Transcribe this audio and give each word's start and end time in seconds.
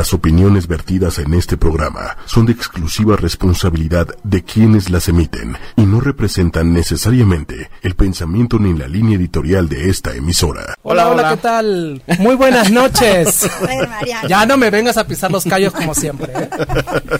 Las 0.00 0.14
opiniones 0.14 0.66
vertidas 0.66 1.18
en 1.18 1.34
este 1.34 1.58
programa 1.58 2.16
son 2.24 2.46
de 2.46 2.52
exclusiva 2.52 3.16
responsabilidad 3.16 4.08
de 4.24 4.42
quienes 4.42 4.88
las 4.88 5.08
emiten 5.10 5.58
y 5.76 5.82
no 5.82 6.00
representan 6.00 6.72
necesariamente 6.72 7.68
el 7.82 7.94
pensamiento 7.96 8.58
ni 8.58 8.72
la 8.72 8.88
línea 8.88 9.18
editorial 9.18 9.68
de 9.68 9.90
esta 9.90 10.14
emisora. 10.14 10.74
Hola, 10.80 11.10
hola, 11.10 11.28
¿qué 11.28 11.36
tal? 11.36 12.02
Muy 12.18 12.34
buenas 12.34 12.70
noches. 12.70 13.46
ya 14.26 14.46
no 14.46 14.56
me 14.56 14.70
vengas 14.70 14.96
a 14.96 15.06
pisar 15.06 15.30
los 15.30 15.44
callos 15.44 15.74
como 15.74 15.94
siempre. 15.94 16.32
¿eh? 16.34 16.48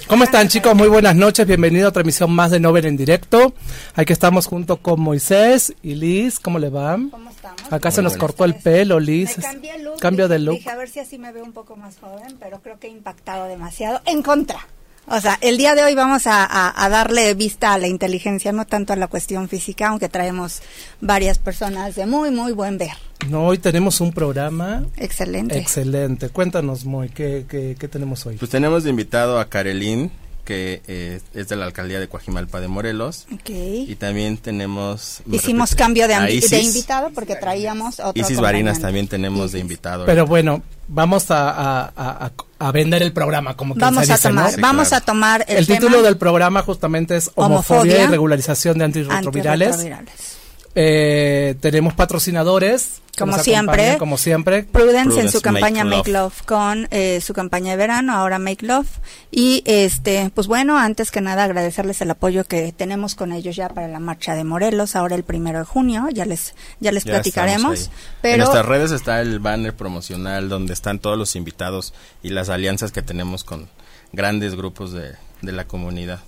¿Cómo 0.07 0.25
están 0.25 0.49
chicos? 0.49 0.75
Muy 0.75 0.89
buenas 0.89 1.15
noches. 1.15 1.47
Bienvenido 1.47 1.85
a 1.85 1.89
otra 1.91 2.01
emisión 2.01 2.33
más 2.33 2.51
de 2.51 2.61
Nobel 2.61 2.87
en 2.87 2.97
directo. 2.97 3.53
Aquí 3.95 4.15
estamos 4.15 4.47
junto 4.47 4.79
con 4.79 5.03
Moisés 5.03 5.75
y 5.83 5.97
Liz. 5.97 6.39
¿Cómo 6.39 6.59
le 6.59 6.71
va? 6.71 6.93
¿Cómo 7.11 7.29
estamos? 7.29 7.61
Acá 7.71 7.91
se 7.91 8.01
nos 8.01 8.17
cortó 8.17 8.47
el 8.47 8.55
pelo, 8.55 8.99
Liz. 9.01 9.37
Me 9.37 9.45
cambié 9.45 9.75
el 9.75 9.85
look. 9.85 10.01
Cambio 10.01 10.29
de 10.29 10.39
look. 10.39 10.55
Dije 10.55 10.71
a 10.71 10.77
ver 10.77 10.89
si 10.89 11.01
así 11.01 11.19
me 11.19 11.31
veo 11.31 11.45
un 11.45 11.53
poco 11.53 11.77
más 11.77 11.99
joven, 11.99 12.39
pero 12.41 12.61
creo 12.63 12.70
que 12.79 12.87
he 12.87 12.91
impactado 12.91 13.47
demasiado. 13.47 14.01
En 14.07 14.23
contra. 14.23 14.67
O 15.07 15.21
sea, 15.21 15.39
el 15.41 15.57
día 15.57 15.75
de 15.75 15.83
hoy 15.83 15.95
vamos 15.95 16.27
a, 16.27 16.45
a, 16.45 16.85
a, 16.85 16.89
darle 16.89 17.35
vista 17.35 17.73
a 17.75 17.79
la 17.79 17.89
inteligencia, 17.89 18.53
no 18.53 18.65
tanto 18.65 18.93
a 18.93 18.97
la 18.97 19.09
cuestión 19.09 19.49
física, 19.49 19.89
aunque 19.89 20.09
traemos 20.09 20.63
varias 21.01 21.39
personas 21.39 21.97
de 21.97 22.07
muy, 22.07 22.31
muy 22.31 22.53
buen 22.53 22.79
ver. 22.79 22.93
No, 23.29 23.47
hoy 23.47 23.59
tenemos 23.59 24.01
un 24.01 24.13
programa 24.13 24.85
excelente. 24.97 25.59
Excelente. 25.59 26.29
Cuéntanos, 26.29 26.85
Moy, 26.85 27.09
¿qué, 27.09 27.45
qué, 27.49 27.77
qué 27.79 27.89
tenemos 27.89 28.25
hoy? 28.25 28.37
Pues 28.37 28.51
tenemos 28.51 28.85
de 28.85 28.91
invitado 28.91 29.41
a 29.41 29.49
Karelín, 29.49 30.13
que 30.45 30.83
eh, 30.87 31.21
es 31.35 31.49
de 31.49 31.57
la 31.57 31.65
alcaldía 31.65 32.01
de 32.01 32.09
Coajimalpa 32.09 32.61
de 32.61 32.69
Morelos. 32.69 33.27
Okay. 33.33 33.87
Y 33.89 33.95
también 33.97 34.37
tenemos... 34.37 35.23
Hicimos 35.31 35.75
cambio 35.75 36.09
de, 36.09 36.15
de, 36.15 36.61
invitado 36.61 37.11
porque 37.15 37.37
traíamos 37.37 38.01
otro 38.01 38.21
Isis 38.21 38.41
Barinas 38.41 38.81
también 38.81 39.09
tenemos 39.09 39.41
Isis. 39.41 39.53
de 39.53 39.59
invitado. 39.61 40.07
Pero 40.07 40.27
bueno, 40.27 40.63
vamos 40.89 41.31
a, 41.31 41.51
a, 41.51 41.93
a, 41.97 42.33
a, 42.59 42.73
vender 42.73 43.03
el 43.03 43.13
programa 43.13 43.57
como 43.57 43.75
que 43.75 43.81
vamos 43.81 44.07
se 44.07 44.13
dice, 44.13 44.29
a 44.29 44.31
tomar 44.31 44.45
¿no? 44.45 44.51
Sí, 44.51 44.61
vamos 44.61 44.89
claro. 44.89 45.03
a 45.03 45.07
tomar 45.07 45.45
el, 45.49 45.57
el 45.59 45.67
tema 45.67 45.79
título 45.79 46.03
del 46.03 46.17
programa 46.17 46.63
justamente 46.63 47.17
es 47.17 47.31
homofobia, 47.35 47.83
Homofobia 47.83 48.05
y 48.05 48.07
regularización 48.07 48.79
de 48.79 48.85
antirretrovirales. 48.85 49.69
antirretrovirales. 49.75 50.40
Eh, 50.77 51.57
tenemos 51.61 51.95
patrocinadores 51.95 53.03
Como 53.19 53.37
siempre. 53.39 53.99
como 53.99 54.17
siempre 54.17 54.63
Prudence, 54.63 55.21
en 55.21 55.29
su 55.29 55.41
campaña 55.41 55.83
Make 55.83 55.97
Make 55.97 56.13
Love, 56.13 56.43
con 56.43 56.87
eh, 56.93 57.21
su 57.21 57.35
campaña 57.35 57.73
de 57.73 57.77
verano, 57.77 58.15
ahora 58.15 58.39
Make 58.39 58.65
Love. 58.65 58.87
Y 59.33 59.65
este, 59.67 60.31
pues 60.33 60.47
bueno, 60.47 60.79
antes 60.79 61.11
que 61.11 61.21
nada 61.21 61.43
agradecerles 61.43 62.01
el 62.03 62.11
apoyo 62.13 62.45
que 62.45 62.73
tenemos 62.73 63.17
con 63.17 63.33
ellos 63.33 63.57
ya 63.57 63.69
para 63.69 63.89
la 63.89 63.99
marcha 63.99 64.37
de 64.37 64.45
Morelos, 64.45 64.95
ahora 64.95 65.17
el 65.17 65.25
primero 65.25 65.59
de 65.59 65.65
junio, 65.65 66.07
ya 66.13 66.25
les, 66.25 66.55
ya 66.79 66.93
les 66.93 67.05
Ya 67.05 67.15
platicaremos. 67.15 67.91
Pero 68.23 68.35
En 68.35 68.39
nuestras 68.41 68.65
redes 68.65 68.93
está 68.93 69.21
el 69.21 69.41
banner 69.41 69.75
promocional 69.75 70.49
donde 70.49 70.73
están 70.73 71.01
todos 71.01 71.19
los 71.19 71.35
invitados 71.35 71.95
y 72.23 72.29
las 72.29 72.49
alianzas 72.49 72.93
que 72.93 73.03
tenemos 73.03 73.43
con 73.43 73.69
grandes 74.13 74.55
grupos 74.55 74.93
de, 74.93 75.15
de 75.43 75.53
la 75.53 75.65
comunidad. 75.65 76.21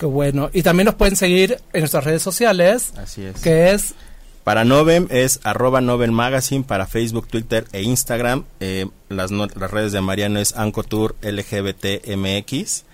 Qué 0.00 0.06
bueno. 0.06 0.50
Y 0.52 0.62
también 0.64 0.86
nos 0.86 0.94
pueden 0.96 1.14
seguir 1.14 1.60
en 1.72 1.80
nuestras 1.80 2.02
redes 2.04 2.22
sociales, 2.22 2.92
Así 2.96 3.22
es. 3.22 3.38
que 3.40 3.70
es 3.72 3.94
Para 4.42 4.64
Novem 4.64 5.06
es 5.10 5.38
arroba 5.44 5.80
Novem 5.82 6.10
Magazine 6.10 6.64
para 6.64 6.86
Facebook, 6.86 7.28
Twitter 7.28 7.66
e 7.72 7.82
Instagram. 7.82 8.44
Eh, 8.60 8.86
las, 9.10 9.30
no- 9.30 9.46
las 9.46 9.70
redes 9.70 9.92
de 9.92 10.00
Mariano 10.00 10.40
es 10.40 10.56
Ancotour 10.56 11.14
LGBTMX. 11.22 12.84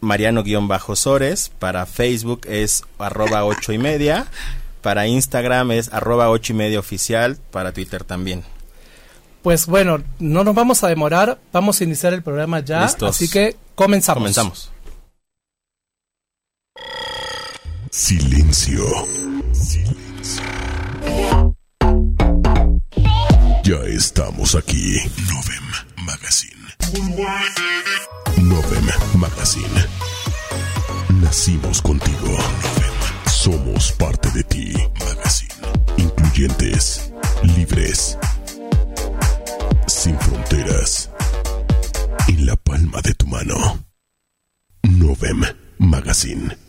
Mariano-Sores. 0.00 1.50
Para 1.58 1.84
Facebook 1.86 2.42
es 2.48 2.82
arroba 2.98 3.44
ocho 3.44 3.72
y 3.72 3.78
media. 3.78 4.26
Para 4.82 5.06
Instagram 5.06 5.72
es 5.72 5.92
arroba 5.92 6.30
ocho 6.30 6.52
y 6.54 6.56
media 6.56 6.78
oficial. 6.80 7.36
Para 7.50 7.72
Twitter 7.72 8.04
también. 8.04 8.42
Pues 9.42 9.66
bueno, 9.66 10.02
no 10.18 10.42
nos 10.44 10.54
vamos 10.54 10.82
a 10.82 10.88
demorar, 10.88 11.38
vamos 11.52 11.80
a 11.80 11.84
iniciar 11.84 12.12
el 12.12 12.22
programa 12.22 12.60
ya, 12.60 12.82
Listos. 12.82 13.10
así 13.10 13.28
que 13.30 13.54
comenzamos. 13.76 14.18
Comenzamos. 14.18 14.72
Silencio. 17.90 18.84
Silencio. 19.52 20.42
Ya 23.64 23.76
estamos 23.88 24.54
aquí. 24.54 24.98
Novem 25.28 26.04
Magazine. 26.04 26.66
Novem 28.42 28.86
Magazine. 29.14 29.84
Nacimos 31.20 31.80
contigo. 31.80 32.28
Novem. 32.28 33.30
Somos 33.30 33.92
parte 33.92 34.30
de 34.30 34.42
ti. 34.44 34.72
Magazine. 35.00 35.54
Incluyentes. 35.96 37.10
Libres. 37.42 38.18
Sin 39.86 40.18
fronteras. 40.18 41.10
En 42.28 42.46
la 42.46 42.56
palma 42.56 43.00
de 43.02 43.14
tu 43.14 43.26
mano. 43.26 43.84
Novem 44.82 45.42
Magazine. 45.78 46.65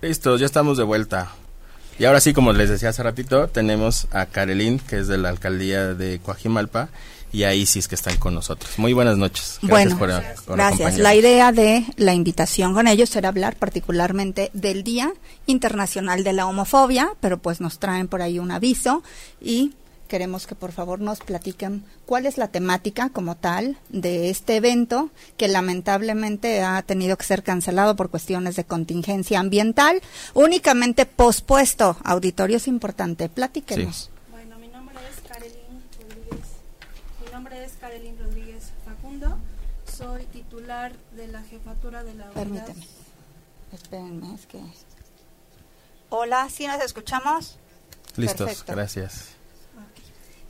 Listo, 0.00 0.36
ya 0.36 0.46
estamos 0.46 0.78
de 0.78 0.84
vuelta. 0.84 1.32
Y 1.98 2.04
ahora 2.04 2.20
sí, 2.20 2.32
como 2.32 2.52
les 2.52 2.70
decía 2.70 2.90
hace 2.90 3.02
ratito, 3.02 3.48
tenemos 3.48 4.06
a 4.12 4.26
Karelín, 4.26 4.78
que 4.78 4.98
es 4.98 5.08
de 5.08 5.18
la 5.18 5.30
alcaldía 5.30 5.94
de 5.94 6.20
Coajimalpa, 6.20 6.88
y 7.32 7.42
a 7.42 7.52
Isis, 7.52 7.88
que 7.88 7.96
están 7.96 8.16
con 8.16 8.34
nosotros. 8.34 8.78
Muy 8.78 8.92
buenas 8.92 9.18
noches. 9.18 9.58
Gracias 9.60 9.98
bueno, 9.98 9.98
por, 9.98 10.44
por 10.44 10.56
gracias. 10.56 10.80
acompañarnos. 10.80 10.98
La 11.00 11.14
idea 11.14 11.52
de 11.52 11.84
la 11.96 12.14
invitación 12.14 12.74
con 12.74 12.86
ellos 12.86 13.14
era 13.16 13.28
hablar 13.28 13.56
particularmente 13.56 14.50
del 14.54 14.84
Día 14.84 15.12
Internacional 15.46 16.24
de 16.24 16.32
la 16.32 16.46
Homofobia, 16.46 17.10
pero 17.20 17.38
pues 17.38 17.60
nos 17.60 17.78
traen 17.78 18.08
por 18.08 18.22
ahí 18.22 18.38
un 18.38 18.50
aviso 18.50 19.02
y 19.40 19.72
queremos 20.08 20.46
que 20.46 20.56
por 20.56 20.72
favor 20.72 21.00
nos 21.00 21.20
platiquen 21.20 21.84
cuál 22.06 22.26
es 22.26 22.38
la 22.38 22.48
temática 22.48 23.10
como 23.10 23.36
tal 23.36 23.78
de 23.90 24.30
este 24.30 24.56
evento 24.56 25.10
que 25.36 25.46
lamentablemente 25.46 26.62
ha 26.62 26.82
tenido 26.82 27.16
que 27.16 27.24
ser 27.24 27.44
cancelado 27.44 27.94
por 27.94 28.10
cuestiones 28.10 28.56
de 28.56 28.64
contingencia 28.64 29.38
ambiental, 29.38 30.00
únicamente 30.34 31.06
pospuesto. 31.06 31.96
Auditorio 32.02 32.56
es 32.56 32.66
importante, 32.66 33.28
platíquenos. 33.28 34.10
Bueno, 34.30 34.58
mi 34.58 34.68
nombre 34.68 34.96
es 35.08 35.30
Karelin 35.30 35.82
Rodríguez. 36.00 36.46
Mi 37.24 37.32
nombre 37.32 37.64
es 37.64 37.72
Karelin 37.80 38.18
Rodríguez 38.18 38.64
Facundo. 38.84 39.38
Soy 39.96 40.24
titular 40.26 40.92
de 41.16 41.28
la 41.28 41.42
jefatura 41.42 42.02
de 42.02 42.14
la 42.14 42.24
unidad. 42.24 42.34
Permíteme. 42.34 42.86
Espérenme, 43.72 44.34
es 44.34 44.46
que... 44.46 44.60
Hola, 46.10 46.48
¿sí 46.50 46.66
nos 46.66 46.82
escuchamos? 46.82 47.58
Listos, 48.16 48.46
Perfecto. 48.48 48.72
gracias. 48.72 49.37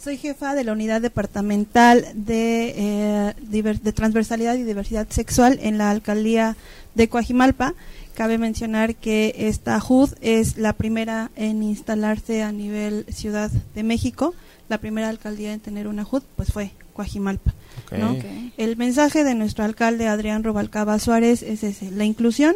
Soy 0.02 0.16
jefa 0.16 0.54
de 0.54 0.64
la 0.64 0.72
unidad 0.72 1.00
departamental 1.00 2.06
de, 2.14 2.74
eh, 2.76 3.34
diver- 3.50 3.80
de 3.80 3.92
transversalidad 3.92 4.54
y 4.54 4.62
diversidad 4.62 5.08
sexual 5.10 5.58
en 5.60 5.76
la 5.76 5.90
alcaldía 5.90 6.56
de 6.94 7.08
Coajimalpa. 7.08 7.74
Cabe 8.14 8.38
mencionar 8.38 8.94
que 8.94 9.34
esta 9.36 9.80
HUD 9.82 10.10
es 10.20 10.56
la 10.56 10.72
primera 10.72 11.30
en 11.36 11.62
instalarse 11.62 12.42
a 12.42 12.52
nivel 12.52 13.06
Ciudad 13.12 13.50
de 13.74 13.82
México. 13.82 14.34
La 14.68 14.78
primera 14.78 15.08
alcaldía 15.08 15.52
en 15.52 15.60
tener 15.60 15.88
una 15.88 16.06
HUD 16.08 16.22
pues 16.36 16.52
fue 16.52 16.70
Coajimalpa. 16.94 17.54
¿no? 17.92 18.16
El 18.56 18.76
mensaje 18.76 19.24
de 19.24 19.34
nuestro 19.34 19.64
alcalde 19.64 20.06
Adrián 20.08 20.44
Robalcaba 20.44 20.98
Suárez 20.98 21.42
es 21.42 21.62
ese, 21.64 21.90
la 21.90 22.04
inclusión 22.04 22.54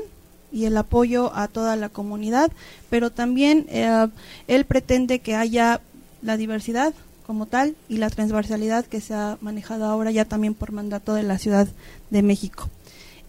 y 0.53 0.65
el 0.67 0.77
apoyo 0.77 1.35
a 1.35 1.49
toda 1.49 1.75
la 1.77 1.89
comunidad, 1.89 2.53
pero 2.91 3.11
también 3.11 3.67
eh, 3.69 4.09
él 4.49 4.65
pretende 4.65 5.21
que 5.21 5.35
haya 5.35 5.81
la 6.23 6.37
diversidad 6.37 6.93
como 7.33 7.47
tal 7.47 7.77
y 7.89 7.97
la 7.97 8.11
transversalidad 8.11 8.85
que 8.85 9.01
se 9.01 9.15
ha 9.15 9.39
manejado 9.41 9.87
ahora 9.87 10.11
ya 10.11 10.27
también 10.27 10.53
por 10.53 10.71
mandato 10.71 11.15
de 11.15 11.23
la 11.23 11.39
Ciudad 11.39 11.67
de 12.11 12.23
México. 12.23 12.69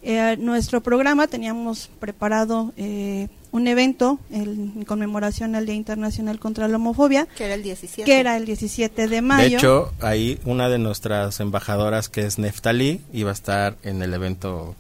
Eh, 0.02 0.36
nuestro 0.42 0.82
programa 0.84 1.28
teníamos 1.28 1.90
preparado 2.02 2.74
eh, 2.76 3.30
un 3.52 3.66
evento 3.70 4.20
el- 4.30 4.74
en 4.76 4.84
conmemoración 4.84 5.56
al 5.56 5.66
Día 5.66 5.76
Internacional 5.76 6.38
contra 6.38 6.68
la 6.68 6.76
Homofobia, 6.76 7.28
Que 7.38 7.46
era 7.46 7.54
el 7.54 7.64
17. 7.64 8.04
que 8.04 8.20
era 8.20 8.36
el 8.36 8.44
17 8.46 9.08
de 9.08 9.22
mayo. 9.22 9.52
De 9.52 9.56
hecho, 9.56 9.94
ahí 10.02 10.38
una 10.44 10.68
de 10.68 10.80
nuestras 10.80 11.40
embajadoras, 11.40 12.10
que 12.10 12.26
es 12.26 12.38
Neftali, 12.40 13.00
iba 13.14 13.30
a 13.30 13.34
estar 13.34 13.78
en 13.84 14.02
el 14.02 14.14
evento 14.14 14.76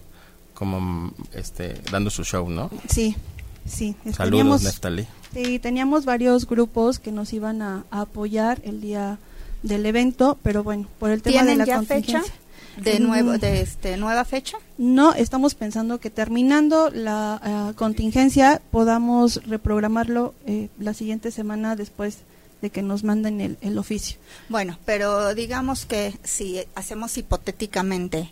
como 0.53 1.13
este 1.33 1.75
dando 1.89 2.09
su 2.09 2.25
show, 2.25 2.49
¿no? 2.49 2.69
Sí, 2.89 3.15
sí. 3.65 3.95
Saludos, 4.11 4.19
teníamos- 4.41 4.63
Neftali. 4.63 5.07
Sí, 5.33 5.59
teníamos 5.59 6.05
varios 6.05 6.45
grupos 6.47 6.99
que 6.99 7.11
nos 7.11 7.33
iban 7.33 7.61
a, 7.61 7.85
a 7.91 8.01
apoyar 8.01 8.61
el 8.63 8.81
día 8.81 9.17
del 9.63 9.85
evento, 9.85 10.37
pero 10.43 10.63
bueno, 10.63 10.87
por 10.99 11.09
el 11.09 11.21
tema 11.21 11.37
de 11.37 11.39
¿Tienen 11.41 11.57
la 11.59 11.65
ya 11.65 11.75
contingencia. 11.77 12.21
fecha 12.21 12.33
de 12.77 12.99
Mm. 12.99 13.03
nuevo 13.03 13.37
de 13.37 13.61
este 13.61 13.97
nueva 13.97 14.25
fecha? 14.25 14.57
No, 14.77 15.13
estamos 15.13 15.53
pensando 15.55 15.99
que 15.99 16.09
terminando 16.09 16.89
la 16.89 17.39
ah, 17.43 17.73
contingencia 17.75 18.61
podamos 18.71 19.41
reprogramarlo 19.45 20.33
eh, 20.47 20.69
la 20.79 20.93
siguiente 20.93 21.29
semana 21.31 21.75
después 21.75 22.19
de 22.61 22.69
que 22.71 22.81
nos 22.81 23.03
manden 23.03 23.41
el, 23.41 23.57
el 23.61 23.77
oficio. 23.77 24.17
Bueno, 24.49 24.79
pero 24.85 25.33
digamos 25.35 25.85
que 25.85 26.15
si 26.23 26.61
hacemos 26.75 27.17
hipotéticamente 27.17 28.31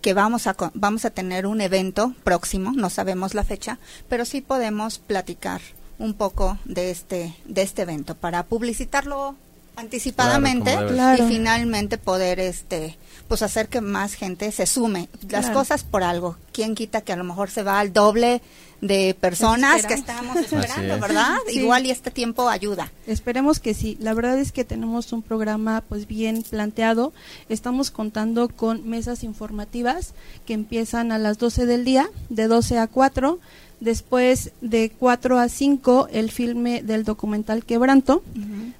que 0.00 0.14
vamos 0.14 0.46
a 0.46 0.56
vamos 0.74 1.04
a 1.04 1.10
tener 1.10 1.46
un 1.46 1.60
evento 1.60 2.14
próximo, 2.24 2.72
no 2.72 2.88
sabemos 2.90 3.34
la 3.34 3.44
fecha, 3.44 3.78
pero 4.08 4.24
sí 4.24 4.40
podemos 4.40 4.98
platicar 4.98 5.60
un 6.00 6.14
poco 6.14 6.58
de 6.64 6.90
este 6.90 7.36
de 7.44 7.62
este 7.62 7.82
evento 7.82 8.16
para 8.16 8.42
publicitarlo 8.42 9.36
anticipadamente 9.76 10.76
y 11.18 11.22
finalmente 11.22 11.98
poder 11.98 12.40
este 12.40 12.98
pues 13.28 13.42
hacer 13.42 13.68
que 13.68 13.80
más 13.80 14.14
gente 14.14 14.50
se 14.50 14.66
sume. 14.66 15.08
Las 15.28 15.50
cosas 15.50 15.84
por 15.84 16.02
algo. 16.02 16.36
Quién 16.52 16.74
quita 16.74 17.02
que 17.02 17.12
a 17.12 17.16
lo 17.16 17.22
mejor 17.22 17.48
se 17.48 17.62
va 17.62 17.78
al 17.78 17.92
doble 17.92 18.42
de 18.80 19.14
personas 19.14 19.86
que 19.86 19.94
estábamos 19.94 20.36
esperando 20.36 20.98
verdad 20.98 21.36
igual 21.52 21.86
y 21.86 21.90
este 21.90 22.10
tiempo 22.10 22.48
ayuda. 22.48 22.90
Esperemos 23.06 23.60
que 23.60 23.74
sí. 23.74 23.96
La 24.00 24.14
verdad 24.14 24.38
es 24.38 24.50
que 24.50 24.64
tenemos 24.64 25.12
un 25.12 25.22
programa 25.22 25.84
pues 25.88 26.08
bien 26.08 26.42
planteado. 26.42 27.12
Estamos 27.48 27.92
contando 27.92 28.48
con 28.48 28.88
mesas 28.88 29.22
informativas 29.22 30.12
que 30.44 30.54
empiezan 30.54 31.12
a 31.12 31.18
las 31.18 31.38
12 31.38 31.66
del 31.66 31.84
día 31.84 32.10
de 32.30 32.48
12 32.48 32.78
a 32.78 32.88
4 32.88 33.38
Después 33.80 34.52
de 34.60 34.92
4 34.98 35.38
a 35.38 35.48
5 35.48 36.08
el 36.12 36.30
filme 36.30 36.82
del 36.82 37.04
documental 37.04 37.64
Quebranto, 37.64 38.22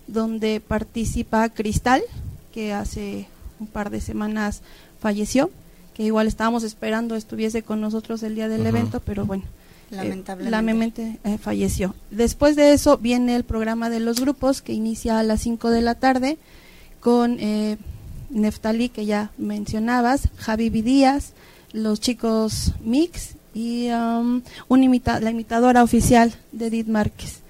donde 0.07 0.61
participa 0.61 1.49
Cristal, 1.49 2.03
que 2.53 2.75
hace 2.75 3.27
un 3.61 3.67
par 3.67 3.91
de 3.91 4.03
semanas 4.03 4.61
falleció, 5.01 5.51
que 5.95 6.03
igual 6.03 6.27
estábamos 6.27 6.65
esperando 6.65 7.17
estuviese 7.17 7.63
con 7.63 7.81
nosotros 7.81 8.23
el 8.23 8.35
día 8.35 8.49
del 8.49 8.67
evento, 8.67 9.01
pero 9.01 9.25
bueno, 9.25 9.45
eh, 9.91 9.97
lamentablemente, 9.97 11.19
eh, 11.25 11.39
falleció. 11.39 11.95
Después 12.11 12.55
de 12.55 12.73
eso 12.73 12.99
viene 12.99 13.37
el 13.37 13.45
programa 13.45 13.91
de 13.91 14.01
los 14.01 14.21
grupos 14.21 14.63
que 14.63 14.73
inicia 14.73 15.19
a 15.19 15.23
las 15.23 15.41
5 15.41 15.71
de 15.71 15.81
la 15.81 15.95
tarde 15.95 16.39
con 17.01 17.39
eh, 17.41 17.79
Neftali, 18.29 18.91
que 18.91 19.07
ya 19.07 19.31
mencionabas, 19.39 20.29
Javi 20.37 20.69
Díaz, 20.71 21.33
los 21.73 22.01
chicos 22.01 22.73
Mix 22.85 23.37
y 23.55 23.89
um, 23.91 24.43
la 24.69 25.31
imitadora 25.31 25.83
oficial 25.83 26.35
de 26.53 26.67
Edith 26.67 26.89
Márquez. 26.89 27.41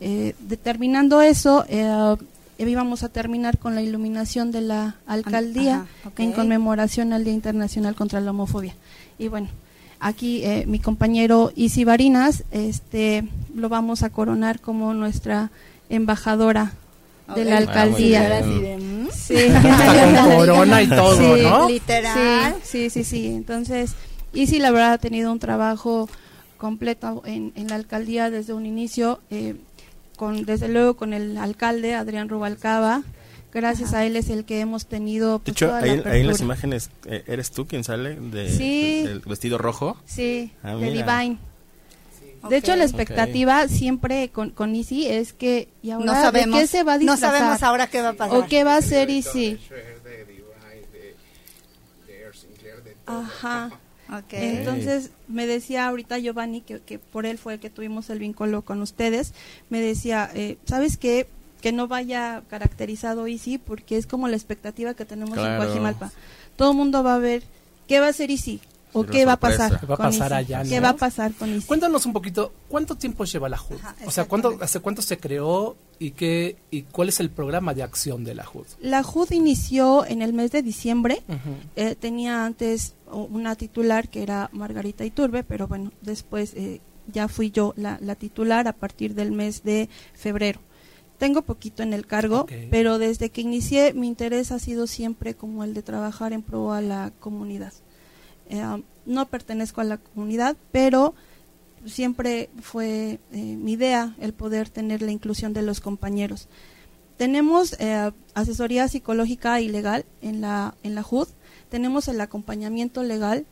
Eh, 0.00 0.34
determinando 0.40 1.20
eso, 1.22 1.64
eh, 1.68 2.16
íbamos 2.58 3.02
a 3.02 3.08
terminar 3.08 3.58
con 3.58 3.74
la 3.74 3.82
iluminación 3.82 4.52
de 4.52 4.60
la 4.60 4.96
alcaldía 5.06 5.86
en 6.16 6.32
conmemoración 6.32 7.12
al 7.12 7.24
Día 7.24 7.34
Internacional 7.34 7.94
contra 7.94 8.20
la 8.20 8.30
Homofobia. 8.30 8.74
Y 9.18 9.28
bueno, 9.28 9.48
aquí 10.00 10.44
eh, 10.44 10.64
mi 10.66 10.78
compañero 10.78 11.52
Isi 11.56 11.84
Barinas 11.84 12.44
este, 12.50 13.28
lo 13.54 13.68
vamos 13.68 14.02
a 14.02 14.10
coronar 14.10 14.60
como 14.60 14.94
nuestra 14.94 15.50
embajadora 15.88 16.72
de 17.34 17.44
la 17.44 17.58
alcaldía. 17.58 18.42
sí. 19.12 19.34
con 20.24 20.36
corona 20.36 20.82
y 20.82 20.88
todo, 20.88 21.36
¿no? 21.36 21.68
Literal. 21.68 22.56
Sí, 22.62 22.90
sí, 22.90 23.04
sí, 23.04 23.26
Entonces, 23.26 23.94
y 24.32 24.46
sí, 24.46 24.58
la 24.58 24.70
verdad 24.70 24.92
ha 24.94 24.98
tenido 24.98 25.32
un 25.32 25.38
trabajo 25.38 26.08
completo 26.56 27.22
en, 27.24 27.52
la 27.68 27.76
alcaldía 27.76 28.30
desde 28.30 28.52
un 28.52 28.66
inicio, 28.66 29.20
eh, 29.30 29.56
con 30.16 30.44
desde 30.44 30.68
luego 30.68 30.96
con 30.96 31.14
el 31.14 31.38
alcalde 31.38 31.94
Adrián 31.94 32.28
Rubalcaba. 32.28 33.02
Gracias 33.52 33.94
a 33.94 34.04
él 34.04 34.16
es 34.16 34.28
el 34.28 34.44
que 34.44 34.60
hemos 34.60 34.86
tenido. 34.86 35.38
Pues, 35.38 35.46
de 35.46 35.52
hecho, 35.52 35.74
ahí, 35.74 36.02
en 36.20 36.26
las 36.26 36.40
imágenes, 36.40 36.90
eh, 37.06 37.24
¿eres 37.26 37.50
tú 37.50 37.66
quien 37.66 37.82
sale 37.82 38.16
de, 38.16 38.50
del 39.06 39.20
vestido 39.20 39.56
rojo? 39.56 39.96
Sí, 40.04 40.52
ah, 40.62 40.76
de 40.76 40.90
Divine. 40.90 41.38
De 42.48 42.56
hecho, 42.56 42.76
la 42.76 42.84
expectativa 42.84 43.66
siempre 43.68 44.28
con, 44.28 44.50
con 44.50 44.74
Easy 44.74 45.06
es 45.06 45.32
que, 45.32 45.68
¿y 45.82 45.90
ahora 45.90 46.04
no 46.06 46.12
sabemos, 46.12 46.60
qué 46.60 46.66
se 46.66 46.82
va 46.84 46.94
a 46.94 46.98
No 46.98 47.16
sabemos 47.16 47.62
ahora 47.62 47.86
qué 47.88 48.02
va 48.02 48.10
a 48.10 48.12
pasar. 48.12 48.38
¿O 48.38 48.46
qué 48.46 48.64
va 48.64 48.74
a 48.74 48.78
hacer 48.78 49.10
Easy? 49.10 49.58
Ajá. 53.06 53.70
Entonces 54.32 55.10
me 55.28 55.46
decía 55.46 55.86
ahorita 55.88 56.18
Giovanni, 56.18 56.60
que, 56.62 56.80
que, 56.80 56.98
por 56.98 57.26
él 57.26 57.38
fue 57.38 57.54
el 57.54 57.60
que 57.60 57.70
tuvimos 57.70 58.08
el 58.10 58.18
vínculo 58.18 58.62
con 58.62 58.80
ustedes, 58.80 59.34
me 59.70 59.80
decía, 59.80 60.30
eh, 60.34 60.56
¿sabes 60.64 60.96
qué? 60.96 61.28
Que 61.60 61.72
no 61.72 61.88
vaya 61.88 62.42
caracterizado 62.48 63.26
Easy 63.26 63.58
porque 63.58 63.96
es 63.96 64.06
como 64.06 64.28
la 64.28 64.36
expectativa 64.36 64.94
que 64.94 65.04
tenemos 65.04 65.36
en 65.36 65.56
Guajimalpa. 65.56 66.12
Todo 66.56 66.70
el 66.70 66.76
mundo 66.76 67.02
va 67.02 67.16
a 67.16 67.18
ver 67.18 67.42
qué 67.86 68.00
va 68.00 68.08
a 68.08 68.12
ser 68.12 68.30
Easy, 68.30 68.60
¿O 68.92 69.04
qué 69.04 69.24
va 69.24 69.32
a 69.32 69.36
pasar? 69.36 69.78
¿Qué 69.78 69.86
va 69.86 69.94
a 69.96 69.98
pasar 69.98 70.32
allá? 70.32 70.62
¿Qué 70.62 70.80
va 70.80 70.90
a 70.90 70.96
pasar 70.96 71.32
con 71.34 71.50
eso? 71.50 71.66
Cuéntanos 71.66 72.06
un 72.06 72.12
poquito, 72.12 72.52
¿cuánto 72.68 72.94
tiempo 72.94 73.24
lleva 73.24 73.48
la 73.48 73.60
HUD? 73.60 73.78
o 74.06 74.10
sea, 74.10 74.24
¿cuánto, 74.24 74.56
¿hace 74.60 74.80
cuánto 74.80 75.02
se 75.02 75.18
creó 75.18 75.76
y, 75.98 76.12
qué, 76.12 76.56
y 76.70 76.82
cuál 76.82 77.08
es 77.08 77.20
el 77.20 77.30
programa 77.30 77.74
de 77.74 77.82
acción 77.82 78.24
de 78.24 78.34
la 78.34 78.44
HUD? 78.48 78.66
La 78.80 79.02
HUD 79.02 79.32
inició 79.32 80.06
en 80.06 80.22
el 80.22 80.32
mes 80.32 80.52
de 80.52 80.62
diciembre. 80.62 81.22
Eh, 81.76 81.94
tenía 81.94 82.44
antes 82.44 82.94
una 83.10 83.56
titular 83.56 84.08
que 84.08 84.22
era 84.22 84.50
Margarita 84.52 85.04
Iturbe, 85.04 85.44
pero 85.44 85.66
bueno, 85.66 85.92
después 86.02 86.54
eh, 86.54 86.80
ya 87.12 87.28
fui 87.28 87.50
yo 87.50 87.74
la, 87.76 87.98
titular 88.14 88.68
a 88.68 88.72
partir 88.72 89.14
del 89.14 89.32
mes 89.32 89.62
de 89.62 89.88
febrero. 90.14 90.60
Tengo 91.18 91.42
poquito 91.42 91.82
en 91.82 91.92
el 91.92 92.06
cargo, 92.06 92.46
pero 92.70 92.98
desde 92.98 93.30
que 93.30 93.40
inicié 93.40 93.92
mi 93.92 94.06
interés 94.06 94.52
ha 94.52 94.60
sido 94.60 94.86
siempre 94.86 95.34
como 95.34 95.64
el 95.64 95.74
de 95.74 95.82
trabajar 95.82 96.32
en 96.32 96.42
pro 96.42 96.72
a 96.72 96.80
la 96.80 97.12
comunidad. 97.18 97.72
Eh, 98.50 98.62
no 99.04 99.26
pertenezco 99.26 99.80
a 99.80 99.84
la 99.84 99.96
comunidad, 99.96 100.56
pero 100.70 101.14
siempre 101.86 102.50
fue 102.60 103.18
eh, 103.32 103.56
mi 103.56 103.72
idea 103.72 104.14
el 104.20 104.32
poder 104.32 104.68
tener 104.68 105.02
la 105.02 105.12
inclusión 105.12 105.52
de 105.52 105.62
los 105.62 105.80
compañeros. 105.80 106.48
Tenemos 107.16 107.74
eh, 107.80 108.12
asesoría 108.34 108.88
psicológica 108.88 109.60
y 109.60 109.68
legal 109.68 110.04
en 110.22 110.40
la, 110.40 110.74
en 110.82 110.94
la 110.94 111.04
HUD, 111.08 111.28
tenemos 111.68 112.08
el 112.08 112.20
acompañamiento 112.20 113.02
legal 113.02 113.46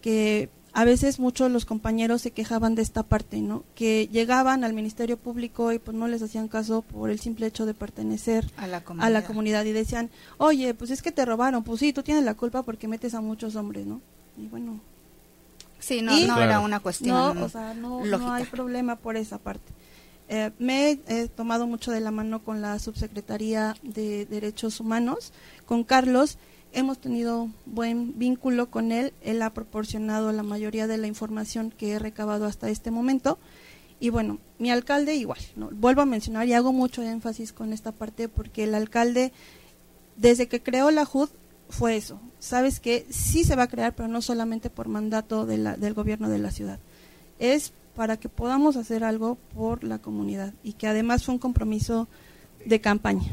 que 0.00 0.48
a 0.72 0.84
veces 0.84 1.18
muchos 1.18 1.50
los 1.50 1.64
compañeros 1.64 2.22
se 2.22 2.30
quejaban 2.30 2.74
de 2.74 2.82
esta 2.82 3.02
parte, 3.02 3.40
¿no? 3.40 3.64
Que 3.74 4.08
llegaban 4.10 4.62
al 4.64 4.72
Ministerio 4.72 5.16
Público 5.16 5.72
y 5.72 5.78
pues 5.78 5.96
no 5.96 6.06
les 6.08 6.22
hacían 6.22 6.48
caso 6.48 6.82
por 6.82 7.10
el 7.10 7.18
simple 7.18 7.46
hecho 7.46 7.66
de 7.66 7.74
pertenecer 7.74 8.50
a 8.56 8.66
la, 8.66 8.82
a 8.98 9.10
la 9.10 9.24
comunidad 9.24 9.64
y 9.64 9.72
decían, 9.72 10.10
oye, 10.38 10.74
pues 10.74 10.90
es 10.90 11.02
que 11.02 11.12
te 11.12 11.24
robaron, 11.24 11.64
pues 11.64 11.80
sí, 11.80 11.92
tú 11.92 12.02
tienes 12.02 12.24
la 12.24 12.34
culpa 12.34 12.62
porque 12.62 12.88
metes 12.88 13.14
a 13.14 13.20
muchos 13.20 13.56
hombres, 13.56 13.86
¿no? 13.86 14.00
Y 14.38 14.46
bueno. 14.46 14.80
Sí, 15.80 16.02
no, 16.02 16.12
no 16.26 16.40
era 16.40 16.60
una 16.60 16.80
cuestión. 16.80 17.38
No, 17.38 17.44
o 17.44 17.48
sea, 17.48 17.74
no, 17.74 18.04
no 18.04 18.32
hay 18.32 18.44
problema 18.44 18.96
por 18.96 19.16
esa 19.16 19.38
parte. 19.38 19.72
Eh, 20.28 20.52
me 20.60 21.00
he 21.08 21.26
tomado 21.26 21.66
mucho 21.66 21.90
de 21.90 22.00
la 22.00 22.12
mano 22.12 22.44
con 22.44 22.62
la 22.62 22.78
Subsecretaría 22.78 23.74
de 23.82 24.26
Derechos 24.26 24.78
Humanos, 24.78 25.32
con 25.66 25.82
Carlos. 25.82 26.38
Hemos 26.72 27.00
tenido 27.00 27.48
buen 27.66 28.16
vínculo 28.16 28.70
con 28.70 28.92
él. 28.92 29.12
Él 29.22 29.42
ha 29.42 29.52
proporcionado 29.52 30.30
la 30.30 30.44
mayoría 30.44 30.86
de 30.86 30.98
la 30.98 31.08
información 31.08 31.72
que 31.76 31.92
he 31.92 31.98
recabado 31.98 32.46
hasta 32.46 32.70
este 32.70 32.92
momento. 32.92 33.40
Y 33.98 34.10
bueno, 34.10 34.38
mi 34.58 34.70
alcalde 34.70 35.16
igual. 35.16 35.40
¿no? 35.56 35.68
Vuelvo 35.72 36.02
a 36.02 36.06
mencionar 36.06 36.46
y 36.46 36.54
hago 36.54 36.72
mucho 36.72 37.02
énfasis 37.02 37.52
con 37.52 37.72
esta 37.72 37.90
parte 37.90 38.28
porque 38.28 38.62
el 38.62 38.76
alcalde, 38.76 39.32
desde 40.16 40.46
que 40.46 40.62
creó 40.62 40.92
la 40.92 41.06
JUD, 41.06 41.30
fue 41.70 41.96
eso. 41.96 42.20
Sabes 42.38 42.80
que 42.80 43.06
sí 43.10 43.44
se 43.44 43.56
va 43.56 43.64
a 43.64 43.68
crear, 43.68 43.94
pero 43.94 44.08
no 44.08 44.22
solamente 44.22 44.70
por 44.70 44.88
mandato 44.88 45.46
de 45.46 45.58
la, 45.58 45.76
del 45.76 45.94
gobierno 45.94 46.28
de 46.28 46.38
la 46.38 46.50
ciudad. 46.50 46.78
Es 47.38 47.72
para 47.94 48.18
que 48.18 48.28
podamos 48.28 48.76
hacer 48.76 49.04
algo 49.04 49.36
por 49.54 49.84
la 49.84 49.98
comunidad 49.98 50.54
y 50.62 50.74
que 50.74 50.86
además 50.86 51.24
fue 51.24 51.34
un 51.34 51.38
compromiso 51.38 52.08
de 52.64 52.80
campaña. 52.80 53.28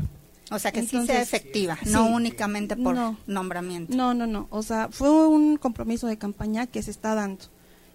O 0.50 0.60
sea, 0.60 0.72
que 0.72 0.84
sí 0.84 1.06
sea 1.06 1.22
efectiva, 1.22 1.78
no 1.88 2.06
únicamente 2.06 2.78
por 2.78 2.96
nombramiento. 3.28 3.96
No, 3.96 4.14
no, 4.14 4.28
no. 4.28 4.48
O 4.50 4.64
sea, 4.64 4.88
fue 4.90 5.28
un 5.28 5.58
compromiso 5.58 6.08
de 6.08 6.18
campaña 6.18 6.68
que 6.68 6.82
se 6.82 6.92
está 6.92 7.16
dando 7.16 7.46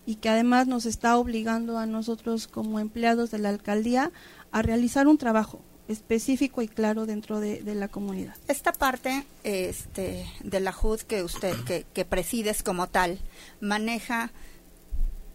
y 0.04 0.16
que 0.16 0.28
además 0.28 0.66
nos 0.66 0.84
está 0.84 1.16
obligando 1.16 1.78
a 1.78 1.86
nosotros 1.86 2.48
como 2.48 2.78
empleados 2.78 3.30
de 3.30 3.38
la 3.38 3.48
alcaldía 3.48 4.12
a 4.50 4.60
realizar 4.60 5.06
un 5.06 5.16
trabajo 5.16 5.62
específico 5.92 6.62
y 6.62 6.68
claro 6.68 7.06
dentro 7.06 7.40
de, 7.40 7.62
la 7.74 7.88
comunidad. 7.88 8.34
Esta 8.48 8.72
parte 8.72 9.24
este, 9.44 10.26
de 10.42 10.60
la 10.60 10.74
HUD 10.76 11.00
que 11.02 11.22
usted, 11.22 11.54
que, 11.64 11.86
que 11.92 12.04
presides 12.04 12.62
como 12.62 12.88
tal, 12.88 13.18
maneja 13.60 14.32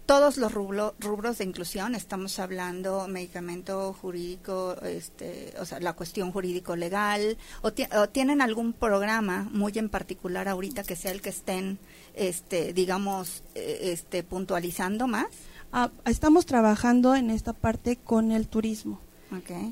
todos 0.08 0.38
los 0.38 0.54
rubros 0.54 1.38
de 1.38 1.44
inclusión, 1.44 1.94
estamos 1.94 2.40
hablando 2.40 3.10
medicamento 3.10 3.94
jurídico, 3.94 4.78
este, 4.82 5.54
o 5.60 5.66
sea, 5.66 5.82
la 5.82 5.94
cuestión 5.94 6.32
jurídico-legal, 6.32 7.38
o, 7.62 7.74
tienen 8.08 8.42
algún 8.42 8.72
programa 8.72 9.50
muy 9.52 9.74
en 9.76 9.90
particular 9.90 10.48
ahorita 10.48 10.84
que 10.84 10.96
sea 10.96 11.12
el 11.12 11.22
que 11.22 11.30
estén, 11.30 11.78
este, 12.16 12.72
digamos, 12.72 13.44
eh, 13.54 13.92
este, 13.92 14.24
puntualizando 14.24 15.08
más. 15.08 15.28
Ah, 15.74 15.92
estamos 16.06 16.46
trabajando 16.46 17.14
en 17.14 17.30
esta 17.30 17.52
parte 17.52 17.98
con 17.98 18.32
el 18.32 18.48
turismo. 18.48 19.02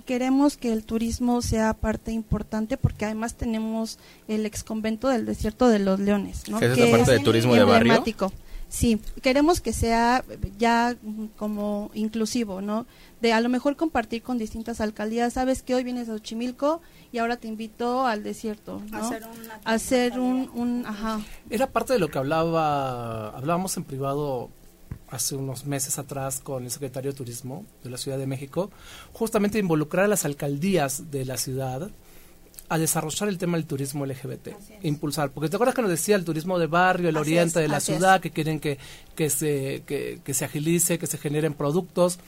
Queremos 0.06 0.58
que 0.58 0.74
el 0.74 0.84
turismo 0.84 1.42
sea 1.42 1.74
parte 1.74 2.12
importante 2.12 2.78
porque 2.78 3.06
además 3.06 3.36
tenemos 3.36 4.00
el 4.28 4.46
ex 4.46 4.64
convento 4.64 5.08
del 5.08 5.26
desierto 5.26 5.68
de 5.70 5.80
los 5.80 6.00
leones, 6.00 6.50
¿no? 6.50 6.60
¿Qué 6.60 6.66
es 6.66 6.78
esa 6.78 6.98
parte 6.98 7.12
de 7.12 7.20
turismo 7.20 7.56
de 7.56 7.64
barrio? 7.64 8.04
Sí, 8.68 9.00
queremos 9.22 9.62
que 9.62 9.72
sea 9.72 10.26
ya 10.58 10.98
como 11.38 11.92
inclusivo, 11.94 12.62
¿no? 12.62 12.86
De 13.22 13.32
a 13.32 13.40
lo 13.40 13.48
mejor 13.48 13.76
compartir 13.76 14.24
con 14.24 14.38
distintas 14.38 14.82
alcaldías. 14.82 15.34
Sabes 15.34 15.62
que 15.62 15.76
hoy 15.76 15.84
vienes 15.84 16.10
a 16.10 16.14
Ochimilco 16.14 16.82
y 17.12 17.20
ahora 17.20 17.38
te 17.38 17.48
invito 17.48 18.06
al 18.06 18.24
desierto, 18.24 18.82
¿no? 18.92 18.98
A 19.64 19.74
hacer, 19.74 20.20
un, 20.20 20.50
un, 20.54 20.86
ajá. 20.86 21.22
Era 21.50 21.68
parte 21.68 21.94
de 21.94 22.00
lo 22.00 22.10
que 22.10 22.18
hablaba, 22.18 23.30
hablábamos 23.30 23.78
en 23.78 23.84
privado 23.84 24.50
hace 25.16 25.36
unos 25.36 25.66
meses 25.66 25.98
atrás 25.98 26.40
con 26.40 26.64
el 26.64 26.72
secretario 26.72 27.12
de 27.12 27.18
Turismo 27.18 27.66
de 27.84 27.90
la 27.90 27.98
Ciudad 27.98 28.18
de 28.18 28.28
México, 28.28 28.72
justamente 29.14 29.60
involucrar 29.60 30.06
a 30.06 30.10
las 30.10 30.26
alcaldías 30.26 31.12
de 31.12 31.26
la 31.26 31.38
ciudad 31.38 31.90
a 32.68 32.78
desarrollar 32.78 33.30
el 33.30 33.38
tema 33.38 33.58
del 33.58 33.68
turismo 33.68 34.06
LGBT, 34.06 34.50
impulsar, 34.82 35.32
porque 35.32 35.50
te 35.50 35.56
acuerdas 35.56 35.76
que 35.76 35.82
nos 35.82 35.92
decía 35.92 36.16
el 36.16 36.26
turismo 36.26 36.58
de 36.58 36.68
barrio, 36.68 37.10
el 37.10 37.18
oriente 37.18 37.60
de 37.60 37.68
la 37.68 37.80
ciudad, 37.80 38.22
que 38.22 38.32
quieren 38.32 38.60
que, 38.60 38.80
que, 39.16 39.30
se, 39.30 39.84
que, 39.86 40.20
que 40.24 40.34
se 40.34 40.46
agilice, 40.46 40.98
que 40.98 41.08
se 41.08 41.18
generen 41.18 41.54
productos. 41.54 42.20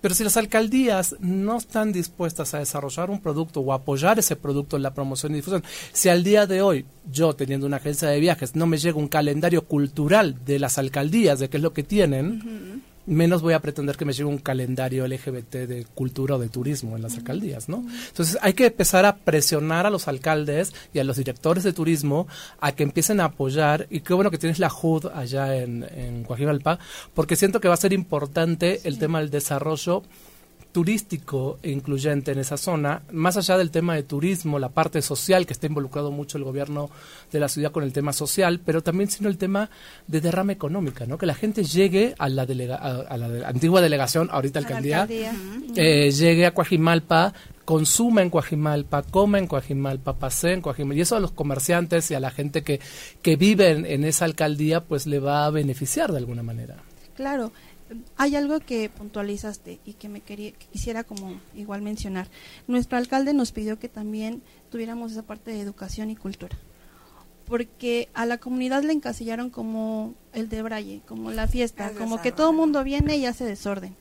Pero 0.00 0.14
si 0.14 0.24
las 0.24 0.36
alcaldías 0.36 1.16
no 1.20 1.58
están 1.58 1.92
dispuestas 1.92 2.54
a 2.54 2.58
desarrollar 2.58 3.10
un 3.10 3.20
producto 3.20 3.60
o 3.60 3.72
apoyar 3.72 4.18
ese 4.18 4.36
producto 4.36 4.76
en 4.76 4.82
la 4.82 4.94
promoción 4.94 5.32
y 5.32 5.36
difusión, 5.36 5.62
si 5.92 6.08
al 6.08 6.24
día 6.24 6.46
de 6.46 6.62
hoy 6.62 6.86
yo 7.10 7.34
teniendo 7.34 7.66
una 7.66 7.76
agencia 7.76 8.08
de 8.08 8.20
viajes 8.20 8.56
no 8.56 8.66
me 8.66 8.78
llega 8.78 8.98
un 8.98 9.08
calendario 9.08 9.62
cultural 9.66 10.36
de 10.44 10.58
las 10.58 10.78
alcaldías 10.78 11.38
de 11.38 11.48
qué 11.48 11.58
es 11.58 11.62
lo 11.62 11.72
que 11.72 11.82
tienen, 11.82 12.82
menos 13.06 13.42
voy 13.42 13.54
a 13.54 13.60
pretender 13.60 13.96
que 13.96 14.04
me 14.04 14.12
llegue 14.12 14.24
un 14.24 14.38
calendario 14.38 15.06
LGBT 15.06 15.54
de 15.66 15.86
cultura 15.94 16.36
o 16.36 16.38
de 16.38 16.48
turismo 16.48 16.96
en 16.96 17.02
las 17.02 17.16
alcaldías, 17.16 17.68
¿no? 17.68 17.84
Entonces 18.08 18.38
hay 18.42 18.52
que 18.52 18.66
empezar 18.66 19.04
a 19.04 19.16
presionar 19.16 19.86
a 19.86 19.90
los 19.90 20.08
alcaldes 20.08 20.72
y 20.92 20.98
a 20.98 21.04
los 21.04 21.16
directores 21.16 21.64
de 21.64 21.72
turismo 21.72 22.28
a 22.60 22.72
que 22.72 22.82
empiecen 22.82 23.20
a 23.20 23.26
apoyar, 23.26 23.86
y 23.90 24.00
qué 24.00 24.14
bueno 24.14 24.30
que 24.30 24.38
tienes 24.38 24.58
la 24.58 24.70
HUD 24.70 25.06
allá 25.14 25.56
en, 25.56 25.84
en 25.94 26.24
Coajimalpa, 26.24 26.78
porque 27.14 27.36
siento 27.36 27.60
que 27.60 27.68
va 27.68 27.74
a 27.74 27.78
ser 27.78 27.92
importante 27.92 28.80
el 28.84 28.98
tema 28.98 29.20
del 29.20 29.30
desarrollo 29.30 30.02
turístico 30.72 31.58
e 31.62 31.70
incluyente 31.70 32.32
en 32.32 32.38
esa 32.38 32.56
zona, 32.56 33.02
más 33.10 33.36
allá 33.36 33.58
del 33.58 33.70
tema 33.70 33.94
de 33.94 34.02
turismo, 34.02 34.58
la 34.58 34.68
parte 34.68 35.02
social, 35.02 35.46
que 35.46 35.52
está 35.52 35.66
involucrado 35.66 36.10
mucho 36.12 36.38
el 36.38 36.44
gobierno 36.44 36.90
de 37.32 37.40
la 37.40 37.48
ciudad 37.48 37.72
con 37.72 37.82
el 37.82 37.92
tema 37.92 38.12
social, 38.12 38.60
pero 38.64 38.82
también 38.82 39.10
sino 39.10 39.28
el 39.28 39.36
tema 39.36 39.70
de 40.06 40.20
derrama 40.20 40.52
económica, 40.52 41.06
¿no? 41.06 41.18
que 41.18 41.26
la 41.26 41.34
gente 41.34 41.64
llegue 41.64 42.14
a 42.18 42.28
la, 42.28 42.42
a, 42.42 43.16
la 43.16 43.48
antigua 43.48 43.80
delegación, 43.80 44.28
ahorita 44.30 44.60
alcaldía, 44.60 45.08
eh, 45.76 46.10
llegue 46.12 46.46
a 46.46 46.54
Coajimalpa, 46.54 47.34
consuma 47.64 48.22
en 48.22 48.30
Coajimalpa, 48.30 49.02
coma 49.02 49.38
en 49.38 49.46
Coajimalpa, 49.46 50.18
pase 50.18 50.52
en 50.52 50.60
Coajimalpa. 50.60 50.98
Y 50.98 51.00
eso 51.02 51.16
a 51.16 51.20
los 51.20 51.32
comerciantes 51.32 52.10
y 52.10 52.14
a 52.14 52.20
la 52.20 52.30
gente 52.30 52.62
que, 52.62 52.80
que 53.22 53.36
vive 53.36 53.70
en, 53.70 53.86
en 53.86 54.04
esa 54.04 54.24
alcaldía, 54.24 54.82
pues 54.82 55.06
le 55.06 55.18
va 55.18 55.46
a 55.46 55.50
beneficiar 55.50 56.12
de 56.12 56.18
alguna 56.18 56.42
manera. 56.42 56.76
Claro, 57.14 57.52
hay 58.16 58.36
algo 58.36 58.60
que 58.60 58.88
puntualizaste 58.88 59.80
y 59.84 59.94
que 59.94 60.08
me 60.08 60.20
quería, 60.20 60.52
quisiera 60.52 61.04
como 61.04 61.40
igual 61.54 61.82
mencionar. 61.82 62.28
Nuestro 62.66 62.98
alcalde 62.98 63.34
nos 63.34 63.52
pidió 63.52 63.78
que 63.78 63.88
también 63.88 64.42
tuviéramos 64.70 65.12
esa 65.12 65.22
parte 65.22 65.50
de 65.50 65.60
educación 65.60 66.10
y 66.10 66.16
cultura. 66.16 66.56
Porque 67.46 68.08
a 68.14 68.26
la 68.26 68.38
comunidad 68.38 68.84
le 68.84 68.92
encasillaron 68.92 69.50
como 69.50 70.14
el 70.32 70.48
de 70.48 70.62
Braille, 70.62 71.02
como 71.06 71.32
la 71.32 71.48
fiesta, 71.48 71.92
como 71.98 72.22
que 72.22 72.30
todo 72.30 72.50
el 72.50 72.56
mundo 72.56 72.84
viene 72.84 73.16
y 73.16 73.26
hace 73.26 73.44
desorden. 73.44 73.96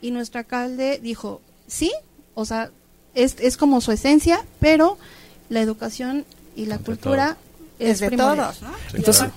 Y 0.00 0.12
nuestro 0.12 0.38
alcalde 0.38 1.00
dijo, 1.02 1.40
sí, 1.66 1.92
o 2.34 2.44
sea, 2.44 2.70
es, 3.14 3.36
es 3.40 3.56
como 3.56 3.80
su 3.80 3.90
esencia, 3.90 4.44
pero 4.60 4.98
la 5.48 5.60
educación 5.60 6.24
y 6.54 6.66
la 6.66 6.78
cultura 6.78 7.36
es, 7.90 8.00
de 8.00 8.10
todos, 8.10 8.62
¿no? 8.62 8.68
Entonces, 8.94 9.28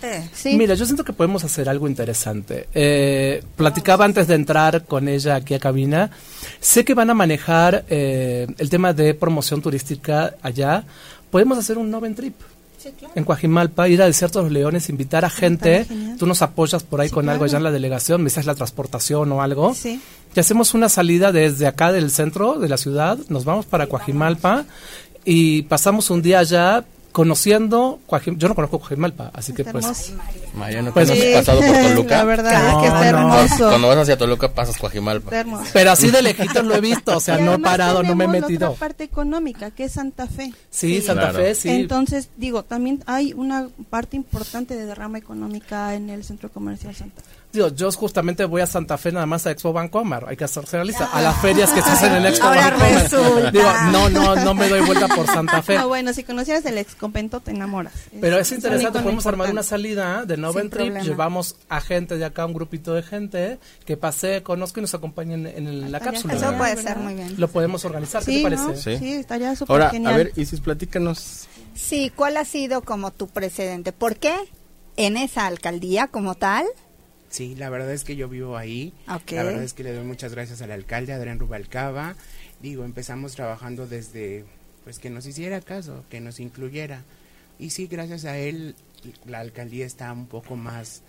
mira, 0.46 0.74
yo 0.76 0.86
siento 0.86 1.04
que 1.04 1.14
podemos 1.14 1.44
hacer 1.44 1.70
algo 1.70 1.88
interesante. 1.88 2.68
Eh, 2.74 3.44
platicaba 3.56 4.06
antes 4.06 4.28
de 4.28 4.36
entrar 4.36 4.86
con 4.86 5.08
ella 5.08 5.36
aquí 5.36 5.54
a 5.54 5.60
cabina. 5.60 6.12
Sé 6.60 6.86
que 6.86 6.94
van 6.94 7.10
a 7.10 7.14
manejar 7.14 7.86
eh, 7.90 8.48
el 8.58 8.70
tema 8.70 8.94
de 8.94 9.14
promoción 9.14 9.62
turística 9.62 10.36
allá. 10.42 10.84
Podemos 11.32 11.58
hacer 11.58 11.78
un 11.78 11.90
Noven 11.90 12.16
Trip. 12.16 12.36
En 13.16 13.24
Coajimalpa, 13.24 13.88
ir 13.90 14.02
a 14.02 14.06
Desierto 14.06 14.40
de 14.40 14.44
los 14.44 14.52
Leones, 14.52 14.90
invitar 14.90 15.26
a 15.26 15.30
gente, 15.32 15.88
tú 16.20 16.28
nos 16.28 16.44
apoyas 16.44 16.84
por 16.84 17.02
ahí 17.02 17.10
con 17.10 17.28
algo 17.30 17.46
allá 17.46 17.58
en 17.58 17.64
la 17.64 17.72
delegación, 17.72 18.22
me 18.22 18.26
dices 18.26 18.46
la 18.46 18.54
transportación 18.54 19.32
o 19.32 19.42
algo, 19.42 19.74
sí. 19.74 20.00
y 20.36 20.40
hacemos 20.40 20.76
una 20.76 20.88
salida 20.88 21.32
desde 21.32 21.66
acá 21.66 21.92
del 21.92 22.12
centro 22.12 22.60
de 22.60 22.70
la 22.70 22.78
ciudad, 22.78 23.18
nos 23.28 23.44
vamos 23.44 23.66
para 23.66 23.88
Coajimalpa 23.88 24.66
y 25.24 25.64
pasamos 25.64 26.12
un 26.12 26.22
día 26.22 26.38
allá 26.40 26.86
conociendo 27.16 28.02
yo 28.36 28.50
no 28.50 28.56
conozco 28.56 28.78
Coajimalpa, 28.78 29.32
así 29.34 29.54
que 29.54 29.64
pues 29.64 30.14
María, 30.54 30.82
¿no 30.82 30.94
pues, 30.94 31.10
has 31.10 31.18
pasado 31.18 31.62
por 31.62 31.72
Toluca? 31.88 32.18
La 32.18 32.24
verdad 32.26 32.70
es 32.70 32.78
que 32.82 32.88
está 32.88 33.08
hermoso. 33.08 33.70
Cuando 33.70 33.88
vas 33.88 33.98
hacia 34.00 34.18
Toluca 34.18 34.54
pasas 34.54 34.78
Coajimalpa. 34.78 35.32
Pero 35.72 35.92
así 35.92 36.12
de 36.12 36.22
lejitos 36.22 36.66
lo 36.66 36.76
he 36.76 36.82
visto, 36.82 37.16
o 37.16 37.20
sea, 37.22 37.38
no 37.38 37.54
he 37.54 37.60
parado, 37.60 38.04
no 38.04 38.16
me 38.16 38.26
he 38.26 38.28
metido. 38.28 38.72
otra 38.72 38.80
parte 38.80 39.06
económica, 39.06 39.72
que 39.72 39.86
es 39.86 39.94
Santa 39.94 40.28
Fe. 40.28 40.54
Sí, 40.70 41.02
Santa 41.02 41.32
Fe, 41.32 41.56
sí. 41.56 41.70
Entonces, 41.70 42.28
digo, 42.36 42.64
también 42.64 43.02
hay 43.06 43.32
una 43.32 43.70
parte 43.90 44.18
importante 44.18 44.76
de 44.76 44.86
derrama 44.86 45.18
económica 45.18 45.96
en 45.96 46.10
el 46.10 46.26
centro 46.26 46.52
comercial 46.52 46.96
Santa 46.96 47.22
Fe 47.22 47.45
yo 47.54 47.92
justamente 47.92 48.46
voy 48.46 48.62
a 48.62 48.68
Santa 48.68 48.98
Fe 48.98 49.12
nada 49.12 49.26
más 49.26 49.46
a 49.48 49.52
Expo 49.52 49.74
Bancomer, 49.74 50.26
hay 50.28 50.38
que 50.38 50.44
hacerse 50.44 50.78
realista, 50.78 51.06
a 51.06 51.22
las 51.22 51.40
ferias 51.42 51.72
que 51.72 51.82
se 51.82 51.90
hacen 51.90 52.14
en 52.14 52.26
Expo 52.26 52.48
Bancomer. 52.48 53.52
Digo, 53.52 53.72
no, 53.92 54.10
no, 54.10 54.36
no 54.36 54.54
me 54.54 54.68
doy 54.68 54.82
vuelta 54.82 55.08
por 55.08 55.26
Santa 55.28 55.62
Fe. 55.62 55.76
Ah, 55.86 55.88
bueno, 55.88 56.14
si 56.14 56.24
conocieras 56.24 56.66
el 56.66 56.78
ex 56.78 56.96
convento 56.96 57.42
te 57.42 57.52
enamoras. 57.52 57.94
Pero 58.20 58.40
es, 58.40 58.52
interesante, 58.52 59.00
podemos 59.02 59.26
armar 59.28 59.52
una 59.52 59.62
salida 59.62 60.26
de 60.26 60.38
Noven 60.38 60.70
Trip, 60.70 60.96
llevamos 61.02 61.58
a 61.70 61.82
gente 61.82 62.18
de 62.18 62.26
acá, 62.26 62.46
un 62.46 62.54
grupito 62.54 62.94
de 62.94 63.04
gente 63.04 63.60
que 63.86 63.98
pase, 63.98 64.42
conozca 64.42 64.80
y 64.80 64.82
nos 64.82 64.94
acompañen 64.94 65.46
en, 65.46 65.92
la 65.92 66.00
cápsula. 66.00 66.34
Eso 66.34 66.54
puede 66.58 66.78
ser 66.78 66.98
muy 66.98 67.14
bien. 67.14 67.36
Lo 67.38 67.50
podemos 67.50 67.84
organizar, 67.86 68.24
¿qué 68.24 68.38
te 68.38 68.44
parece? 68.44 68.98
Sí, 68.98 69.14
estaría 69.14 69.56
súper 69.56 69.82
Ahora, 69.82 70.12
a 70.12 70.18
ver, 70.18 70.32
Isis, 70.36 70.62
platícanos. 70.62 71.48
Sí, 71.76 72.12
¿cuál 72.16 72.38
ha 72.38 72.46
sido 72.46 72.82
como 72.82 73.12
tu 73.12 73.28
precedente? 73.28 73.92
¿Por 73.92 74.16
qué 74.16 74.34
en 74.98 75.18
esa 75.18 75.46
alcaldía 75.46 76.08
como 76.08 76.36
tal 76.36 76.66
Sí, 77.36 77.54
la 77.54 77.70
verdad 77.70 77.92
es 77.92 78.06
que 78.06 78.16
yo 78.16 78.30
vivo 78.30 78.56
ahí. 78.56 78.94
La 79.08 79.44
verdad 79.44 79.62
es 79.62 79.74
que 79.74 79.84
le 79.84 79.92
doy 79.92 80.06
muchas 80.06 80.32
gracias 80.32 80.62
al 80.62 80.72
alcalde 80.72 81.12
Adrián 81.12 81.38
Rubalcaba. 81.38 82.16
Digo, 82.62 82.86
empezamos 82.86 83.36
trabajando 83.36 83.88
desde 83.88 84.46
pues 84.86 85.00
que 85.00 85.10
nos 85.10 85.26
hiciera 85.26 85.60
caso, 85.60 86.06
que 86.10 86.22
nos 86.22 86.40
incluyera. 86.40 87.04
Y 87.60 87.72
sí, 87.72 87.88
gracias 87.88 88.24
a 88.24 88.38
él 88.38 88.74
la 89.26 89.42
alcaldía 89.42 89.86
está 89.86 90.14
un 90.14 90.28
poco 90.28 90.56
más 90.56 91.02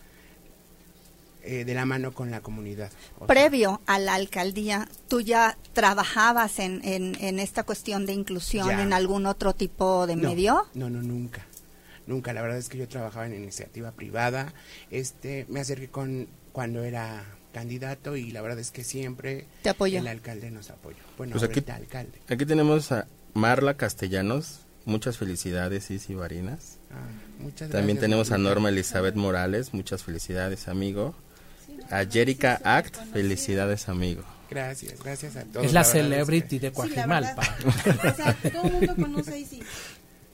eh, 1.44 1.64
de 1.64 1.74
la 1.74 1.86
mano 1.86 2.12
con 2.12 2.32
la 2.32 2.40
comunidad. 2.40 2.90
Previo 3.28 3.80
a 3.86 4.00
la 4.00 4.14
alcaldía, 4.14 4.88
¿tú 5.06 5.20
ya 5.20 5.56
trabajabas 5.74 6.58
en, 6.58 6.80
en, 6.82 7.38
esta 7.38 7.62
cuestión 7.62 8.04
de 8.04 8.14
inclusión 8.14 8.68
en 8.80 8.92
algún 8.92 9.26
otro 9.26 9.54
tipo 9.54 10.08
de 10.08 10.16
medio? 10.16 10.66
No, 10.74 10.90
no, 10.90 11.00
nunca 11.02 11.46
nunca. 12.06 12.32
La 12.32 12.42
verdad 12.42 12.58
es 12.58 12.68
que 12.68 12.78
yo 12.78 12.88
trabajaba 12.88 13.26
en 13.26 13.34
iniciativa 13.34 13.92
privada. 13.92 14.52
Este, 14.90 15.46
me 15.48 15.60
acerqué 15.60 15.88
con 15.88 16.28
cuando 16.52 16.82
era 16.84 17.24
candidato 17.52 18.16
y 18.16 18.30
la 18.32 18.42
verdad 18.42 18.58
es 18.58 18.70
que 18.70 18.84
siempre 18.84 19.46
Te 19.62 19.74
el 19.96 20.06
alcalde 20.06 20.50
nos 20.50 20.70
apoyó. 20.70 20.98
Bueno, 21.16 21.32
pues 21.32 21.42
aquí, 21.42 21.64
alcalde. 21.70 22.20
Aquí 22.28 22.44
tenemos 22.44 22.92
a 22.92 23.06
Marla 23.34 23.76
Castellanos. 23.76 24.60
Muchas 24.84 25.18
felicidades, 25.18 25.90
Isi 25.90 26.14
Varinas. 26.14 26.78
Ah, 26.92 27.08
muchas 27.40 27.70
También 27.70 27.98
tenemos 27.98 28.30
a 28.30 28.38
Norma 28.38 28.68
Elizabeth 28.68 29.16
Morales. 29.16 29.74
Muchas 29.74 30.04
felicidades, 30.04 30.68
amigo. 30.68 31.14
A 31.90 32.04
Jerica 32.04 32.60
Act, 32.62 32.94
felicidades, 33.12 33.88
amigo. 33.88 34.22
Gracias, 34.48 35.02
gracias 35.02 35.36
a 35.36 35.44
todos. 35.44 35.66
Es 35.66 35.72
la, 35.72 35.82
celebrity 35.82 36.58
de 36.58 36.72
Coajimalpa. 36.72 37.42
o 38.12 38.14
sea, 38.14 38.36
todo 38.52 38.64
el 38.64 38.72
mundo 38.72 38.94
conoce 38.96 39.32
a 39.32 39.38
Isi 39.38 39.60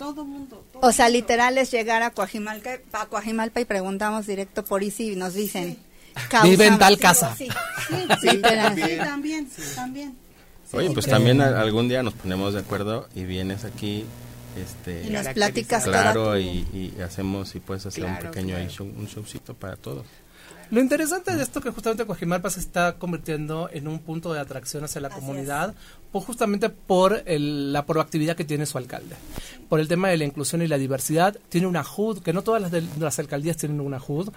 todo 0.03 0.25
mundo. 0.25 0.65
o 0.75 0.93
sea, 0.93 1.09
literal 1.09 1.59
es 1.59 1.71
llegar 1.71 2.03
a 2.03 2.11
Coajimalpa, 2.11 2.71
a 2.93 3.07
Coajimalpa 3.07 3.61
y 3.61 3.65
preguntamos 3.65 4.27
directo 4.27 4.65
por 4.65 4.83
Isi 4.83 5.13
y 5.13 5.17
nos 5.17 5.35
dicen. 5.35 5.79
Vive 6.43 6.67
en 6.67 6.79
tal 6.79 6.99
casa. 6.99 7.35
Sí, 7.37 7.49
sí, 8.21 8.39
también, 8.43 9.49
también, 9.75 10.17
Oye, 10.73 10.91
pues 10.91 11.07
también 11.07 11.41
algún 11.41 11.89
día 11.89 12.03
nos 12.03 12.15
ponemos 12.15 12.53
de 12.53 12.61
acuerdo 12.61 13.09
y 13.15 13.25
vienes 13.25 13.65
aquí 13.65 14.05
este 14.57 15.05
y 15.07 15.11
las 15.11 15.29
pláticas 15.29 15.85
claro 15.85 16.39
y, 16.39 16.95
hacemos 17.03 17.55
y 17.55 17.61
puedes 17.61 17.87
hacer 17.87 18.05
un 18.05 18.19
pequeño 18.19 18.57
un 18.81 19.07
showcito 19.07 19.55
para 19.55 19.77
todos. 19.77 20.05
Lo 20.71 20.81
interesante 20.81 21.37
de 21.37 21.43
esto 21.43 21.61
que 21.61 21.71
justamente 21.71 22.07
Coajimalpa 22.07 22.49
se 22.51 22.61
está 22.61 22.95
convirtiendo 22.95 23.69
en 23.73 23.87
un 23.89 23.99
punto 23.99 24.33
de 24.33 24.41
atracción 24.41 24.83
hacia 24.85 25.03
la 25.03 25.11
comunidad, 25.11 25.75
pues 26.13 26.25
justamente 26.27 26.69
por 26.69 27.25
la 27.27 27.87
proactividad 27.87 28.37
que 28.37 28.45
tiene 28.45 28.67
su 28.67 28.79
alcalde. 28.79 29.17
Por 29.69 29.81
el 29.81 29.89
tema 29.89 30.11
de 30.11 30.19
la 30.19 30.25
inclusión 30.25 30.61
y 30.63 30.69
la 30.69 30.79
diversidad, 30.79 31.37
tiene 31.49 31.67
una 31.67 31.83
HUD, 31.83 32.19
que 32.19 32.35
no 32.35 32.43
todas 32.43 32.61
las, 32.61 32.71
de, 32.71 32.85
las 33.01 33.19
alcaldías 33.19 33.57
tienen 33.57 33.81
una 33.81 33.99
HUD, 33.99 34.29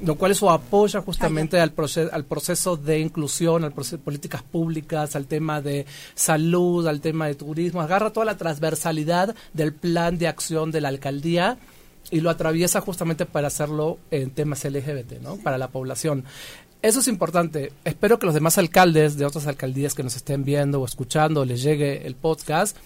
lo 0.00 0.14
cual 0.16 0.32
eso 0.32 0.50
apoya 0.50 1.02
justamente 1.02 1.60
al, 1.60 1.74
al 2.10 2.24
proceso 2.24 2.76
de 2.78 2.98
inclusión, 2.98 3.62
al 3.62 3.72
proceso 3.72 3.98
de 3.98 4.02
políticas 4.02 4.42
públicas, 4.42 5.14
al 5.14 5.26
tema 5.26 5.60
de 5.60 5.84
salud, 6.14 6.86
al 6.86 7.02
tema 7.02 7.26
de 7.26 7.34
turismo, 7.34 7.82
agarra 7.82 8.10
toda 8.10 8.24
la 8.24 8.38
transversalidad 8.38 9.36
del 9.52 9.74
plan 9.74 10.16
de 10.16 10.28
acción 10.28 10.70
de 10.70 10.80
la 10.80 10.88
alcaldía 10.88 11.58
y 12.10 12.20
lo 12.20 12.30
atraviesa 12.30 12.80
justamente 12.80 13.26
para 13.26 13.48
hacerlo 13.48 13.98
en 14.10 14.30
temas 14.30 14.64
LGBT, 14.64 15.20
¿no? 15.22 15.36
Para 15.36 15.58
la 15.58 15.68
población. 15.68 16.24
Eso 16.82 16.98
es 16.98 17.06
importante. 17.06 17.72
Espero 17.84 18.18
que 18.18 18.26
los 18.26 18.34
demás 18.34 18.58
alcaldes 18.58 19.16
de 19.16 19.24
otras 19.24 19.46
alcaldías 19.46 19.94
que 19.94 20.02
nos 20.02 20.16
estén 20.16 20.44
viendo 20.44 20.80
o 20.80 20.84
escuchando, 20.84 21.44
les 21.44 21.62
llegue 21.62 22.06
el 22.06 22.16
podcast, 22.16 22.76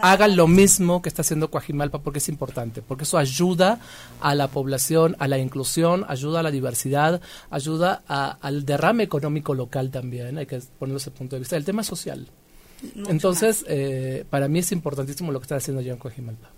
hagan 0.00 0.36
lo 0.36 0.48
mismo 0.48 1.02
que 1.02 1.10
está 1.10 1.20
haciendo 1.20 1.50
Coajimalpa 1.50 1.98
porque 1.98 2.18
es 2.18 2.30
importante, 2.30 2.80
porque 2.80 3.04
eso 3.04 3.18
ayuda 3.18 3.78
a 4.20 4.34
la 4.34 4.48
población, 4.48 5.16
a 5.18 5.28
la 5.28 5.36
inclusión, 5.36 6.06
ayuda 6.08 6.40
a 6.40 6.42
la 6.42 6.50
diversidad, 6.50 7.20
ayuda 7.50 8.02
al 8.06 8.64
derrame 8.64 9.04
económico 9.04 9.54
local 9.54 9.90
también, 9.90 10.38
hay 10.38 10.46
que 10.46 10.60
ponerlo 10.78 10.96
ese 10.96 11.10
punto 11.10 11.36
de 11.36 11.40
vista. 11.40 11.56
El 11.56 11.64
tema 11.64 11.82
social. 11.82 12.26
Entonces, 13.08 13.66
eh, 13.68 14.24
para 14.30 14.48
mí 14.48 14.60
es 14.60 14.72
importantísimo 14.72 15.30
lo 15.30 15.40
que 15.40 15.44
está 15.44 15.56
haciendo 15.56 15.82
John 15.86 15.98
Cojimalpa. 15.98 16.48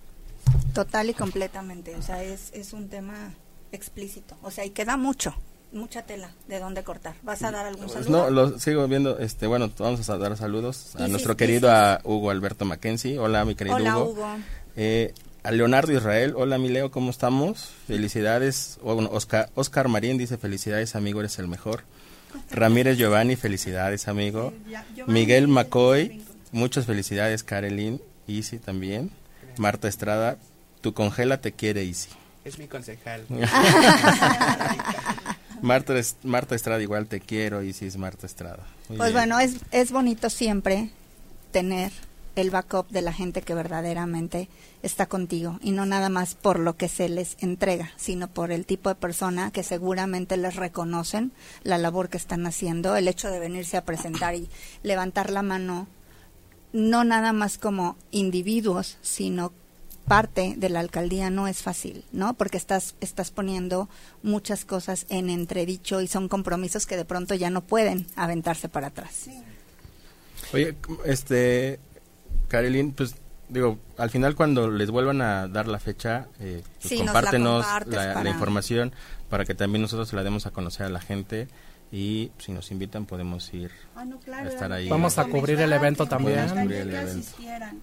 Total 0.73 1.11
y 1.11 1.15
completamente, 1.15 1.97
o 1.97 2.03
sea, 2.03 2.23
es, 2.23 2.53
es 2.53 2.73
un 2.73 2.89
tema 2.89 3.35
explícito, 3.73 4.37
o 4.43 4.51
sea, 4.53 4.65
y 4.65 4.71
queda 4.71 4.97
mucho, 4.97 5.35
mucha 5.73 6.03
tela 6.03 6.31
de 6.49 6.61
dónde 6.61 6.83
cortar. 6.83 7.15
¿Vas 7.23 7.43
a 7.43 7.51
dar 7.51 7.67
algún 7.67 7.87
pues 7.87 8.05
saludo? 8.05 8.25
No, 8.25 8.31
lo 8.31 8.59
sigo 8.59 8.87
viendo, 8.89 9.19
este, 9.19 9.47
bueno, 9.47 9.71
vamos 9.79 10.09
a 10.09 10.19
dar 10.19 10.37
saludos 10.37 10.95
a 10.97 11.09
nuestro 11.09 11.37
querido 11.37 11.71
a 11.71 12.01
Hugo 12.05 12.31
Alberto 12.31 12.65
Mackenzie. 12.65 13.19
Hola, 13.19 13.45
mi 13.45 13.55
querido 13.55 13.77
Hola, 13.77 13.99
Hugo. 13.99 14.27
Eh, 14.77 15.15
a 15.43 15.51
Leonardo 15.51 15.93
Israel, 15.93 16.35
hola 16.37 16.59
mi 16.59 16.69
Leo, 16.69 16.91
¿cómo 16.91 17.11
estamos? 17.11 17.71
Felicidades. 17.87 18.79
Oscar, 18.83 19.51
Oscar 19.55 19.89
Marín 19.89 20.17
dice 20.19 20.39
felicidades 20.39 20.95
amigo, 20.95 21.21
eres 21.21 21.39
el 21.39 21.49
mejor. 21.49 21.83
Ramírez 22.51 22.97
Giovanni, 22.97 23.37
felicidades 23.37 24.09
amigo. 24.09 24.53
Miguel 25.07 25.49
McCoy, 25.49 26.23
muchas 26.53 26.87
felicidades 26.87 27.43
Karelin, 27.43 28.01
Easy 28.29 28.59
también. 28.59 29.11
Marta 29.57 29.89
Estrada, 29.89 30.39
tu 30.81 30.95
congela 30.95 31.41
te 31.41 31.53
quiere 31.53 31.83
Easy. 31.83 32.09
Es 32.45 32.59
mi 32.59 32.67
concejal. 32.67 33.25
Marta, 35.63 35.95
Marta 36.25 36.55
Estrada 36.55 36.83
igual 36.83 37.07
te 37.07 37.21
quiero 37.21 37.63
y 37.63 37.73
si 37.73 37.87
es 37.87 37.97
Marta 37.97 38.27
Estrada. 38.27 38.65
pues 38.97 39.13
bueno, 39.13 39.39
es, 39.41 39.57
es 39.71 39.93
bonito 39.93 40.29
siempre 40.29 40.91
tener 41.53 41.93
el 42.35 42.51
backup 42.51 42.89
de 42.89 43.03
la 43.03 43.13
gente 43.13 43.43
que 43.43 43.55
verdaderamente 43.55 44.49
está 44.83 45.07
contigo 45.07 45.59
y 45.63 45.73
no 45.73 45.87
nada 45.87 46.09
más 46.09 46.35
por 46.35 46.59
lo 46.59 46.77
que 46.77 46.89
se 46.89 47.09
les 47.09 47.37
entrega, 47.41 47.93
sino 47.97 48.29
por 48.29 48.51
el 48.51 48.67
tipo 48.67 48.89
de 48.89 48.95
persona 48.95 49.51
que 49.51 49.63
seguramente 49.63 50.37
les 50.37 50.57
reconocen 50.57 51.33
la 51.63 51.79
labor 51.79 52.09
que 52.09 52.17
están 52.17 52.47
haciendo, 52.47 52.97
el 52.97 53.09
hecho 53.09 53.31
de 53.31 53.39
venirse 53.39 53.77
a 53.77 53.85
presentar 53.85 54.35
y 54.35 54.49
levantar 54.83 55.31
la 55.31 55.43
mano, 55.43 55.89
no 56.73 57.05
nada 57.05 57.33
más 57.33 57.59
como 57.59 57.97
individuos, 58.11 58.97
sino 59.03 59.53
parte 60.13 60.53
de 60.59 60.69
la 60.69 60.81
alcaldía 60.81 61.31
no 61.31 61.49
es 61.49 61.63
fácil, 61.63 62.05
¿no? 62.13 62.35
Porque 62.35 62.59
estás 62.59 62.97
estás 63.01 63.31
poniendo 63.31 63.89
muchas 64.23 64.67
cosas 64.67 65.07
en 65.09 65.31
entredicho 65.31 66.03
y 66.03 66.07
son 66.07 66.29
compromisos 66.29 66.85
que 66.85 66.99
de 66.99 67.07
pronto 67.07 67.35
ya 67.35 67.49
no 67.49 67.63
pueden 67.63 68.07
aventarse 68.15 68.69
para 68.69 68.89
atrás. 68.89 69.31
Oye, 70.53 70.77
este 71.07 71.81
Caroline, 72.49 72.93
pues 72.95 73.15
digo, 73.49 73.79
al 73.97 74.11
final 74.11 74.35
cuando 74.35 74.71
les 74.71 74.91
vuelvan 74.91 75.23
a 75.23 75.49
dar 75.49 75.67
la 75.67 75.81
fecha, 75.81 76.29
eh, 76.41 76.63
pues 76.83 76.93
compártenos 76.99 77.65
la, 77.87 78.29
información 78.29 78.93
para 79.31 79.47
que 79.47 79.55
también 79.55 79.81
nosotros 79.81 80.13
la 80.13 80.23
demos 80.23 80.45
a 80.45 80.51
conocer 80.51 80.85
a 80.85 80.91
la 80.91 81.01
gente 81.01 81.49
y 81.91 82.33
si 82.37 82.53
nos 82.53 82.71
invitan 82.71 83.07
podemos 83.07 83.55
ir 83.55 83.71
ah, 83.97 84.05
a 84.31 84.47
estar 84.47 84.73
ahí. 84.73 84.91
Vamos 84.91 85.17
a 85.17 85.25
cubrir 85.25 85.59
el 85.59 85.73
evento 85.73 86.05
también. 86.05 86.49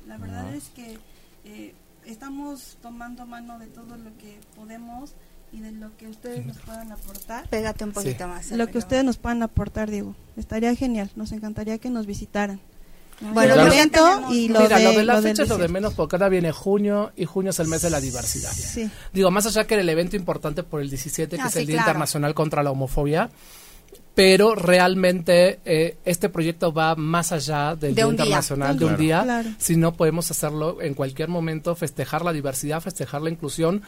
La 0.05 0.17
verdad 0.19 0.53
es 0.53 0.69
que 0.75 0.99
eh, 1.45 1.73
estamos 2.11 2.77
tomando 2.81 3.25
mano 3.25 3.59
de 3.59 3.67
todo 3.67 3.97
lo 3.97 4.17
que 4.17 4.39
podemos 4.55 5.13
y 5.51 5.61
de 5.61 5.71
lo 5.71 5.95
que 5.97 6.07
ustedes 6.07 6.45
nos 6.45 6.57
puedan 6.59 6.91
aportar. 6.91 7.47
Pégate 7.49 7.83
un 7.83 7.91
poquito 7.91 8.27
más. 8.27 8.51
Lo 8.51 8.67
que 8.67 8.77
ustedes 8.77 9.03
nos 9.03 9.17
puedan 9.17 9.41
aportar, 9.43 9.89
digo, 9.89 10.15
estaría 10.37 10.75
genial. 10.75 11.09
Nos 11.15 11.31
encantaría 11.31 11.77
que 11.77 11.89
nos 11.89 12.05
visitaran. 12.05 12.59
Bueno, 13.21 13.55
lo 13.55 13.63
evento 13.63 14.31
y 14.31 14.47
lo 14.47 14.61
Mira, 14.61 14.77
de, 14.77 14.83
lo 14.85 14.91
de 14.93 15.03
la 15.03 15.21
fecha 15.21 15.43
es 15.43 15.49
lo 15.49 15.57
de 15.57 15.67
menos 15.67 15.93
porque 15.93 16.15
ahora 16.15 16.29
viene 16.29 16.53
junio 16.53 17.11
y 17.17 17.25
junio 17.25 17.49
es 17.49 17.59
el 17.59 17.67
mes 17.67 17.81
de 17.81 17.89
la 17.89 17.99
diversidad. 17.99 18.51
Sí. 18.51 18.89
Digo, 19.11 19.29
más 19.29 19.45
allá 19.45 19.67
que 19.67 19.75
el 19.75 19.89
evento 19.89 20.15
importante 20.15 20.63
por 20.63 20.81
el 20.81 20.89
17, 20.89 21.35
que 21.35 21.41
ah, 21.41 21.47
es 21.47 21.55
el 21.57 21.65
Día 21.65 21.77
Internacional 21.77 22.33
contra 22.33 22.63
la 22.63 22.71
Homofobia, 22.71 23.29
pero 24.19 24.53
realmente 24.53 25.61
eh, 25.63 25.95
este 26.03 26.27
proyecto 26.27 26.73
va 26.73 26.93
más 26.97 27.31
allá 27.31 27.77
del 27.77 27.95
Día 27.95 28.05
Internacional 28.05 28.77
de 28.77 28.83
un 28.83 28.97
día, 28.97 29.55
si 29.57 29.77
no 29.77 29.93
podemos 29.93 30.29
hacerlo 30.29 30.81
en 30.81 30.93
cualquier 30.93 31.29
momento, 31.29 31.73
festejar 31.73 32.25
la 32.25 32.33
diversidad, 32.33 32.81
festejar 32.81 33.21
la 33.21 33.29
inclusión, 33.29 33.81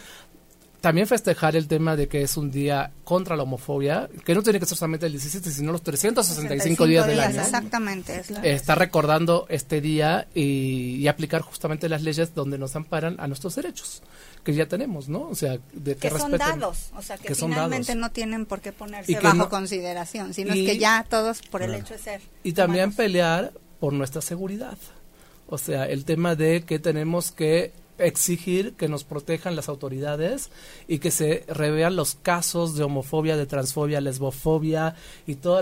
también 0.79 1.05
festejar 1.05 1.57
el 1.57 1.67
tema 1.67 1.97
de 1.97 2.07
que 2.07 2.21
es 2.21 2.37
un 2.37 2.49
día 2.49 2.93
contra 3.03 3.35
la 3.35 3.43
homofobia, 3.43 4.09
que 4.23 4.33
no 4.33 4.41
tiene 4.41 4.61
que 4.61 4.65
ser 4.65 4.77
solamente 4.77 5.05
el 5.05 5.11
17, 5.11 5.51
sino 5.51 5.73
los 5.73 5.83
365 5.83 6.85
días, 6.87 7.07
del 7.07 7.19
año. 7.19 7.41
Exactamente. 7.41 8.23
Está 8.41 8.75
recordando 8.75 9.47
este 9.49 9.81
día 9.81 10.29
y, 10.33 11.05
aplicar 11.09 11.41
justamente 11.41 11.89
las 11.89 12.03
leyes 12.03 12.33
donde 12.33 12.57
nos 12.57 12.77
amparan 12.77 13.17
a 13.19 13.27
nuestros 13.27 13.55
derechos 13.55 14.01
que 14.43 14.53
ya 14.53 14.67
tenemos, 14.67 15.07
¿no? 15.07 15.29
O 15.29 15.35
sea, 15.35 15.59
de 15.73 15.95
que, 15.95 16.09
son 16.09 16.31
dados, 16.31 16.91
o 16.95 17.01
sea, 17.01 17.17
que, 17.17 17.35
finalmente 17.35 17.95
no 17.95 18.11
tienen 18.11 18.45
por 18.45 18.61
qué 18.61 18.71
ponerse 18.71 19.19
bajo 19.19 19.49
consideración, 19.49 20.33
sino 20.33 20.53
es 20.53 20.65
que 20.65 20.77
ya 20.77 21.05
todos 21.07 21.41
por 21.41 21.61
el 21.61 21.75
hecho 21.75 21.93
de 21.93 21.99
ser. 21.99 22.21
Y 22.43 22.53
también 22.53 22.93
pelear 22.93 23.51
por 23.79 23.93
nuestra 23.93 24.21
seguridad. 24.21 24.77
O 25.47 25.57
sea, 25.57 25.85
el 25.85 26.05
tema 26.05 26.35
de 26.35 26.63
que 26.63 26.79
tenemos 26.79 27.31
que 27.31 27.73
exigir 27.97 28.73
que 28.73 28.87
nos 28.87 29.03
protejan 29.03 29.55
las 29.55 29.69
autoridades 29.69 30.49
y 30.87 30.99
que 30.99 31.11
se 31.11 31.45
revean 31.47 31.95
los 31.95 32.15
casos 32.15 32.75
de 32.75 32.83
homofobia, 32.83 33.37
de 33.37 33.45
transfobia, 33.45 34.01
lesbofobia 34.01 34.95
y, 35.27 35.35
todo, 35.35 35.61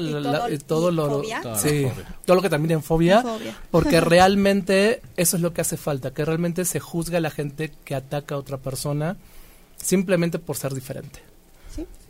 todo, 0.65 0.91
lo 0.91 1.23
sí, 1.55 1.87
todo 2.25 2.35
lo 2.35 2.41
que 2.41 2.49
también 2.49 2.79
en 2.79 2.83
fobia, 2.83 3.23
porque 3.71 4.01
realmente 4.01 5.01
eso 5.17 5.35
es 5.35 5.41
lo 5.41 5.53
que 5.53 5.61
hace 5.61 5.77
falta, 5.77 6.13
que 6.13 6.25
realmente 6.25 6.65
se 6.65 6.79
juzgue 6.79 7.17
a 7.17 7.21
la 7.21 7.31
gente 7.31 7.71
que 7.83 7.95
ataca 7.95 8.35
a 8.35 8.37
otra 8.37 8.57
persona 8.57 9.17
simplemente 9.77 10.39
por 10.39 10.57
ser 10.57 10.73
diferente. 10.73 11.29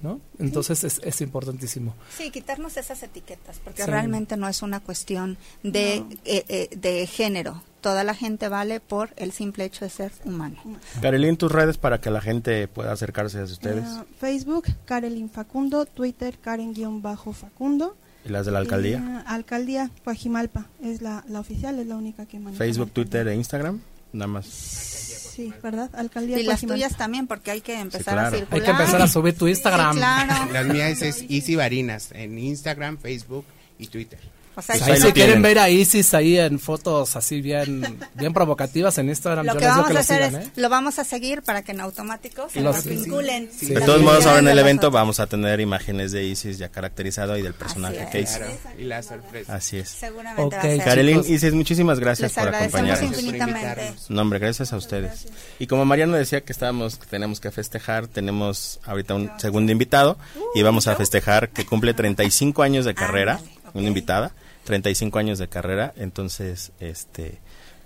¿no? 0.01 0.21
Entonces 0.39 0.83
es, 0.83 1.01
es, 1.03 1.21
importantísimo. 1.21 1.93
Sí, 2.17 2.31
quitarnos 2.31 2.77
esas 2.77 3.03
etiquetas, 3.03 3.59
porque 3.63 3.85
realmente 3.85 4.37
no 4.37 4.47
es 4.47 4.61
una 4.61 4.79
cuestión 4.79 5.37
de, 5.61 5.97
eh, 6.25 6.45
eh, 6.47 6.69
de 6.75 7.05
género. 7.05 7.61
Toda 7.81 8.03
la 8.03 8.13
gente 8.13 8.49
vale 8.49 8.79
por 8.79 9.11
el 9.15 9.31
simple 9.31 9.65
hecho 9.65 9.85
de 9.85 9.89
ser 9.91 10.11
humano. 10.25 10.57
Carolín, 11.01 11.37
tus 11.37 11.51
redes 11.51 11.77
para 11.77 12.01
que 12.01 12.09
la 12.11 12.21
gente 12.21 12.67
pueda 12.67 12.91
acercarse 12.91 13.39
a 13.39 13.43
ustedes. 13.43 13.85
Eh, 13.85 14.03
Facebook, 14.19 14.65
Carolín 14.85 15.29
Facundo, 15.29 15.85
Twitter, 15.85 16.37
Karen-Facundo. 16.43 17.95
¿Y 18.25 18.29
las 18.29 18.45
de 18.45 18.51
la 18.51 18.59
alcaldía? 18.59 19.23
alcaldía 19.27 19.89
Guajimalpa, 20.03 20.65
es 20.83 21.01
la, 21.01 21.23
la 21.29 21.39
oficial, 21.39 21.79
es 21.79 21.87
la 21.87 21.95
única 21.95 22.25
que 22.25 22.37
maneja. 22.39 22.57
Facebook, 22.57 22.91
Twitter 22.91 23.27
e 23.29 23.35
Instagram, 23.35 23.79
nada 24.11 24.27
más. 24.27 24.45
Sí, 24.45 25.53
¿verdad? 25.63 25.89
Alcaldía 25.93 26.37
Y 26.39 26.43
las 26.43 26.59
tuyas 26.59 26.97
también, 26.97 27.27
porque 27.27 27.51
hay 27.51 27.61
que 27.61 27.79
empezar 27.79 28.19
a 28.19 28.29
circular. 28.29 28.53
Hay 28.53 28.61
que 28.61 28.71
empezar 28.71 29.01
a 29.01 29.07
subir 29.07 29.37
tu 29.37 29.47
Instagram. 29.47 29.95
claro. 29.95 30.51
Las 30.51 30.67
mías 30.67 31.01
es 31.01 31.23
Easy 31.29 31.55
Varinas, 31.55 32.11
en 32.11 32.37
Instagram, 32.37 32.97
Facebook 32.97 33.45
y 33.77 33.87
Twitter. 33.87 34.19
O 34.59 34.61
sea, 34.61 34.93
ahí 34.93 35.01
si 35.01 35.11
quieren 35.13 35.41
ver 35.41 35.59
a 35.59 35.69
Isis 35.69 36.13
ahí 36.13 36.37
en 36.37 36.59
fotos 36.59 37.15
así 37.15 37.41
bien 37.41 37.99
bien 38.13 38.33
provocativas 38.33 38.97
en 38.97 39.09
Instagram, 39.09 39.45
lo 39.45 39.55
que 39.55 39.65
vamos 39.65 39.95
a 39.95 39.99
hacer 39.99 40.21
es, 40.21 40.33
¿eh? 40.33 40.51
lo 40.55 40.69
vamos 40.69 40.99
a 40.99 41.03
seguir 41.03 41.41
para 41.41 41.63
que 41.63 41.71
en 41.71 41.81
automático 41.81 42.47
se 42.49 42.61
los, 42.61 42.85
vinculen. 42.85 43.49
De 43.61 43.81
todos 43.81 44.01
modos, 44.01 44.25
ahora 44.25 44.39
en 44.39 44.47
el 44.47 44.59
evento 44.59 44.91
vamos 44.91 45.19
a 45.19 45.27
tener 45.27 45.59
imágenes 45.59 46.11
de 46.11 46.23
Isis 46.23 46.57
ya 46.57 46.69
caracterizado 46.69 47.37
y 47.37 47.41
del 47.41 47.53
personaje 47.53 48.07
que 48.11 48.21
hizo. 48.21 48.39
Y 48.77 48.83
la 48.83 49.01
sorpresa. 49.01 49.55
Así 49.55 49.77
es. 49.77 49.89
Seguramente 49.89 50.43
okay. 50.43 50.79
Isis, 51.27 51.53
muchísimas 51.53 51.99
gracias 51.99 52.33
por 52.33 52.53
acompañarnos. 52.53 53.11
infinitamente. 53.11 53.93
No, 54.09 54.21
hombre, 54.21 54.39
gracias 54.39 54.73
a 54.73 54.77
ustedes. 54.77 55.27
Y 55.59 55.67
como 55.67 55.85
Mariano 55.85 56.15
decía 56.15 56.41
que 56.41 56.51
estábamos, 56.51 56.97
que 56.97 57.07
tenemos 57.07 57.39
que 57.39 57.51
festejar, 57.51 58.07
tenemos 58.07 58.79
ahorita 58.85 59.15
un 59.15 59.31
segundo 59.37 59.71
invitado 59.71 60.17
y 60.55 60.61
vamos 60.61 60.87
a 60.87 60.95
festejar 60.95 61.49
que 61.49 61.65
cumple 61.65 61.93
35 61.93 62.63
años 62.63 62.85
de 62.85 62.93
carrera, 62.93 63.39
una 63.73 63.87
invitada. 63.87 64.31
35 64.69 65.17
años 65.17 65.39
de 65.39 65.49
carrera, 65.49 65.93
entonces, 65.97 66.73
este, 66.79 67.39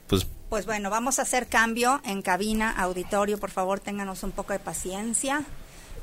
pues... 0.08 0.28
Pues 0.50 0.66
bueno, 0.66 0.90
vamos 0.90 1.18
a 1.18 1.22
hacer 1.22 1.48
cambio 1.48 2.02
en 2.04 2.22
cabina, 2.22 2.72
auditorio, 2.72 3.40
por 3.40 3.52
favor, 3.52 3.80
ténganos 3.80 4.22
un 4.24 4.32
poco 4.32 4.52
de 4.52 4.60
paciencia. 4.60 5.46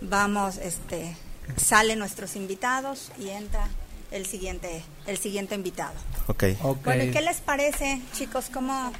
Vamos, 0.00 0.56
este, 0.56 1.14
salen 1.58 1.98
nuestros 1.98 2.34
invitados 2.34 3.12
y 3.18 3.28
entra 3.28 3.68
el 4.10 4.26
siguiente 4.26 4.82
el 5.06 5.18
siguiente 5.18 5.54
invitado. 5.54 5.94
Ok. 6.26 6.44
okay. 6.62 7.10
¿qué 7.10 7.20
les 7.20 7.38
parece, 7.38 8.00
chicos? 8.12 8.46
¿Cómo, 8.52 8.92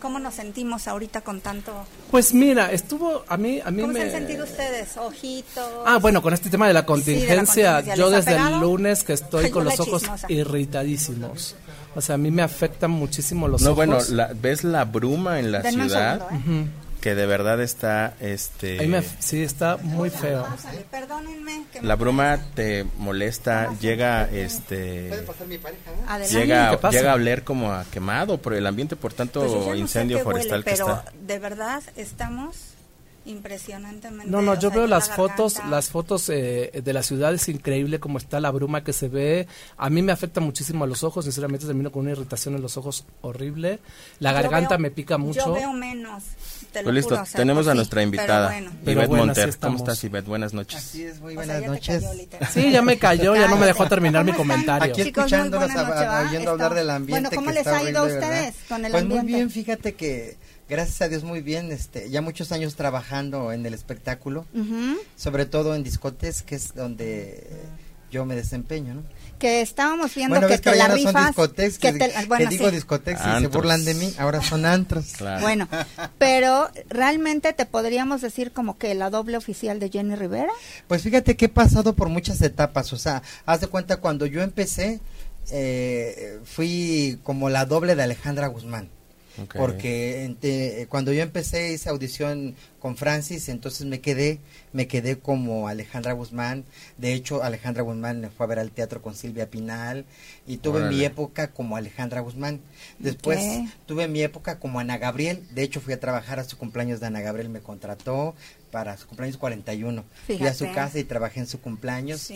¿Cómo 0.00 0.18
nos 0.18 0.34
sentimos 0.34 0.88
ahorita 0.88 1.20
con 1.20 1.40
tanto...? 1.40 1.84
Pues 2.10 2.32
mira, 2.32 2.72
estuvo... 2.72 3.24
A 3.28 3.36
mí, 3.36 3.60
a 3.62 3.70
mí 3.70 3.82
¿Cómo 3.82 3.92
me... 3.92 4.00
se 4.00 4.06
han 4.06 4.12
sentido 4.12 4.44
ustedes? 4.44 4.96
¿Ojitos? 4.96 5.70
Ah, 5.84 5.98
bueno, 5.98 6.22
con 6.22 6.32
este 6.32 6.48
tema 6.48 6.66
de 6.66 6.72
la 6.72 6.86
contingencia, 6.86 7.80
yo 7.94 8.10
desde 8.10 8.36
el 8.36 8.60
lunes 8.60 9.04
que 9.04 9.12
estoy 9.12 9.50
con 9.50 9.64
los 9.64 9.78
ojos 9.80 10.04
irritadísimos. 10.28 11.54
O 11.94 12.00
sea, 12.00 12.14
a 12.14 12.18
mí 12.18 12.30
me 12.30 12.42
afectan 12.42 12.90
muchísimo 12.90 13.48
los 13.48 13.62
ojos. 13.62 13.70
No, 13.70 13.74
bueno, 13.74 14.34
¿ves 14.40 14.64
la 14.64 14.84
bruma 14.84 15.40
en 15.40 15.52
la 15.52 15.62
ciudad? 15.62 16.28
¿eh? 16.32 16.66
Que 17.00 17.14
de 17.14 17.26
verdad 17.26 17.60
está 17.60 18.14
este 18.20 18.78
sí 19.18 19.42
está 19.42 19.76
muy 19.76 20.10
feo 20.10 20.46
perdónenme 20.90 21.64
la 21.82 21.96
bruma 21.96 22.38
te 22.54 22.84
molesta 22.96 23.72
llega 23.80 24.28
este 24.30 25.10
llega 26.30 26.90
llega 26.90 27.12
a 27.12 27.14
oler 27.14 27.44
como 27.44 27.72
a 27.72 27.84
quemado 27.84 28.38
por 28.38 28.54
el 28.54 28.66
ambiente 28.66 28.96
por 28.96 29.12
tanto 29.12 29.64
pues 29.66 29.78
incendio 29.78 30.20
forestal 30.20 30.64
que 30.64 30.72
está 30.72 31.04
de 31.20 31.38
verdad 31.38 31.82
estamos 31.96 32.74
impresionantemente. 33.28 34.30
No, 34.30 34.42
no, 34.42 34.58
yo 34.58 34.70
veo 34.70 34.86
las 34.86 35.10
fotos, 35.10 35.60
las 35.68 35.90
fotos 35.90 36.28
eh, 36.30 36.80
de 36.82 36.92
la 36.92 37.02
ciudad 37.02 37.32
es 37.34 37.48
increíble 37.48 38.00
como 38.00 38.18
está 38.18 38.40
la 38.40 38.50
bruma 38.50 38.82
que 38.82 38.92
se 38.92 39.08
ve. 39.08 39.46
A 39.76 39.90
mí 39.90 40.02
me 40.02 40.12
afecta 40.12 40.40
muchísimo 40.40 40.84
a 40.84 40.86
los 40.86 41.04
ojos, 41.04 41.24
sinceramente 41.24 41.66
termino 41.66 41.92
con 41.92 42.02
una 42.02 42.12
irritación 42.12 42.54
en 42.54 42.62
los 42.62 42.76
ojos 42.76 43.04
horrible. 43.20 43.80
La 44.18 44.32
garganta 44.32 44.78
me 44.78 44.90
pica 44.90 45.18
mucho. 45.18 45.46
Yo 45.46 45.52
veo 45.52 45.72
menos. 45.72 46.24
Te 46.72 46.82
pues 46.82 46.94
listo, 46.94 47.22
tenemos 47.34 47.66
a 47.66 47.74
nuestra 47.74 48.02
invitada, 48.02 48.58
Ivette 48.86 49.08
Monter. 49.08 49.56
¿Cómo 49.58 49.78
estás, 49.78 50.02
Ivette? 50.04 50.26
Buenas 50.26 50.52
noches. 50.52 50.78
Así 50.78 51.04
es, 51.04 51.20
muy 51.20 51.34
buenas 51.34 51.62
noches. 51.62 52.04
sí, 52.50 52.70
ya 52.70 52.82
me 52.82 52.98
cayó, 52.98 53.34
ya 53.34 53.48
no 53.48 53.56
me 53.56 53.66
dejó 53.66 53.88
terminar 53.88 54.24
mi 54.24 54.32
comentario. 54.32 54.92
Aquí 54.92 55.02
escuchándonos, 55.02 55.70
oyendo 55.70 56.50
hablar 56.50 56.74
del 56.74 56.90
ambiente. 56.90 57.28
Bueno, 57.28 57.30
¿cómo 57.34 57.50
les 57.50 57.66
ha 57.66 57.88
ido 57.88 58.00
a 58.00 58.04
ustedes 58.04 58.54
con 58.68 58.84
el 58.84 58.94
ambiente? 58.94 59.08
Pues 59.08 59.22
muy 59.22 59.32
bien, 59.32 59.50
fíjate 59.50 59.94
que 59.94 60.36
gracias 60.68 61.02
a 61.02 61.08
Dios 61.08 61.24
muy 61.24 61.40
bien, 61.40 61.72
este, 61.72 62.10
ya 62.10 62.20
muchos 62.20 62.52
años 62.52 62.76
trabajando 62.76 63.52
en 63.52 63.64
el 63.64 63.74
espectáculo, 63.74 64.46
sobre 65.16 65.46
todo 65.46 65.74
en 65.74 65.82
discotes, 65.82 66.42
que 66.42 66.56
es 66.56 66.74
donde 66.74 67.46
yo 68.10 68.24
me 68.24 68.34
desempeño, 68.34 68.94
¿no? 68.94 69.02
Que 69.38 69.60
estábamos 69.60 70.12
viendo 70.16 70.48
que, 70.48 70.58
te 70.58 70.74
la 70.74 70.88
rifas, 70.88 71.34
que, 71.78 71.92
digo 72.50 72.70
discotecas 72.72 73.38
y 73.38 73.42
se 73.42 73.46
burlan 73.46 73.84
de 73.84 73.94
mí, 73.94 74.12
ahora 74.18 74.42
son 74.42 74.66
antros. 74.66 75.06
Bueno, 75.40 75.68
pero 76.18 76.68
realmente 76.88 77.52
te 77.52 77.64
podríamos 77.64 78.20
decir 78.20 78.50
como 78.52 78.78
que 78.78 78.94
la 78.94 79.10
doble 79.10 79.36
oficial 79.36 79.78
de 79.78 79.90
Jenny 79.90 80.16
Rivera. 80.16 80.50
Pues 80.88 81.02
fíjate 81.02 81.36
que 81.36 81.44
he 81.44 81.48
pasado 81.48 81.94
por 81.94 82.08
muchas 82.08 82.42
etapas, 82.42 82.92
o 82.92 82.96
sea, 82.96 83.22
haz 83.46 83.60
de 83.60 83.68
cuenta 83.68 83.98
cuando 83.98 84.26
yo 84.26 84.42
empecé, 84.42 85.00
eh, 85.50 86.40
fui 86.44 87.20
como 87.22 87.48
la 87.48 87.64
doble 87.64 87.94
de 87.94 88.02
Alejandra 88.02 88.48
Guzmán. 88.48 88.88
Porque 89.56 90.86
cuando 90.88 91.12
yo 91.12 91.22
empecé 91.22 91.72
hice 91.72 91.88
audición 91.88 92.54
con 92.80 92.96
Francis, 92.96 93.48
entonces 93.48 93.86
me 93.86 94.00
quedé, 94.00 94.38
me 94.72 94.86
quedé 94.86 95.18
como 95.18 95.68
Alejandra 95.68 96.12
Guzmán. 96.12 96.64
De 96.96 97.12
hecho, 97.12 97.42
Alejandra 97.42 97.82
Guzmán 97.82 98.20
me 98.20 98.30
fue 98.30 98.44
a 98.44 98.48
ver 98.48 98.58
al 98.58 98.70
teatro 98.70 99.02
con 99.02 99.14
Silvia 99.14 99.50
Pinal 99.50 100.04
y 100.46 100.58
tuve 100.58 100.88
mi 100.88 101.04
época 101.04 101.48
como 101.48 101.76
Alejandra 101.76 102.20
Guzmán. 102.20 102.60
Después 102.98 103.40
tuve 103.86 104.08
mi 104.08 104.22
época 104.22 104.58
como 104.58 104.80
Ana 104.80 104.98
Gabriel. 104.98 105.42
De 105.50 105.62
hecho, 105.62 105.80
fui 105.80 105.92
a 105.92 106.00
trabajar 106.00 106.38
a 106.38 106.44
su 106.44 106.56
cumpleaños 106.56 107.00
de 107.00 107.06
Ana 107.06 107.20
Gabriel, 107.20 107.48
me 107.48 107.60
contrató 107.60 108.34
para 108.70 108.96
su 108.98 109.06
cumpleaños 109.06 109.38
41. 109.38 110.04
Fui 110.26 110.46
a 110.46 110.54
su 110.54 110.70
casa 110.72 110.98
y 110.98 111.04
trabajé 111.04 111.40
en 111.40 111.46
su 111.46 111.60
cumpleaños. 111.60 112.28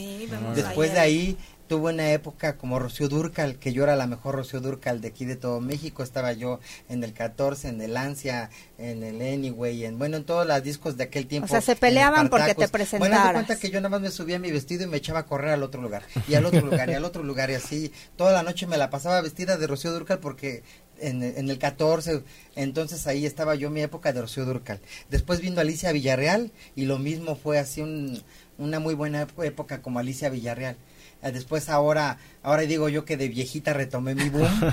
Después 0.54 0.92
de 0.92 0.98
ahí 0.98 1.36
tuve 1.72 1.94
una 1.94 2.12
época 2.12 2.58
como 2.58 2.78
Rocío 2.78 3.08
Durcal, 3.08 3.56
que 3.56 3.72
yo 3.72 3.84
era 3.84 3.96
la 3.96 4.06
mejor 4.06 4.34
Rocío 4.34 4.60
Durcal 4.60 5.00
de 5.00 5.08
aquí 5.08 5.24
de 5.24 5.36
todo 5.36 5.58
México. 5.58 6.02
Estaba 6.02 6.34
yo 6.34 6.60
en 6.90 7.02
el 7.02 7.14
14, 7.14 7.68
en 7.68 7.80
el 7.80 7.96
Ansia, 7.96 8.50
en 8.76 9.02
el 9.02 9.22
Anyway, 9.22 9.86
en 9.86 9.98
bueno, 9.98 10.18
en 10.18 10.24
todos 10.24 10.46
los 10.46 10.62
discos 10.62 10.98
de 10.98 11.04
aquel 11.04 11.26
tiempo. 11.26 11.46
O 11.46 11.48
sea, 11.48 11.62
se 11.62 11.74
peleaban 11.74 12.28
porque 12.28 12.54
te 12.54 12.68
presentaras. 12.68 12.98
Bueno, 12.98 13.26
me 13.26 13.32
cuenta 13.32 13.56
que 13.58 13.70
yo 13.70 13.80
nada 13.80 13.88
más 13.88 14.02
me 14.02 14.10
subía 14.10 14.38
mi 14.38 14.52
vestido 14.52 14.84
y 14.84 14.86
me 14.86 14.98
echaba 14.98 15.20
a 15.20 15.24
correr 15.24 15.52
al 15.52 15.62
otro 15.62 15.80
lugar, 15.80 16.02
y 16.28 16.34
al 16.34 16.44
otro 16.44 16.60
lugar, 16.60 16.90
y 16.90 16.92
al 16.92 17.06
otro 17.06 17.22
lugar, 17.22 17.48
y 17.50 17.54
así. 17.54 17.90
Toda 18.16 18.32
la 18.32 18.42
noche 18.42 18.66
me 18.66 18.76
la 18.76 18.90
pasaba 18.90 19.22
vestida 19.22 19.56
de 19.56 19.66
Rocío 19.66 19.92
Durcal 19.92 20.18
porque 20.18 20.64
en, 21.00 21.22
en, 21.22 21.48
el 21.48 21.58
14, 21.58 22.22
entonces 22.54 23.06
ahí 23.06 23.24
estaba 23.24 23.54
yo 23.54 23.70
mi 23.70 23.80
época 23.80 24.12
de 24.12 24.20
Rocío 24.20 24.44
Durcal. 24.44 24.78
Después 25.08 25.40
vino 25.40 25.58
Alicia 25.58 25.90
Villarreal 25.90 26.52
y 26.76 26.84
lo 26.84 26.98
mismo 26.98 27.34
fue 27.34 27.58
así 27.58 27.80
un, 27.80 28.22
una 28.58 28.78
muy 28.78 28.92
buena 28.92 29.26
época 29.42 29.80
como 29.80 30.00
Alicia 30.00 30.28
Villarreal. 30.28 30.76
Eh, 31.22 31.32
después 31.32 31.68
ahora, 31.68 32.18
ahora 32.42 32.62
digo 32.62 32.88
yo 32.88 33.04
que 33.04 33.16
de 33.16 33.28
viejita 33.28 33.72
retomé 33.72 34.14
mi 34.14 34.28
boom. 34.28 34.50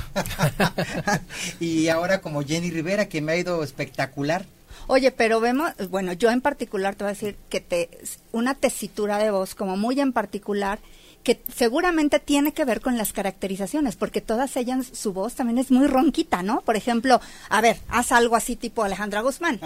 y 1.60 1.88
ahora 1.90 2.22
como 2.22 2.44
Jenny 2.44 2.72
Rivera, 2.72 3.08
que 3.08 3.22
me 3.22 3.34
ha 3.34 3.38
ido 3.38 3.64
espectacular. 3.64 4.46
Oye, 4.88 5.12
pero 5.12 5.40
vemos, 5.40 5.72
bueno, 5.90 6.14
yo 6.14 6.32
en 6.32 6.42
particular 6.42 6.96
te 6.96 7.04
voy 7.04 7.12
a 7.12 7.14
decir 7.14 7.36
que 7.50 7.60
te, 7.60 7.90
una 8.32 8.56
tesitura 8.56 9.20
de 9.20 9.30
voz 9.30 9.54
como 9.54 9.78
muy 9.78 10.00
en 10.00 10.14
particular 10.14 10.80
que 11.24 11.42
seguramente 11.54 12.20
tiene 12.20 12.54
que 12.54 12.66
ver 12.66 12.82
con 12.82 12.98
las 12.98 13.14
caracterizaciones, 13.14 13.96
porque 13.96 14.22
todas 14.22 14.56
ellas, 14.56 14.88
su 14.94 15.14
voz 15.14 15.36
también 15.36 15.58
es 15.58 15.70
muy 15.70 15.88
ronquita, 15.88 16.44
¿no? 16.44 16.62
Por 16.62 16.76
ejemplo, 16.76 17.20
a 17.50 17.62
ver, 17.62 17.78
haz 17.90 18.12
algo 18.12 18.36
así 18.36 18.56
tipo 18.56 18.84
Alejandra 18.84 19.22
Guzmán. 19.22 19.60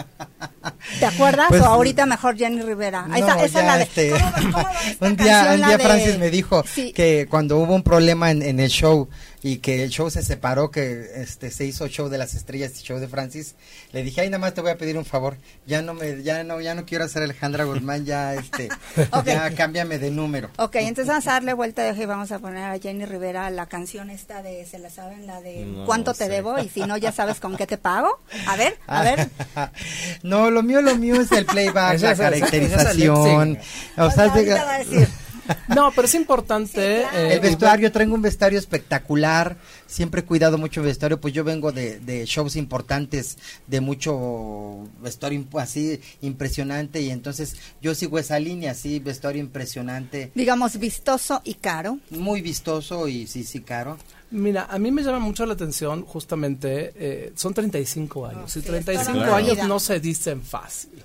¿Te 1.00 1.06
acuerdas? 1.06 1.48
Pues, 1.50 1.62
o 1.62 1.66
ahorita 1.66 2.06
mejor 2.06 2.38
Jenny 2.38 2.62
Rivera. 2.62 3.08
esa, 3.16 3.44
es 3.44 3.54
la 3.54 3.78
de... 3.78 3.84
Este, 3.84 4.14
un 5.00 5.16
día, 5.16 5.52
un 5.54 5.68
día 5.68 5.80
Francis 5.80 6.18
me 6.18 6.30
dijo 6.30 6.64
que 6.96 7.28
cuando 7.30 7.58
hubo 7.58 7.76
un 7.76 7.84
problema 7.84 8.32
en, 8.32 8.42
en 8.42 8.60
el 8.60 8.70
show 8.70 9.08
y 9.44 9.58
que 9.58 9.84
el 9.84 9.90
show 9.90 10.10
se 10.10 10.24
separó, 10.24 10.72
que 10.72 11.12
este 11.16 11.52
se 11.52 11.66
hizo 11.66 11.88
show 11.90 12.08
de 12.08 12.18
las 12.18 12.34
estrellas 12.34 12.72
y 12.80 12.84
show 12.84 12.98
de 12.98 13.10
Francis, 13.10 13.56
le 13.92 14.02
dije, 14.02 14.22
ay, 14.22 14.30
nada 14.30 14.40
más 14.40 14.54
te 14.54 14.62
voy 14.62 14.72
a 14.72 14.78
pedir 14.78 14.98
un 14.98 15.04
favor, 15.04 15.36
ya 15.68 15.82
no 15.82 15.94
me, 15.94 16.24
ya 16.24 16.46
no, 16.46 16.62
ya 16.62 16.74
no 16.76 16.86
quiero 16.86 17.04
hacer 17.04 17.24
Alejandra 17.24 17.66
Guzmán, 17.66 18.06
ya 18.06 18.34
este, 18.36 18.70
ya 19.26 19.54
cámbiame 19.54 20.00
de 20.00 20.12
número. 20.12 20.50
Ok, 20.58 20.78
entonces 20.78 21.08
vamos 21.08 21.28
a 21.28 21.34
darle 21.34 21.54
vuelta 21.54 21.84
de 21.84 21.92
hoja 21.92 22.04
y 22.04 22.06
vamos 22.06 22.32
a 22.32 22.40
poner 22.40 22.64
a 22.64 22.80
Jenny 22.80 23.06
Rivera 23.06 23.50
la 23.50 23.66
canción 23.66 24.10
esta 24.10 24.42
de, 24.42 24.66
¿se 24.66 24.80
la 24.80 24.90
saben? 24.90 25.28
La 25.28 25.42
de 25.42 25.84
¿Cuánto 25.86 26.14
te 26.14 26.30
debo? 26.30 26.58
Y 26.60 26.70
si 26.70 26.82
no, 26.86 26.96
ya 26.96 27.12
sabes 27.12 27.42
con 27.42 27.58
qué 27.58 27.68
te 27.68 27.78
pago. 27.78 28.20
A 28.48 28.56
ver, 28.56 28.80
a 28.88 29.04
ver. 29.04 29.30
no, 30.24 30.52
lo 30.52 30.64
mío, 30.64 30.82
lo 30.82 30.96
mío 30.96 31.20
es 31.20 31.32
el 31.34 31.46
playback, 31.46 32.00
la 32.00 32.16
caracterización. 32.16 33.60
o 33.98 34.10
sea, 34.10 34.28
va 34.28 34.76
a 34.76 34.80
decir. 34.80 35.23
No, 35.68 35.92
pero 35.96 36.08
es 36.08 36.16
importante. 36.16 37.02
Eh, 37.02 37.34
el 37.34 37.40
vestuario, 37.40 37.92
traigo 37.92 38.14
un 38.14 38.22
vestuario 38.22 38.60
espectacular. 38.60 39.58
Siempre 39.88 40.22
he 40.22 40.26
cuidado 40.26 40.58
mucho 40.58 40.82
el 40.82 40.88
vestuario, 40.88 41.20
pues 41.20 41.34
yo 41.34 41.44
vengo 41.44 41.72
de, 41.72 42.24
shows 42.26 42.56
importantes, 42.56 43.38
de 43.68 43.82
mucho 43.82 44.88
vestuario 45.02 45.46
así 45.58 46.00
impresionante, 46.22 47.02
y 47.02 47.10
entonces 47.10 47.56
yo 47.82 47.96
sigo 47.96 48.20
esa 48.20 48.40
línea, 48.40 48.72
así, 48.72 49.00
vestuario 49.00 49.42
impresionante. 49.42 50.32
Digamos, 50.36 50.78
vistoso 50.78 51.42
y 51.44 51.56
caro. 51.56 52.00
Muy 52.10 52.42
vistoso 52.42 53.08
y 53.08 53.28
sí, 53.28 53.44
sí, 53.44 53.62
caro. 53.62 53.98
Mira, 54.32 54.66
a 54.70 54.80
mí 54.80 54.92
me 54.92 55.04
llama 55.04 55.20
mucho 55.20 55.46
la 55.46 55.54
atención, 55.54 56.04
justamente, 56.06 56.92
eh, 56.96 57.34
son 57.36 57.54
35 57.54 58.26
años, 58.26 58.58
y 58.58 58.62
35 58.62 59.20
años 59.32 59.58
no 59.68 59.80
se 59.80 60.00
dicen 60.00 60.42
fácil. 60.42 61.04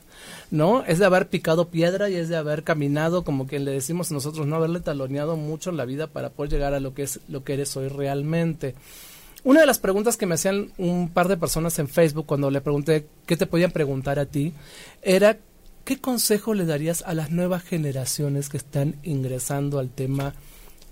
¿No? 0.50 0.84
Es 0.84 0.98
de 0.98 1.06
haber 1.06 1.28
picado 1.28 1.68
piedra 1.68 2.08
y 2.08 2.16
es 2.16 2.28
de 2.28 2.36
haber 2.36 2.64
caminado, 2.64 3.24
como 3.24 3.46
quien 3.46 3.64
le 3.64 3.72
decimos 3.72 4.10
nosotros, 4.10 4.46
no 4.46 4.56
haberle 4.56 4.80
taloneado 4.80 5.36
mucho 5.36 5.70
en 5.70 5.76
la 5.76 5.84
vida 5.84 6.06
para 6.06 6.30
poder 6.30 6.52
llegar 6.52 6.74
a 6.74 6.80
lo 6.80 6.94
que 6.94 7.02
es 7.02 7.20
lo 7.28 7.44
que 7.44 7.54
eres 7.54 7.76
hoy 7.76 7.88
realmente. 7.88 8.74
Una 9.44 9.60
de 9.60 9.66
las 9.66 9.78
preguntas 9.78 10.16
que 10.16 10.26
me 10.26 10.34
hacían 10.34 10.72
un 10.78 11.10
par 11.10 11.28
de 11.28 11.36
personas 11.36 11.78
en 11.78 11.88
Facebook 11.88 12.26
cuando 12.26 12.50
le 12.50 12.60
pregunté 12.60 13.06
qué 13.24 13.36
te 13.36 13.46
podían 13.46 13.70
preguntar 13.70 14.18
a 14.18 14.26
ti 14.26 14.52
era 15.00 15.38
¿qué 15.88 15.98
consejo 15.98 16.52
le 16.52 16.66
darías 16.66 17.02
a 17.06 17.14
las 17.14 17.30
nuevas 17.30 17.62
generaciones 17.62 18.50
que 18.50 18.58
están 18.58 18.96
ingresando 19.04 19.78
al 19.78 19.88
tema 19.88 20.34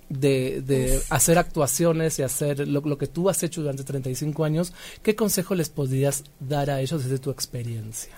de, 0.09 0.63
de 0.63 1.03
hacer 1.11 1.37
actuaciones 1.37 2.19
y 2.19 2.23
hacer 2.23 2.67
lo, 2.67 2.81
lo, 2.81 2.97
que 2.97 3.07
tú 3.07 3.29
has 3.29 3.43
hecho 3.43 3.61
durante 3.61 3.85
35 3.85 4.43
años? 4.43 4.73
¿Qué 5.03 5.15
consejo 5.15 5.55
les 5.55 5.69
podrías 5.69 6.25
dar 6.41 6.71
a 6.71 6.81
ellos 6.81 7.05
desde 7.05 7.19
tu 7.19 7.31
experiencia? 7.31 8.16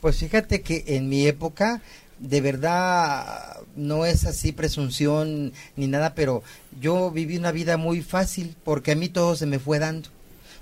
Pues 0.00 0.16
fíjate 0.18 0.62
que 0.62 0.84
en 0.88 1.08
mi 1.08 1.26
época 1.26 1.82
de 2.18 2.40
verdad 2.40 3.58
no 3.76 4.06
es 4.06 4.24
así 4.24 4.52
presunción 4.52 5.52
ni 5.76 5.86
nada, 5.86 6.14
pero 6.14 6.42
yo 6.80 7.10
viví 7.10 7.36
una 7.36 7.52
vida 7.52 7.76
muy 7.76 8.02
fácil 8.02 8.56
porque 8.64 8.92
a 8.92 8.96
mí 8.96 9.08
todo 9.08 9.36
se 9.36 9.46
me 9.46 9.58
fue 9.58 9.78
dando. 9.78 10.08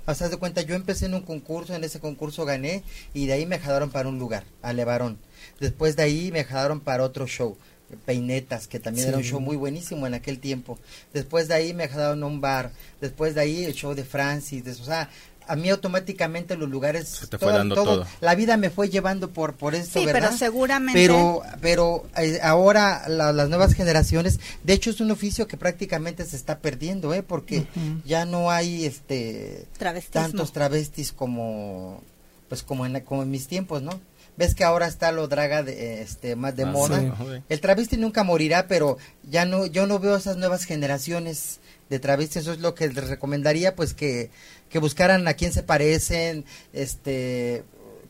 Haz 0.05 0.19
de 0.31 0.37
cuenta, 0.37 0.61
yo 0.61 0.73
empecé 0.73 1.07
en 1.07 1.15
un 1.15 1.21
concurso, 1.21 1.75
en 1.75 1.83
ese 1.83 1.99
concurso 1.99 2.45
gané 2.45 2.81
y 3.13 3.25
de 3.25 3.33
ahí 3.33 3.45
me 3.45 3.59
jalaron 3.59 3.89
para 3.89 4.07
un 4.07 4.19
lugar, 4.19 4.45
a 4.61 4.71
Levarón. 4.71 5.17
Después 5.59 5.97
de 5.97 6.03
ahí 6.03 6.31
me 6.31 6.45
jalaron 6.45 6.79
para 6.79 7.03
otro 7.03 7.27
show, 7.27 7.57
Peinetas, 8.05 8.67
que 8.67 8.79
también 8.79 9.09
era 9.09 9.17
un 9.17 9.23
show 9.23 9.41
muy 9.41 9.57
buenísimo 9.57 10.07
en 10.07 10.13
aquel 10.13 10.39
tiempo. 10.39 10.79
Después 11.13 11.49
de 11.49 11.55
ahí 11.55 11.73
me 11.73 11.89
jalaron 11.89 12.23
a 12.23 12.25
un 12.25 12.39
bar. 12.39 12.71
Después 13.01 13.35
de 13.35 13.41
ahí 13.41 13.65
el 13.65 13.73
show 13.73 13.93
de 13.95 14.05
Francis. 14.05 14.63
o 14.79 14.85
sea, 14.85 15.09
a 15.47 15.55
mí 15.55 15.69
automáticamente 15.69 16.55
los 16.55 16.69
lugares 16.69 17.07
Se 17.07 17.27
te 17.27 17.37
fue 17.37 17.51
dando 17.51 17.75
todo, 17.75 18.05
la 18.21 18.35
vida 18.35 18.57
me 18.57 18.69
fue 18.69 18.89
llevando 18.89 19.31
por 19.31 19.53
por 19.55 19.75
esto 19.75 19.99
sí, 19.99 20.05
pero 20.11 20.31
seguramente. 20.31 20.99
Pero 20.99 21.41
pero 21.61 22.05
eh, 22.17 22.39
ahora 22.43 23.07
las 23.07 23.49
nuevas 23.49 23.73
generaciones 23.73 24.39
de 24.63 24.73
hecho 24.73 24.89
es 24.89 24.99
un 25.01 25.11
oficio 25.11 25.47
que 25.47 25.57
prácticamente 25.57 26.25
se 26.25 26.35
está 26.35 26.59
perdiendo 26.59 27.13
eh 27.13 27.23
porque 27.23 27.67
ya 28.05 28.25
no 28.25 28.51
hay 28.51 28.85
este 28.85 29.67
tantos 30.11 30.51
travestis 30.51 31.11
como 31.11 32.01
pues 32.49 32.63
como 32.63 32.85
en 32.85 32.99
como 33.01 33.23
en 33.23 33.31
mis 33.31 33.47
tiempos 33.47 33.81
no 33.81 33.99
ves 34.35 34.53
que 34.53 34.63
ahora 34.63 34.87
está 34.87 35.11
lo 35.11 35.27
draga 35.27 35.63
de, 35.63 36.01
este 36.01 36.35
más 36.35 36.55
de 36.55 36.63
ah, 36.63 36.67
moda. 36.67 37.43
el 37.49 37.61
travesti 37.61 37.97
nunca 37.97 38.23
morirá 38.23 38.67
pero 38.67 38.97
ya 39.23 39.45
no 39.45 39.65
yo 39.65 39.87
no 39.87 39.99
veo 39.99 40.15
esas 40.15 40.37
nuevas 40.37 40.65
generaciones 40.65 41.59
de 41.89 41.99
travestis. 41.99 42.37
Eso 42.37 42.53
es 42.53 42.59
lo 42.59 42.75
que 42.75 42.87
les 42.89 43.07
recomendaría 43.07 43.75
pues 43.75 43.93
que 43.93 44.29
que 44.69 44.79
buscaran 44.79 45.27
a 45.27 45.33
quién 45.33 45.53
se 45.53 45.63
parecen, 45.63 46.45
este 46.73 47.63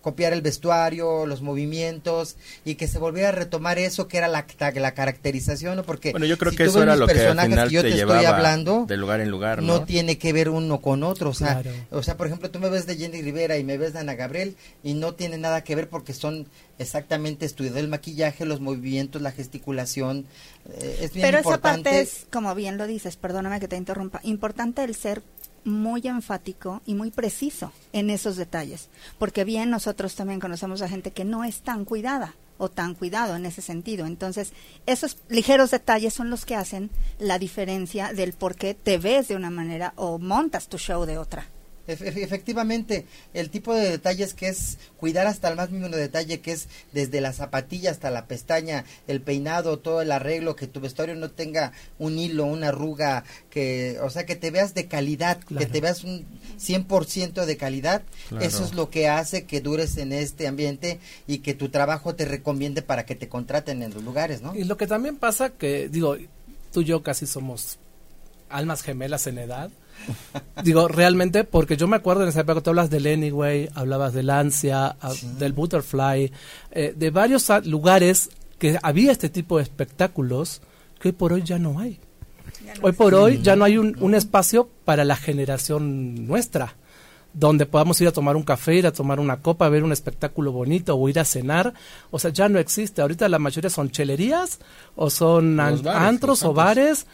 copiar 0.08 0.32
el 0.32 0.42
vestuario, 0.42 1.26
los 1.26 1.42
movimientos 1.42 2.38
y 2.64 2.76
que 2.76 2.88
se 2.88 2.98
volviera 2.98 3.28
a 3.28 3.32
retomar 3.34 3.78
eso 3.78 4.08
que 4.08 4.18
era 4.18 4.30
la, 4.30 4.46
la 4.76 4.94
caracterización, 4.94 5.76
¿no? 5.76 5.84
Porque 5.84 6.12
bueno, 6.12 6.26
yo 6.26 6.38
creo 6.38 6.54
que 6.54 6.64
eso 6.64 6.82
era 6.82 6.96
lo 6.96 7.08
que, 7.08 7.20
al 7.20 7.32
final 7.32 7.70
yo 7.70 7.82
te, 7.82 7.90
estoy 7.90 8.24
hablando 8.24 8.86
de 8.88 8.96
lugar 8.96 9.20
en 9.20 9.30
lugar, 9.30 9.62
¿no? 9.62 9.84
tiene 9.84 10.18
que 10.18 10.32
ver 10.32 10.48
uno 10.48 10.80
con 10.80 11.04
otro, 11.04 11.32
o 11.32 11.34
sea, 11.34 11.62
o 11.92 12.02
sea, 12.04 12.16
por 12.16 12.28
ejemplo, 12.28 12.50
tú 12.50 12.60
me 12.60 12.70
ves 12.70 12.86
de 12.86 12.96
Jenny 12.96 13.22
Rivera 13.22 13.58
y 13.58 13.66
me 13.66 13.78
ves 13.78 13.92
de 13.92 14.00
Ana 14.00 14.16
Gabriel 14.16 14.56
y 14.82 14.94
no 14.94 15.14
tiene 15.14 15.38
nada 15.38 15.66
que 15.66 15.76
ver 15.76 15.90
porque 15.90 16.14
son 16.14 16.48
exactamente 16.80 17.46
estudiado 17.46 17.80
el 17.80 17.90
maquillaje, 17.90 18.46
los 18.46 18.62
movimientos, 18.62 19.22
la 19.22 19.34
gesticulación, 19.34 20.26
eh, 20.70 21.00
es 21.02 21.12
bien 21.12 21.26
Pero 21.26 21.40
esa 21.40 21.58
parte 21.58 22.00
es, 22.00 22.28
como 22.32 22.56
bien 22.56 22.78
lo 22.78 22.88
dices, 22.88 23.18
perdóname 23.18 23.60
que 23.60 23.68
te 23.68 23.76
interrumpa, 23.76 24.22
importante 24.24 24.86
el 24.86 24.96
ser 24.96 25.22
muy 25.64 26.08
enfático 26.08 26.82
y 26.86 26.94
muy 26.94 27.12
preciso 27.12 27.72
en 27.94 28.10
esos 28.10 28.36
detalles, 28.36 28.90
porque 29.20 29.44
bien 29.44 29.70
nosotros 29.70 30.16
también 30.16 30.40
conocemos 30.40 30.82
a 30.82 30.90
gente 30.90 31.12
que 31.12 31.26
no 31.26 31.44
es 31.44 31.62
tan 31.62 31.86
cuidada 31.86 32.36
o 32.58 32.70
tan 32.70 32.96
cuidado 32.96 33.36
en 33.36 33.46
ese 33.46 33.62
sentido. 33.62 34.06
Entonces, 34.06 34.54
esos 34.86 35.18
ligeros 35.30 35.72
detalles 35.72 36.14
son 36.14 36.30
los 36.30 36.46
que 36.46 36.56
hacen 36.56 36.90
la 37.20 37.40
diferencia 37.40 38.14
del 38.14 38.34
por 38.34 38.56
qué 38.56 38.74
te 38.74 38.98
ves 38.98 39.28
de 39.28 39.36
una 39.36 39.50
manera 39.50 39.94
o 39.96 40.18
montas 40.18 40.68
tu 40.68 40.78
show 40.78 41.06
de 41.06 41.18
otra 41.18 41.48
efectivamente, 41.88 43.06
el 43.34 43.50
tipo 43.50 43.74
de 43.74 43.90
detalles 43.90 44.34
que 44.34 44.50
es 44.50 44.78
cuidar 44.98 45.28
hasta 45.28 45.50
el 45.50 45.56
más 45.56 45.70
mínimo 45.70 45.96
detalle, 45.96 46.42
que 46.42 46.52
es 46.52 46.68
desde 46.92 47.22
la 47.22 47.34
zapatilla 47.34 47.92
hasta 47.92 48.12
la 48.12 48.26
pestaña, 48.26 48.86
el 49.08 49.22
peinado, 49.22 49.80
todo 49.80 50.02
el 50.02 50.12
arreglo, 50.12 50.56
que 50.56 50.68
tu 50.68 50.80
vestuario 50.80 51.16
no 51.16 51.32
tenga 51.32 51.72
un 52.00 52.20
hilo, 52.20 52.46
una 52.46 52.70
arruga, 52.70 53.24
que, 53.50 53.98
o 54.02 54.10
sea, 54.10 54.26
que 54.26 54.36
te 54.36 54.52
veas 54.52 54.74
de 54.74 54.88
calidad, 54.88 55.40
que 55.40 55.66
te 55.66 55.82
veas 55.82 56.04
un 56.04 56.26
100% 56.60 57.46
de 57.46 57.58
calidad, 57.58 58.04
eso 58.42 58.64
es 58.64 58.74
lo 58.74 58.90
que 58.90 59.08
hace 59.08 59.46
que 59.46 59.62
dures 59.62 59.98
en 59.98 60.12
este 60.12 60.48
ambiente 60.48 61.00
y 61.28 61.40
que 61.40 61.54
tu 61.54 61.70
trabajo 61.70 62.16
te 62.16 62.26
recomiende 62.26 62.82
para 62.82 63.06
que 63.06 63.16
te 63.16 63.30
contraten 63.30 63.82
en 63.84 63.94
los 63.94 64.04
lugares, 64.04 64.42
¿no? 64.42 64.56
Y 64.56 64.64
lo 64.64 64.78
que 64.78 64.88
también 64.88 65.16
pasa 65.16 65.50
que, 65.50 65.90
digo, 65.90 66.18
tú 66.72 66.82
y 66.82 66.86
yo 66.86 67.04
casi 67.04 67.26
somos 67.26 67.80
almas 68.50 68.82
gemelas 68.82 69.28
en 69.28 69.38
edad, 69.38 69.70
Digo, 70.64 70.88
realmente, 70.88 71.44
porque 71.44 71.78
yo 71.78 71.88
me 71.88 71.96
acuerdo 71.96 72.24
en 72.24 72.30
esa 72.30 72.42
época, 72.42 72.62
tú 72.62 72.72
hablas 72.72 72.90
del 72.90 73.08
Anyway, 73.08 73.70
hablabas 73.76 74.14
del 74.14 74.30
Ansia, 74.30 74.96
del 75.38 75.54
Butterfly, 75.54 76.32
eh, 76.72 76.94
de 76.96 77.10
varios 77.10 77.48
lugares 77.66 78.30
que 78.58 78.78
había 78.82 79.12
este 79.12 79.30
tipo 79.30 79.58
de 79.58 79.64
espectáculos 79.64 80.62
que 81.00 81.10
hoy 81.10 81.12
por 81.14 81.34
hoy 81.34 81.44
ya 81.44 81.60
no 81.60 81.80
hay. 81.80 82.00
hoy 82.82 82.92
por 82.92 83.14
hoy 83.14 83.40
ya 83.42 83.56
no 83.56 83.66
hay 83.66 83.78
un, 83.78 83.96
un, 84.00 84.16
espacio 84.16 84.70
para 84.84 85.06
la 85.06 85.16
generación 85.16 86.26
nuestra, 86.26 86.76
donde 87.34 87.68
podamos 87.68 88.02
ir 88.02 88.08
a 88.08 88.12
tomar 88.12 88.36
un 88.36 88.42
café, 88.42 88.76
ir 88.76 88.88
a 88.88 88.92
tomar 88.92 89.20
una 89.20 89.38
copa, 89.42 89.70
ver 89.70 89.84
un 89.84 89.92
espectáculo 89.92 90.52
bonito 90.52 90.96
o 90.96 91.08
ir 91.08 91.20
a 91.20 91.26
cenar. 91.26 91.74
O 92.10 92.18
sea, 92.18 92.32
ya 92.32 92.50
no 92.50 92.58
existe. 92.58 93.02
Ahorita 93.02 93.30
la 93.30 93.38
mayoría 93.38 93.70
son 93.70 93.92
chelerías 93.92 94.60
o 94.96 95.12
son 95.12 95.60
antros 95.60 96.42
o 96.44 96.54
bares 96.54 97.06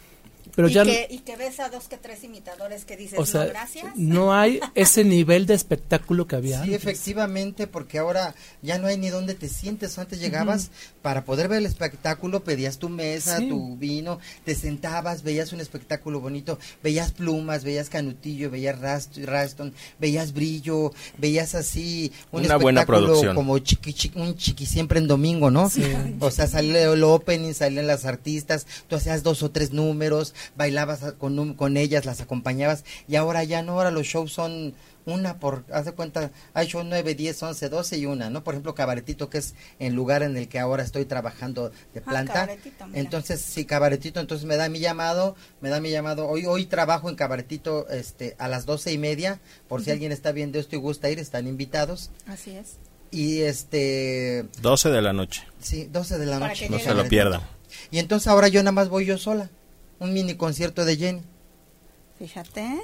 pero 0.55 0.67
y 0.67 0.73
ya 0.73 0.83
que, 0.83 1.07
y 1.09 1.19
que 1.19 1.35
ves 1.35 1.59
a 1.59 1.69
dos 1.69 1.87
que 1.87 1.97
tres 1.97 2.23
imitadores 2.23 2.85
que 2.85 2.95
dices, 2.95 3.17
no, 3.33 3.45
gracias. 3.47 3.95
No 3.95 4.33
hay 4.33 4.59
ese 4.75 5.03
nivel 5.03 5.45
de 5.45 5.53
espectáculo 5.53 6.27
que 6.27 6.35
había. 6.35 6.63
Sí, 6.63 6.73
efectivamente, 6.73 7.67
porque 7.67 7.97
ahora 7.97 8.35
ya 8.61 8.77
no 8.77 8.87
hay 8.87 8.97
ni 8.97 9.09
dónde 9.09 9.33
te 9.33 9.49
sientes. 9.49 9.97
Antes 9.97 10.19
llegabas 10.19 10.71
para 11.01 11.25
poder 11.25 11.47
ver 11.47 11.59
el 11.59 11.65
espectáculo, 11.65 12.43
pedías 12.43 12.77
tu 12.77 12.89
mesa, 12.89 13.39
tu 13.39 13.75
vino, 13.77 14.19
te 14.45 14.55
sentabas, 14.55 15.23
veías 15.23 15.53
un 15.53 15.59
espectáculo 15.59 16.19
bonito, 16.19 16.59
veías 16.83 17.11
plumas, 17.11 17.63
veías 17.63 17.89
canutillo, 17.89 18.49
veías 18.49 18.79
raston, 18.79 19.73
veías 19.99 20.33
brillo, 20.33 20.93
veías 21.17 21.55
así 21.55 22.11
un 22.31 22.45
Una 22.45 22.57
buena 22.57 22.85
producción. 22.85 23.35
como 23.35 23.57
chiqui, 23.59 24.11
un 24.15 24.35
chiqui 24.35 24.65
siempre 24.65 24.99
en 24.99 25.07
domingo, 25.07 25.51
¿no? 25.51 25.69
O 26.19 26.31
sea, 26.31 26.47
salía 26.47 26.83
el 26.83 27.03
opening, 27.03 27.53
salían 27.53 27.87
las 27.87 28.05
artistas, 28.05 28.65
tú 28.87 28.95
hacías 28.95 29.23
dos 29.23 29.43
o 29.43 29.51
tres 29.51 29.71
números, 29.71 30.33
bailabas 30.55 31.13
con, 31.17 31.53
con 31.53 31.77
ellas, 31.77 32.05
las 32.05 32.21
acompañabas 32.21 32.85
y 33.07 33.15
ahora 33.15 33.43
ya 33.43 33.61
no, 33.61 33.73
ahora 33.73 33.91
los 33.91 34.07
shows 34.07 34.31
son 34.31 34.73
una 35.05 35.39
por, 35.39 35.65
haz 35.71 35.85
de 35.85 35.91
cuenta, 35.91 36.31
hay 36.53 36.67
show 36.67 36.83
9, 36.83 37.15
10, 37.15 37.43
11, 37.43 37.69
12 37.69 37.97
y 37.97 38.05
una, 38.05 38.29
¿no? 38.29 38.43
Por 38.43 38.53
ejemplo, 38.53 38.75
Cabaretito, 38.75 39.29
que 39.29 39.39
es 39.39 39.55
el 39.79 39.93
lugar 39.93 40.23
en 40.23 40.37
el 40.37 40.47
que 40.47 40.59
ahora 40.59 40.83
estoy 40.83 41.05
trabajando 41.05 41.69
de 41.93 41.99
ah, 41.99 42.09
planta. 42.09 42.49
entonces, 42.93 43.41
sí, 43.41 43.65
Cabaretito, 43.65 44.19
entonces 44.19 44.45
me 44.45 44.55
da 44.55 44.69
mi 44.69 44.79
llamado, 44.79 45.35
me 45.61 45.69
da 45.69 45.79
mi 45.79 45.91
llamado. 45.91 46.27
Hoy 46.27 46.45
hoy 46.45 46.65
trabajo 46.65 47.09
en 47.09 47.15
Cabaretito 47.15 47.89
este, 47.89 48.35
a 48.39 48.47
las 48.47 48.65
doce 48.65 48.91
y 48.91 48.97
media, 48.97 49.39
por 49.67 49.83
si 49.83 49.91
alguien 49.91 50.11
está 50.11 50.31
viendo 50.31 50.59
esto 50.59 50.75
y 50.75 50.79
gusta 50.79 51.09
ir, 51.09 51.19
están 51.19 51.47
invitados. 51.47 52.11
Así 52.27 52.51
es. 52.51 52.77
Y 53.11 53.41
este... 53.41 54.45
12 54.61 54.89
de 54.89 55.01
la 55.01 55.13
noche. 55.13 55.43
Sí, 55.59 55.87
12 55.91 56.17
de 56.17 56.25
la 56.25 56.39
noche. 56.39 56.67
No 56.69 56.79
se 56.79 56.93
lo 56.93 57.07
pierdan. 57.07 57.41
Y 57.91 57.99
entonces 57.99 58.27
ahora 58.27 58.47
yo 58.47 58.61
nada 58.61 58.71
más 58.71 58.89
voy 58.89 59.05
yo 59.05 59.17
sola 59.17 59.49
un 60.03 60.13
mini 60.13 60.35
concierto 60.35 60.83
de 60.83 60.97
Jenny. 60.97 61.21
Fíjate 62.19 62.81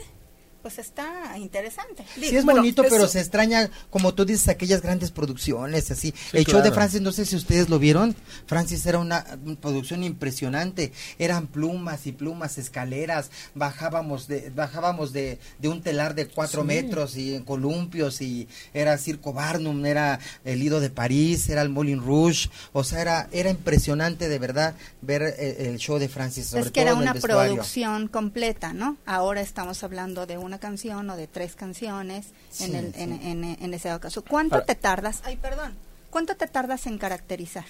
pues 0.62 0.78
está 0.78 1.38
interesante. 1.38 2.06
Sí, 2.15 2.36
es 2.36 2.43
bonito, 2.43 2.84
pero 2.89 3.08
se 3.08 3.19
extraña, 3.19 3.69
como 3.89 4.13
tú 4.13 4.26
dices, 4.26 4.50
aquellas 4.50 4.82
grandes 4.82 5.12
producciones, 5.12 5.89
así. 5.91 6.13
el 6.34 6.45
show 6.45 6.62
de 6.62 6.72
Francis, 6.72 7.02
no 7.02 7.12
sé 7.12 7.26
si 7.26 7.36
ustedes 7.36 7.69
lo 7.69 7.80
vieron, 7.80 8.15
Francis 8.45 8.86
era 8.86 9.00
una, 9.00 9.26
producción 9.62 10.04
impresionante, 10.04 10.91
eran 11.17 11.48
plumas 11.48 12.08
y 12.08 12.12
plumas, 12.12 12.58
escaleras, 12.58 13.32
bajábamos 13.56 14.28
de 14.28 14.50
bajábamos 14.50 15.13
de, 15.13 15.39
de 15.60 15.67
un 15.69 15.82
telar 15.82 16.15
de 16.15 16.28
cuatro 16.28 16.63
metros 16.63 17.15
y 17.15 17.36
en 17.36 17.43
columpios 17.43 18.22
y 18.22 18.48
era 18.74 18.98
Circo 18.98 19.32
Barnum, 19.32 19.86
era 19.86 20.19
el 20.43 20.60
Lido 20.60 20.80
de 20.80 20.89
París, 20.89 21.48
era 21.50 21.62
el 21.62 21.69
Moulin 21.69 22.04
Rouge, 22.04 22.50
o 22.74 22.84
sea, 22.84 23.02
era, 23.02 23.30
era 23.32 23.50
impresionante 23.50 24.28
de 24.28 24.39
verdad 24.39 24.76
ver 25.02 25.22
eh, 25.22 25.69
el, 25.69 25.78
show 25.78 26.00
de 26.00 26.10
Francis. 26.10 26.48
Sobre 26.48 26.63
es 26.63 26.72
que 26.72 26.82
era 26.82 26.95
una 26.95 27.13
producción 27.13 28.08
completa, 28.08 28.74
¿no? 28.74 28.98
Ahora 29.06 29.41
estamos 29.41 29.84
hablando 29.84 30.26
de 30.26 30.38
un 30.38 30.50
una 30.50 30.59
canción 30.60 31.10
o 31.10 31.15
de 31.15 31.28
tres 31.28 31.56
canciones 31.56 32.28
en, 32.60 32.76
el, 32.76 32.93
En, 32.95 33.74
ese 33.74 33.98
caso. 34.00 34.24
¿Cuánto 34.24 34.62
te 34.63 34.76
tardas? 34.76 35.22
Ay, 35.24 35.38
perdón. 35.38 35.74
¿Cuánto 36.10 36.36
te 36.36 36.48
tardas 36.48 36.88
en 36.88 36.98
caracterizar? 36.98 37.65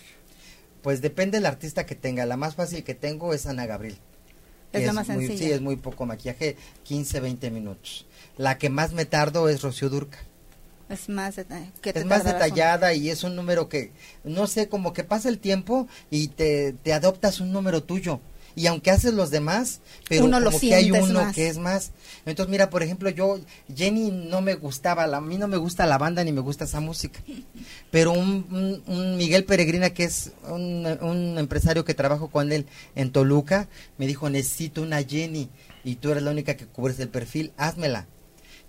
Pues 0.81 1.01
depende 1.01 1.37
del 1.37 1.45
artista 1.45 1.85
que 1.85 1.95
tenga. 1.95 2.25
La 2.25 2.37
más 2.37 2.55
fácil 2.55 2.83
que 2.83 2.95
tengo 2.95 3.33
es 3.33 3.45
Ana 3.45 3.65
Gabriel. 3.65 3.97
Es 4.71 4.85
la 4.85 4.93
más 4.93 5.07
sencilla. 5.07 5.37
Sí, 5.37 5.51
es 5.51 5.61
muy 5.61 5.77
poco 5.77 6.05
maquillaje, 6.05 6.55
15, 6.83 7.19
20 7.19 7.51
minutos. 7.51 8.05
La 8.37 8.57
que 8.57 8.69
más 8.69 8.93
me 8.93 9.05
tardo 9.05 9.49
es 9.49 9.61
Rocío 9.61 9.89
Durca. 9.89 10.19
Es 10.89 11.07
más, 11.07 11.35
que 11.81 11.89
es 11.91 12.05
más 12.05 12.23
detallada 12.23 12.93
y 12.95 13.09
es 13.09 13.23
un 13.23 13.35
número 13.35 13.69
que, 13.69 13.91
no 14.23 14.47
sé, 14.47 14.69
como 14.69 14.91
que 14.91 15.03
pasa 15.03 15.29
el 15.29 15.37
tiempo 15.37 15.87
y 16.09 16.29
te, 16.29 16.73
te 16.73 16.93
adoptas 16.93 17.39
un 17.39 17.51
número 17.51 17.83
tuyo 17.83 18.21
y 18.59 18.67
aunque 18.67 18.91
haces 18.91 19.13
los 19.13 19.31
demás, 19.31 19.79
pero 20.09 20.25
uno 20.25 20.43
como 20.43 20.59
que 20.59 20.75
hay 20.75 20.91
uno 20.91 21.31
que 21.33 21.47
es 21.47 21.57
más. 21.57 21.93
Entonces, 22.25 22.51
mira, 22.51 22.69
por 22.69 22.83
ejemplo, 22.83 23.09
yo, 23.09 23.39
Jenny 23.73 24.11
no 24.11 24.41
me 24.41 24.55
gustaba, 24.55 25.05
a 25.05 25.21
mí 25.21 25.37
no 25.37 25.47
me 25.47 25.55
gusta 25.55 25.85
la 25.85 25.97
banda 25.97 26.25
ni 26.25 26.33
me 26.33 26.41
gusta 26.41 26.65
esa 26.65 26.81
música, 26.81 27.21
pero 27.89 28.11
un, 28.11 28.83
un, 28.85 29.15
Miguel 29.15 29.45
Peregrina, 29.45 29.91
que 29.91 30.03
es 30.03 30.33
un, 30.49 30.85
un, 30.99 31.37
empresario 31.37 31.85
que 31.85 31.93
trabajo 31.93 32.27
con 32.29 32.51
él 32.51 32.65
en 32.95 33.13
Toluca, 33.13 33.69
me 33.97 34.07
dijo, 34.07 34.29
necesito 34.29 34.81
una 34.81 35.03
Jenny 35.03 35.49
y 35.85 35.95
tú 35.95 36.11
eres 36.11 36.23
la 36.23 36.31
única 36.31 36.57
que 36.57 36.65
cubres 36.65 36.99
el 36.99 37.07
perfil, 37.07 37.53
házmela. 37.55 38.07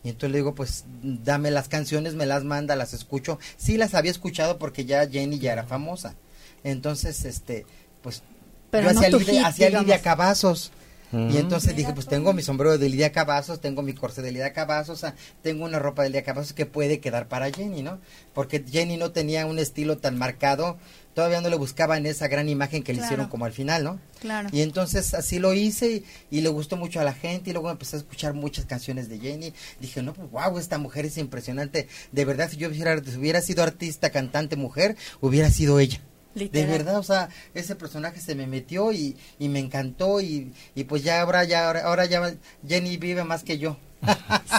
Y 0.05 0.11
entonces 0.11 0.31
le 0.31 0.38
digo, 0.38 0.55
pues 0.55 0.85
dame 1.03 1.50
las 1.50 1.68
canciones, 1.68 2.14
me 2.14 2.26
las 2.26 2.44
manda, 2.44 2.76
las 2.76 2.94
escucho. 2.94 3.40
Sí 3.57 3.76
las 3.76 3.94
había 3.94 4.12
escuchado 4.12 4.57
porque 4.57 4.85
ya 4.85 5.09
Jenny 5.09 5.40
ya 5.40 5.53
era 5.53 5.64
famosa. 5.64 6.14
Entonces, 6.62 7.24
este, 7.24 7.66
pues 8.03 8.22
pero 8.70 8.92
yo 8.92 9.46
hacía, 9.46 9.70
Lidia 9.70 10.00
Cavazos. 10.00 10.72
Y 11.12 11.16
mm. 11.16 11.37
entonces 11.38 11.74
dije, 11.74 11.92
pues 11.92 12.06
tengo 12.06 12.33
mi 12.33 12.42
sombrero 12.42 12.78
de 12.78 12.88
Lidia 12.88 13.11
Cavazos, 13.11 13.61
tengo 13.61 13.83
mi 13.83 13.94
corsé 13.94 14.22
de 14.22 14.30
Lidia 14.30 14.52
Cavazos, 14.52 15.04
tengo 15.42 15.64
una 15.64 15.80
ropa 15.80 16.04
de 16.04 16.11
Lidia 16.11 16.22
Cavazos 16.22 16.52
que 16.52 16.66
puede 16.66 17.00
quedar 17.00 17.26
para 17.26 17.50
Jenny, 17.50 17.83
¿no? 17.83 17.98
Porque 18.33 18.64
Jenny 18.64 18.96
no 18.96 19.11
tenía 19.11 19.44
un 19.46 19.59
estilo 19.59 19.98
tan 19.98 20.16
marcado, 20.16 20.78
todavía 21.14 21.40
no 21.40 21.48
le 21.48 21.56
buscaba 21.56 21.96
en 21.98 22.06
esa 22.06 22.28
gran 22.28 22.48
imagen 22.48 22.85
que 22.85 22.94
le 22.94 23.02
hicieron 23.02 23.26
como 23.26 23.44
al 23.44 23.52
final, 23.52 23.83
¿no? 23.83 23.98
Claro. 24.20 24.50
Y 24.52 24.62
entonces 24.62 25.12
así 25.14 25.40
lo 25.40 25.52
hice 25.52 26.04
y, 26.30 26.40
le 26.42 26.48
gustó 26.48 26.76
mucho 26.76 27.00
a 27.00 27.04
la 27.04 27.12
gente 27.12 27.50
y 27.50 27.52
luego 27.54 27.70
empecé 27.70 27.96
a 27.96 27.98
escuchar 27.98 28.35
muchas 28.35 28.66
canciones 28.66 29.09
de 29.09 29.18
Jenny. 29.18 29.52
Dije, 29.80 30.02
no, 30.02 30.14
pues 30.14 30.30
wow, 30.30 30.59
esta 30.59 30.78
mujer 30.78 31.06
es 31.06 31.18
impresionante. 31.18 31.88
De 32.12 32.24
verdad, 32.24 32.48
si 32.50 32.56
yo 32.56 32.68
hubiera, 32.68 32.96
hubiera 32.96 33.40
sido 33.40 33.64
artista, 33.64 34.11
cantante, 34.11 34.54
mujer, 34.54 34.96
hubiera 35.20 35.50
sido 35.50 35.80
ella. 35.80 36.00
De 36.34 36.66
verdad, 36.66 36.98
o 36.98 37.02
sea, 37.02 37.28
ese 37.54 37.74
personaje 37.74 38.20
se 38.20 38.34
me 38.34 38.46
metió 38.46 38.92
y, 38.92 39.16
y 39.38 39.48
me 39.48 39.58
encantó 39.58 40.20
y, 40.20 40.52
y, 40.74 40.84
pues 40.84 41.02
ya 41.02 41.20
ahora 41.22 41.44
ya 41.44 41.68
ahora, 41.68 42.04
ya 42.06 42.34
Jenny 42.66 42.96
vive 42.96 43.24
más 43.24 43.42
que 43.42 43.58
yo. 43.58 43.76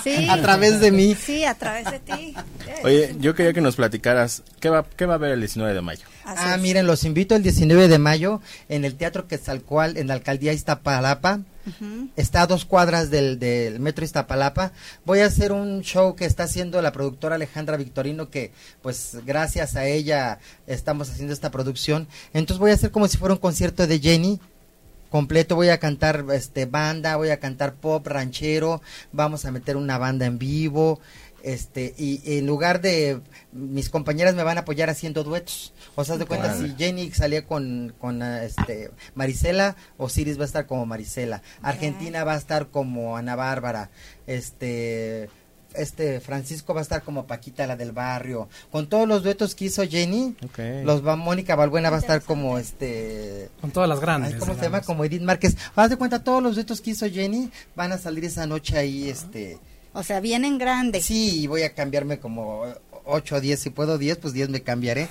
Sí. 0.04 0.28
a 0.30 0.42
través 0.42 0.80
de 0.80 0.92
mí. 0.92 1.16
Sí, 1.16 1.46
a 1.46 1.54
través 1.56 1.90
de 1.90 2.00
ti. 2.00 2.36
Oye, 2.84 3.16
yo 3.20 3.36
quería 3.36 3.54
que 3.54 3.62
nos 3.62 3.76
platicaras, 3.76 4.44
¿qué 4.60 4.70
va, 4.70 4.86
qué 4.96 5.06
va 5.06 5.14
a 5.14 5.18
haber 5.18 5.32
el 5.32 5.40
19 5.40 5.74
de 5.74 5.82
mayo? 5.82 6.06
Ah, 6.26 6.58
miren, 6.58 6.88
los 6.88 7.04
invito 7.04 7.36
el 7.36 7.44
19 7.44 7.88
de 7.88 8.00
mayo 8.00 8.42
en 8.70 8.86
el 8.86 8.96
Teatro 8.96 9.28
Quetzalcoal, 9.28 9.98
en 9.98 10.08
la 10.08 10.16
Alcaldía 10.16 10.54
Iztapalapa. 10.54 11.42
Está 12.16 12.42
a 12.42 12.48
dos 12.48 12.66
cuadras 12.66 13.12
del, 13.12 13.38
del, 13.38 13.80
Metro 13.80 14.04
Iztapalapa. 14.04 14.72
Voy 15.06 15.20
a 15.20 15.28
hacer 15.28 15.52
un 15.52 15.82
show 15.82 16.16
que 16.16 16.26
está 16.26 16.44
haciendo 16.44 16.82
la 16.82 16.92
productora 16.92 17.36
Alejandra 17.36 17.78
Victorino, 17.78 18.30
que 18.30 18.52
pues 18.82 19.18
gracias 19.26 19.76
a 19.76 19.86
ella 19.86 20.40
estamos 20.66 21.10
haciendo 21.10 21.34
esta 21.34 21.52
producción. 21.52 22.08
Entonces 22.34 22.60
voy 22.60 22.72
a 22.72 22.74
hacer 22.74 22.92
como 22.92 23.08
si 23.08 23.18
fuera 23.18 23.36
un 23.36 23.40
concierto 23.40 23.86
de 23.86 24.00
Jenny, 24.00 24.40
completo, 25.12 25.56
voy 25.56 25.70
a 25.70 25.78
cantar 25.78 26.26
este 26.34 26.66
banda, 26.66 27.18
voy 27.18 27.30
a 27.30 27.40
cantar 27.40 27.74
pop 27.76 28.08
ranchero, 28.08 28.82
vamos 29.12 29.46
a 29.46 29.52
meter 29.52 29.76
una 29.76 29.98
banda 29.98 30.26
en 30.26 30.40
vivo, 30.40 31.00
este 31.44 31.94
y 31.98 32.22
en 32.38 32.46
lugar 32.46 32.82
de 32.82 33.22
mis 33.52 33.90
compañeras 33.90 34.36
me 34.36 34.44
van 34.44 34.58
a 34.58 34.62
apoyar 34.62 34.90
haciendo 34.90 35.24
duetos. 35.24 35.74
O 35.96 36.04
sea 36.04 36.18
de 36.18 36.26
cuenta 36.26 36.56
si 36.58 36.76
Jenny 36.78 37.12
salía 37.12 37.46
con 37.46 37.94
con 38.00 38.22
este 38.22 38.92
Marisela 39.16 39.76
Osiris 39.98 40.38
va 40.38 40.44
a 40.44 40.46
estar 40.46 40.66
como 40.66 40.86
Marisela. 40.86 41.42
Argentina 41.62 42.24
va 42.24 42.34
a 42.34 42.38
estar 42.38 42.68
como 42.68 43.18
Ana 43.18 43.36
Bárbara. 43.36 43.90
Este 44.28 45.30
este 45.74 46.20
Francisco 46.20 46.74
va 46.74 46.82
a 46.82 46.84
estar 46.84 47.04
como 47.04 47.28
Paquita 47.28 47.66
la 47.66 47.76
del 47.76 47.92
barrio. 47.92 48.50
Con 48.72 48.88
todos 48.88 49.08
los 49.08 49.24
duetos 49.24 49.56
que 49.56 49.66
hizo 49.66 49.84
Jenny 49.88 50.36
los 50.84 51.06
va 51.06 51.16
Mónica 51.16 51.56
Balbuena 51.56 51.90
va 51.90 51.98
a 51.98 52.02
estar 52.02 52.22
como 52.22 52.58
este 52.58 53.50
con 53.62 53.72
todas 53.72 53.90
las 53.90 54.00
grandes. 54.00 54.36
cómo 54.36 54.56
se 54.56 54.62
llama 54.62 54.82
como 54.82 55.06
Edith 55.06 55.22
Márquez. 55.22 55.56
Haz 55.76 55.90
de 55.90 55.98
cuenta 55.98 56.24
todos 56.24 56.44
los 56.44 56.56
duetos 56.56 56.82
que 56.82 56.92
hizo 56.92 57.10
Jenny 57.10 57.52
van 57.76 57.92
a 57.92 57.98
salir 57.98 58.26
esa 58.26 58.46
noche 58.46 58.78
ahí 58.78 59.10
este 59.10 59.60
o 59.94 60.04
sea, 60.04 60.20
vienen 60.20 60.58
grandes. 60.58 61.06
Sí, 61.06 61.48
voy 61.48 61.64
a 61.64 61.74
cambiarme 61.74 62.20
como 62.20 62.66
8 63.06 63.36
o 63.36 63.42
10, 63.42 63.60
si 63.60 63.70
puedo 63.70 63.98
10, 63.98 64.18
pues 64.18 64.34
10 64.34 64.50
me 64.50 64.62
cambiaré. 64.62 65.08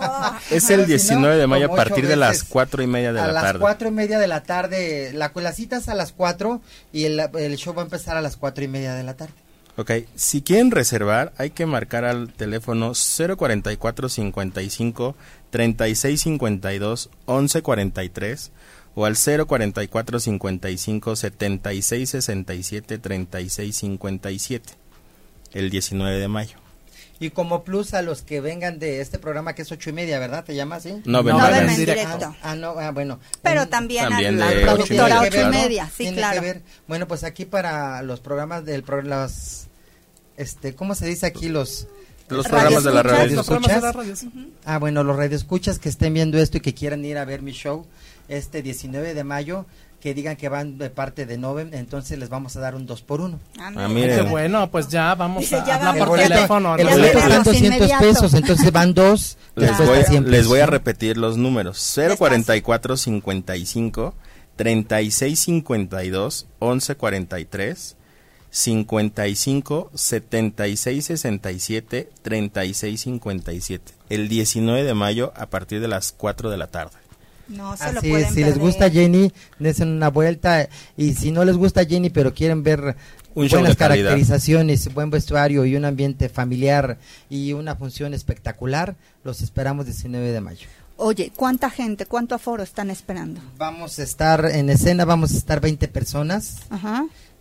es 0.50 0.70
el 0.70 0.86
19 0.86 1.36
de 1.36 1.46
mayo 1.46 1.72
a 1.72 1.76
partir 1.76 2.06
de 2.06 2.16
las 2.16 2.44
4 2.44 2.82
y 2.82 2.86
media 2.86 3.12
de 3.12 3.20
la 3.20 3.26
tarde. 3.26 3.48
A 3.48 3.52
las 3.52 3.60
4 3.60 3.88
y 3.88 3.90
media 3.90 4.18
de 4.18 4.26
la 4.26 4.42
tarde, 4.42 5.12
la, 5.14 5.32
la 5.34 5.52
cita 5.52 5.76
es 5.76 5.88
a 5.88 5.94
las 5.94 6.12
4 6.12 6.60
y 6.92 7.04
el, 7.04 7.20
el 7.20 7.56
show 7.56 7.74
va 7.74 7.82
a 7.82 7.84
empezar 7.84 8.16
a 8.16 8.20
las 8.20 8.36
4 8.36 8.64
y 8.64 8.68
media 8.68 8.94
de 8.94 9.04
la 9.04 9.14
tarde. 9.14 9.34
Ok, 9.76 9.90
si 10.14 10.42
quieren 10.42 10.70
reservar, 10.70 11.32
hay 11.36 11.50
que 11.50 11.66
marcar 11.66 12.04
al 12.04 12.32
teléfono 12.32 12.92
044 12.94 14.08
55 14.08 15.16
36 15.50 16.20
52 16.20 17.10
11 17.26 17.62
43 17.62 18.52
o 18.94 19.06
al 19.06 19.16
044 19.16 20.20
55 20.20 21.16
76 21.16 22.10
67 22.10 22.98
36 22.98 23.76
57 23.76 24.72
el 25.54 25.70
19 25.70 26.18
de 26.18 26.28
mayo. 26.28 26.58
Y 27.20 27.30
como 27.30 27.62
plus 27.62 27.94
a 27.94 28.02
los 28.02 28.22
que 28.22 28.40
vengan 28.40 28.78
de 28.78 29.00
este 29.00 29.18
programa 29.18 29.54
que 29.54 29.62
es 29.62 29.70
ocho 29.70 29.90
y 29.90 29.92
media, 29.92 30.18
¿verdad? 30.18 30.44
¿Te 30.44 30.54
llamas 30.54 30.84
así? 30.84 31.00
No, 31.04 31.22
no, 31.22 31.48
en 31.48 31.76
directo. 31.76 32.34
Ah, 32.42 32.56
no, 32.56 32.74
ah, 32.78 32.90
bueno. 32.90 33.20
Pero 33.40 33.68
también, 33.68 34.12
a 34.12 34.20
la 34.20 34.50
productora 34.60 35.20
ocho 35.22 35.40
y 35.40 35.44
media, 35.46 35.90
sí, 35.96 36.12
claro. 36.12 36.42
Bueno, 36.88 37.06
pues 37.06 37.22
aquí 37.22 37.44
para 37.44 38.02
los 38.02 38.20
programas 38.20 38.64
del 38.64 38.84
los, 39.04 39.68
este, 40.36 40.74
¿cómo 40.74 40.94
se 40.94 41.06
dice 41.06 41.26
aquí 41.26 41.48
los? 41.48 41.86
Los 42.28 42.48
programas 42.48 42.82
de 42.84 42.92
la 42.92 43.02
radio. 43.02 43.36
Los 43.36 43.46
programas 43.46 43.76
de 43.76 43.80
la 43.80 43.92
radio, 43.92 44.14
Ah, 44.64 44.78
bueno, 44.78 45.04
los 45.04 45.16
radioescuchas 45.16 45.78
que 45.78 45.88
estén 45.88 46.14
viendo 46.14 46.38
esto 46.38 46.56
y 46.56 46.60
que 46.60 46.74
quieran 46.74 47.04
ir 47.04 47.18
a 47.18 47.24
ver 47.24 47.42
mi 47.42 47.52
show, 47.52 47.86
este 48.28 48.62
19 48.62 49.14
de 49.14 49.24
mayo 49.24 49.66
que 50.04 50.12
digan 50.12 50.36
que 50.36 50.50
van 50.50 50.76
de 50.76 50.90
parte 50.90 51.24
de 51.24 51.38
Novem, 51.38 51.72
entonces 51.72 52.18
les 52.18 52.28
vamos 52.28 52.54
a 52.56 52.60
dar 52.60 52.74
un 52.74 52.84
2 52.84 53.00
por 53.00 53.22
1 53.22 53.40
Ah, 53.58 53.72
ah 53.74 53.88
Qué 53.88 54.20
bueno, 54.20 54.70
pues 54.70 54.88
ya 54.88 55.14
vamos 55.14 55.50
a 55.50 55.62
hablar 55.62 56.06
por 56.06 56.18
teléfono. 56.18 56.76
El 56.76 56.88
boleto 56.88 57.18
están 57.18 57.42
200 57.42 57.90
pesos, 58.00 58.34
entonces 58.34 58.70
van 58.70 58.92
dos. 58.92 59.38
Les 59.56 59.78
voy, 59.78 60.20
les 60.26 60.46
voy 60.46 60.60
a 60.60 60.66
repetir 60.66 61.16
los 61.16 61.36
números. 61.36 61.94
044 62.18 62.96
55 62.96 64.14
36 64.56 65.38
52 65.38 66.46
11 66.58 66.96
43 66.96 67.96
55 68.50 69.90
76 69.94 71.04
67 71.04 72.10
36 72.22 73.00
57. 73.00 73.92
El 74.10 74.28
19 74.28 74.84
de 74.84 74.94
mayo 74.94 75.32
a 75.36 75.46
partir 75.46 75.80
de 75.80 75.88
las 75.88 76.12
4 76.12 76.50
de 76.50 76.56
la 76.56 76.66
tarde. 76.66 77.03
No 77.48 77.76
se 77.76 77.84
Así 77.84 78.12
es, 78.12 78.34
si 78.34 78.42
les 78.42 78.58
gusta 78.58 78.90
Jenny, 78.90 79.32
den 79.58 79.88
una 79.88 80.08
vuelta 80.08 80.68
y 80.96 81.14
si 81.14 81.30
no 81.30 81.44
les 81.44 81.56
gusta 81.56 81.84
Jenny 81.84 82.10
pero 82.10 82.32
quieren 82.32 82.62
ver 82.62 82.96
buenas 83.34 83.76
caracterizaciones, 83.76 84.92
buen 84.94 85.10
vestuario 85.10 85.64
y 85.64 85.76
un 85.76 85.84
ambiente 85.84 86.28
familiar 86.28 86.98
y 87.28 87.52
una 87.52 87.76
función 87.76 88.14
espectacular, 88.14 88.96
los 89.24 89.42
esperamos 89.42 89.86
19 89.86 90.32
de 90.32 90.40
mayo. 90.40 90.68
Oye, 90.96 91.32
¿cuánta 91.34 91.70
gente, 91.70 92.06
cuánto 92.06 92.36
aforo 92.36 92.62
están 92.62 92.88
esperando? 92.88 93.40
Vamos 93.58 93.98
a 93.98 94.04
estar 94.04 94.44
en 94.46 94.70
escena, 94.70 95.04
vamos 95.04 95.32
a 95.34 95.36
estar 95.36 95.60
20 95.60 95.88
personas 95.88 96.58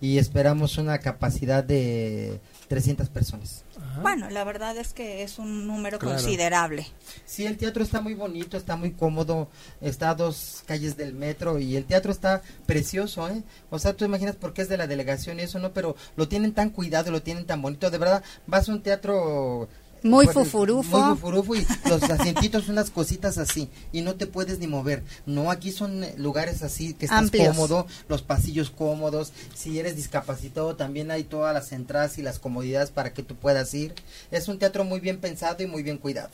y 0.01 0.17
esperamos 0.17 0.77
una 0.77 0.97
capacidad 0.97 1.63
de 1.63 2.39
300 2.73 3.07
personas. 3.09 3.63
Bueno, 4.01 4.31
la 4.31 4.43
verdad 4.43 4.75
es 4.77 4.93
que 4.93 5.21
es 5.21 5.37
un 5.37 5.67
número 5.67 5.99
considerable. 5.99 6.87
Sí, 7.23 7.45
el 7.45 7.55
teatro 7.55 7.83
está 7.83 8.01
muy 8.01 8.15
bonito, 8.15 8.57
está 8.57 8.75
muy 8.75 8.93
cómodo, 8.93 9.47
está 9.79 10.09
a 10.09 10.15
dos 10.15 10.63
calles 10.65 10.97
del 10.97 11.13
metro 11.13 11.59
y 11.59 11.75
el 11.75 11.85
teatro 11.85 12.11
está 12.11 12.41
precioso, 12.65 13.29
¿eh? 13.29 13.43
O 13.69 13.77
sea, 13.77 13.93
tú 13.93 14.05
imaginas 14.05 14.35
por 14.37 14.53
qué 14.53 14.63
es 14.63 14.69
de 14.69 14.77
la 14.77 14.87
delegación 14.87 15.39
y 15.39 15.43
eso, 15.43 15.59
¿no? 15.59 15.71
Pero 15.71 15.95
lo 16.15 16.27
tienen 16.27 16.51
tan 16.55 16.71
cuidado, 16.71 17.11
lo 17.11 17.21
tienen 17.21 17.45
tan 17.45 17.61
bonito, 17.61 17.91
de 17.91 17.99
verdad, 17.99 18.23
vas 18.47 18.67
a 18.67 18.71
un 18.71 18.81
teatro 18.81 19.69
muy 20.03 20.27
fufurufo. 20.27 20.99
Muy 20.99 21.15
fufurufo 21.15 21.55
y 21.55 21.67
los 21.89 22.03
asientitos 22.03 22.65
son 22.65 22.73
unas 22.73 22.89
cositas 22.89 23.37
así 23.37 23.69
y 23.91 24.01
no 24.01 24.15
te 24.15 24.27
puedes 24.27 24.59
ni 24.59 24.67
mover. 24.67 25.03
No, 25.25 25.51
aquí 25.51 25.71
son 25.71 26.05
lugares 26.17 26.63
así 26.63 26.93
que 26.93 27.05
estás 27.05 27.31
cómodo, 27.31 27.87
los 28.07 28.21
pasillos 28.21 28.69
cómodos. 28.69 29.33
Si 29.55 29.79
eres 29.79 29.95
discapacitado 29.95 30.75
también 30.75 31.11
hay 31.11 31.23
todas 31.23 31.53
las 31.53 31.71
entradas 31.71 32.17
y 32.17 32.21
las 32.21 32.39
comodidades 32.39 32.91
para 32.91 33.13
que 33.13 33.23
tú 33.23 33.35
puedas 33.35 33.73
ir. 33.73 33.93
Es 34.31 34.47
un 34.47 34.59
teatro 34.59 34.83
muy 34.83 34.99
bien 34.99 35.19
pensado 35.19 35.63
y 35.63 35.67
muy 35.67 35.83
bien 35.83 35.97
cuidado. 35.97 36.31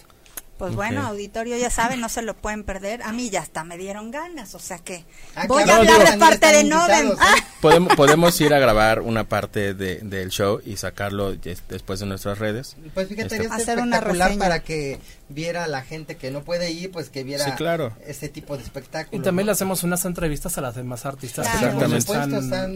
Pues 0.60 0.76
bueno, 0.76 1.08
auditorio, 1.08 1.56
ya 1.56 1.70
saben, 1.70 2.02
no 2.02 2.10
se 2.10 2.22
lo 2.22 2.34
pueden 2.34 2.66
perder. 2.66 3.02
A 3.04 3.14
mí 3.14 3.30
ya 3.30 3.40
hasta 3.40 3.64
me 3.64 3.78
dieron 3.78 4.12
ganas, 4.12 4.54
o 4.56 4.60
sea 4.60 4.78
que 4.78 5.06
ah, 5.34 5.46
voy 5.48 5.64
a 5.64 5.78
hablar 5.78 6.12
de 6.12 6.18
parte 6.18 6.48
de 6.52 6.66
Noven. 6.66 7.14
Podemos, 7.62 7.96
podemos 7.96 8.42
ir 8.42 8.54
a 8.54 8.60
grabar 8.60 9.00
una 9.00 9.24
parte 9.24 9.74
de, 9.74 10.00
del 10.00 10.32
show 10.32 10.60
y 10.66 10.76
sacarlo 10.76 11.34
después 11.34 12.02
de 12.02 12.08
nuestras 12.08 12.40
redes. 12.40 12.76
Pues 12.94 13.08
fíjate, 13.08 13.38
este, 13.38 13.48
hacer 13.48 13.80
una 13.80 14.02
para 14.38 14.60
que 14.62 15.00
viera 15.30 15.68
la 15.68 15.84
gente 15.84 16.18
que 16.18 16.32
no 16.32 16.44
puede 16.44 16.72
ir, 16.72 16.92
pues 16.92 17.10
que 17.10 17.24
viera 17.24 17.56
claro. 17.56 17.94
ese 18.06 18.30
tipo 18.30 18.58
de 18.58 18.64
espectáculo. 18.64 19.22
Y 19.22 19.24
también 19.24 19.46
le 19.46 19.52
hacemos 19.52 19.84
unas 19.84 20.04
entrevistas 20.06 20.58
a 20.58 20.62
las 20.62 20.76
demás 20.76 21.06
artistas. 21.06 21.48
Exactamente. 21.48 21.98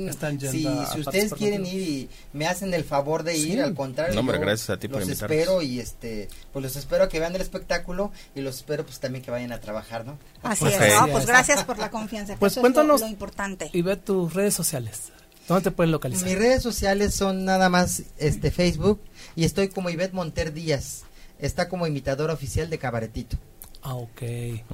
Están, 0.10 0.40
si, 0.40 0.68
ustedes 1.00 1.34
quieren 1.34 1.66
ir 1.66 1.82
y 1.82 2.10
me 2.32 2.48
hacen 2.48 2.74
el 2.74 2.84
favor 2.84 3.24
de 3.24 3.36
ir, 3.36 3.62
al 3.62 3.74
contrario, 3.74 4.22
no, 4.22 4.32
gracias 4.32 4.70
a 4.70 4.78
ti 4.78 4.88
por 4.88 5.02
los 5.02 5.10
espero 5.10 5.62
y 5.62 5.80
este, 5.80 6.30
pues 6.52 6.64
los 6.64 6.76
espero 6.76 7.06
a 7.06 7.10
que 7.10 7.20
vean 7.20 7.36
el 7.36 7.42
espectáculo 7.42 8.12
y 8.36 8.42
los 8.42 8.58
espero 8.58 8.86
pues 8.86 9.00
también 9.00 9.24
que 9.24 9.32
vayan 9.32 9.52
a 9.52 9.60
trabajar, 9.60 10.06
¿no? 10.06 10.18
Así 10.44 10.66
es, 10.68 10.78
pues 11.12 11.26
gracias 11.26 11.64
por 11.64 11.80
la 11.80 11.90
confianza. 11.90 12.36
Pues 12.40 12.56
cuéntanos 12.58 13.02
lo, 13.02 13.08
importante. 13.08 13.70
Y 13.74 13.82
ve 13.82 13.98
tus 13.98 14.34
redes 14.34 14.54
sociales. 14.54 15.12
¿Dónde 15.48 15.64
te 15.64 15.72
pueden 15.72 15.92
localizar? 15.92 16.26
Mis 16.26 16.38
redes 16.38 16.62
sociales 16.62 17.14
son 17.14 17.44
nada 17.44 17.68
más 17.68 18.04
este 18.18 18.50
Facebook 18.50 19.02
y 19.36 19.44
estoy 19.44 19.68
como 19.68 19.90
Ivette 19.90 20.14
Monter 20.14 20.54
Díaz 20.54 21.04
está 21.46 21.70
como 21.70 21.86
imitador 21.88 22.32
oficial 22.32 22.70
de 22.70 22.78
Cabaretito. 22.78 23.38
Ah, 23.86 23.96
ok. 23.96 24.22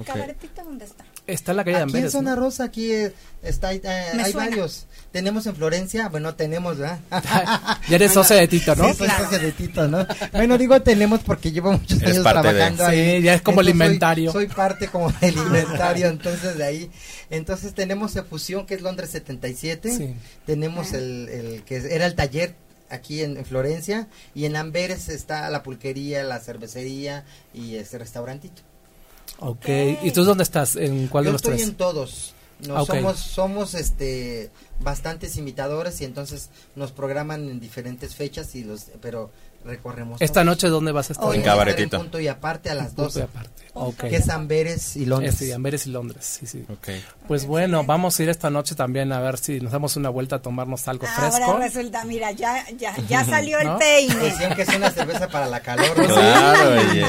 ¿Cabaretito 0.06 0.62
dónde 0.62 0.84
está? 0.84 1.04
Está 1.26 1.50
en 1.50 1.56
la 1.56 1.64
calle 1.64 1.76
de 1.78 1.82
Amberes. 1.82 2.04
Aquí 2.04 2.16
en 2.16 2.24
Zona 2.24 2.36
Rosa, 2.36 2.64
aquí 2.64 2.92
eh, 2.92 3.12
está, 3.42 3.72
eh, 3.72 3.82
hay 3.84 4.32
varios. 4.32 4.86
Tenemos 5.10 5.46
en 5.46 5.56
Florencia, 5.56 6.08
bueno, 6.08 6.34
tenemos, 6.36 6.78
¿verdad? 6.78 7.00
ya 7.88 7.96
eres 7.96 8.12
socia 8.12 8.36
de 8.36 8.46
Tito, 8.46 8.74
¿no? 8.76 8.88
Sí, 8.88 8.98
soy 8.98 9.08
socia 9.08 9.38
de 9.38 9.52
Tito, 9.52 9.88
¿no? 9.88 10.06
Bueno, 10.32 10.56
digo 10.58 10.80
tenemos 10.82 11.20
porque 11.20 11.50
llevo 11.50 11.72
muchos 11.72 12.00
años 12.02 12.22
trabajando 12.22 12.86
ahí. 12.86 13.16
Sí, 13.16 13.22
ya 13.22 13.34
es 13.34 13.42
como 13.42 13.60
el 13.60 13.68
inventario. 13.70 14.30
Soy, 14.30 14.46
parte 14.46 14.86
como 14.86 15.10
del 15.12 15.36
inventario, 15.36 16.06
entonces 16.06 16.56
de 16.56 16.64
ahí. 16.64 16.90
Entonces 17.30 17.74
tenemos 17.74 18.12
Fusión, 18.28 18.64
que 18.64 18.74
es 18.74 18.82
Londres 18.82 19.10
77. 19.10 19.96
Sí. 19.96 20.14
Tenemos 20.46 20.92
el, 20.92 21.28
el 21.28 21.62
que 21.64 21.76
era 21.76 22.06
el 22.06 22.14
taller 22.14 22.54
aquí 22.90 23.22
en, 23.22 23.44
Florencia 23.44 24.08
y 24.34 24.44
en 24.44 24.56
Amberes 24.56 25.08
está 25.08 25.48
la 25.50 25.62
pulquería, 25.62 26.22
la 26.24 26.40
cervecería 26.40 27.24
y 27.54 27.76
ese 27.76 27.98
restaurantito. 27.98 28.62
Ok, 29.38 29.68
¿y 30.02 30.10
tú 30.10 30.24
dónde 30.24 30.42
estás? 30.42 30.76
¿En 30.76 31.08
cuál 31.08 31.24
de 31.24 31.32
los 31.32 31.42
estoy 31.42 31.62
en 31.62 31.74
todos. 31.74 32.34
No, 32.66 32.84
somos, 32.84 33.18
somos 33.18 33.74
este 33.74 34.50
bastantes 34.80 35.36
imitadores 35.36 36.00
y 36.02 36.04
entonces 36.04 36.50
nos 36.76 36.92
programan 36.92 37.48
en 37.48 37.58
diferentes 37.58 38.14
fechas 38.14 38.54
y 38.54 38.64
los 38.64 38.86
pero 39.00 39.30
recorremos. 39.64 40.20
¿Esta 40.20 40.44
noche 40.44 40.68
dónde 40.68 40.92
vas 40.92 41.10
a 41.10 41.12
estar? 41.12 41.34
en 41.34 41.42
Cabaretito. 41.42 41.98
punto 41.98 42.20
y 42.20 42.28
aparte 42.28 42.70
a 42.70 42.74
las 42.74 42.94
12. 42.94 43.22
aparte. 43.22 43.50
Okay. 43.72 44.10
Que 44.10 44.16
es 44.16 44.28
Amberes 44.28 44.96
y 44.96 45.06
Londres. 45.06 45.36
Sí, 45.38 45.52
Amberes 45.52 45.86
y 45.86 45.90
Londres, 45.90 46.24
sí, 46.24 46.46
sí. 46.46 46.64
Okay. 46.68 47.04
Pues 47.28 47.46
bueno, 47.46 47.84
vamos 47.84 48.18
a 48.18 48.22
ir 48.22 48.28
esta 48.28 48.50
noche 48.50 48.74
también 48.74 49.12
a 49.12 49.20
ver 49.20 49.38
si 49.38 49.60
nos 49.60 49.72
damos 49.72 49.96
una 49.96 50.08
vuelta 50.08 50.36
a 50.36 50.42
tomarnos 50.42 50.88
algo 50.88 51.06
fresco. 51.06 51.44
Ahora 51.44 51.66
resulta, 51.66 52.04
mira, 52.04 52.32
ya, 52.32 52.68
ya, 52.76 52.96
ya 53.08 53.24
salió 53.26 53.58
el 53.60 53.76
peine. 53.76 54.14
Decían 54.16 54.56
que 54.56 54.62
es 54.62 54.74
una 54.74 54.90
cerveza 54.90 55.28
para 55.28 55.46
la 55.46 55.60
calor. 55.60 55.94
Claro, 55.94 56.80
oye. 56.90 57.04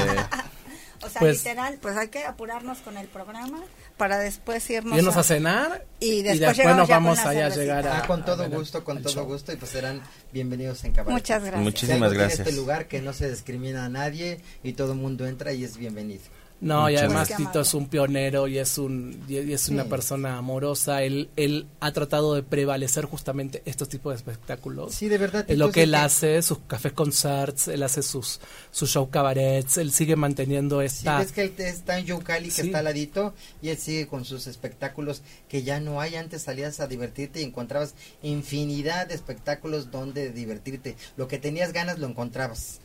O 1.04 1.08
sea, 1.08 1.20
pues, 1.20 1.38
literal, 1.38 1.78
pues 1.82 1.96
hay 1.96 2.08
que 2.08 2.24
apurarnos 2.24 2.78
con 2.78 2.96
el 2.96 3.08
programa 3.08 3.58
para 3.96 4.18
después 4.18 4.68
irnos, 4.70 4.98
irnos 4.98 5.16
a, 5.16 5.22
cenar 5.22 5.84
y 6.00 6.22
después, 6.22 6.76
nos 6.76 6.88
vamos 6.88 7.18
allá 7.20 7.46
a 7.46 7.48
llegar 7.50 7.86
a, 7.86 7.98
ah, 7.98 8.06
con 8.06 8.24
todo 8.24 8.48
gusto, 8.48 8.84
con 8.84 9.02
todo 9.02 9.24
gusto 9.24 9.52
y 9.52 9.56
pues 9.56 9.70
serán 9.70 10.02
bienvenidos 10.32 10.82
en 10.84 10.92
Cabaret. 10.92 11.12
Muchas 11.12 11.42
gracias. 11.42 11.62
Muchísimas 11.62 12.12
gracias. 12.12 12.40
este 12.40 12.52
lugar 12.52 12.88
que 12.88 13.00
no 13.00 13.12
se 13.12 13.30
discrimina 13.30 13.84
a 13.84 13.88
nadie 13.88 14.40
y 14.62 14.72
todo 14.72 14.92
el 14.92 14.98
mundo 14.98 15.26
entra 15.26 15.52
y 15.52 15.64
es 15.64 15.76
bienvenido. 15.76 16.22
No, 16.62 16.88
y 16.88 16.96
además 16.96 17.28
Tito 17.36 17.60
es 17.60 17.74
un 17.74 17.88
pionero 17.88 18.46
y 18.46 18.58
es 18.58 18.78
un 18.78 19.20
y 19.28 19.52
es 19.52 19.68
una 19.68 19.84
persona 19.86 20.38
amorosa. 20.38 21.02
Él 21.02 21.28
él 21.34 21.66
ha 21.80 21.90
tratado 21.90 22.36
de 22.36 22.44
prevalecer 22.44 23.04
justamente 23.04 23.62
estos 23.64 23.88
tipos 23.88 24.12
de 24.12 24.18
espectáculos. 24.18 24.94
Sí, 24.94 25.08
de 25.08 25.18
verdad. 25.18 25.44
Es 25.48 25.58
lo 25.58 25.72
que 25.72 25.82
él 25.82 25.94
hace, 25.96 26.40
sus 26.40 26.58
cafés 26.68 26.92
concerts, 26.92 27.66
él 27.66 27.82
hace 27.82 28.02
sus 28.02 28.38
sus 28.70 28.90
show 28.90 29.10
cabarets, 29.10 29.76
él 29.76 29.90
sigue 29.90 30.14
manteniendo 30.14 30.82
esta. 30.82 31.18
Sí, 31.18 31.26
es 31.26 31.32
que 31.32 31.42
él 31.42 31.54
está 31.58 31.98
en 31.98 32.06
Yucali 32.06 32.48
que 32.48 32.62
está 32.62 32.78
al 32.78 32.84
ladito 32.84 33.34
y 33.60 33.70
él 33.70 33.76
sigue 33.76 34.06
con 34.06 34.24
sus 34.24 34.46
espectáculos 34.46 35.22
que 35.48 35.64
ya 35.64 35.80
no 35.80 36.00
hay. 36.00 36.14
Antes 36.14 36.42
salías 36.42 36.78
a 36.78 36.86
divertirte 36.86 37.40
y 37.40 37.44
encontrabas 37.44 37.94
infinidad 38.22 39.08
de 39.08 39.14
espectáculos 39.14 39.90
donde 39.90 40.30
divertirte. 40.30 40.96
Lo 41.16 41.26
que 41.26 41.38
tenías 41.38 41.72
ganas 41.72 41.98
lo 41.98 42.06
encontrabas. 42.06 42.78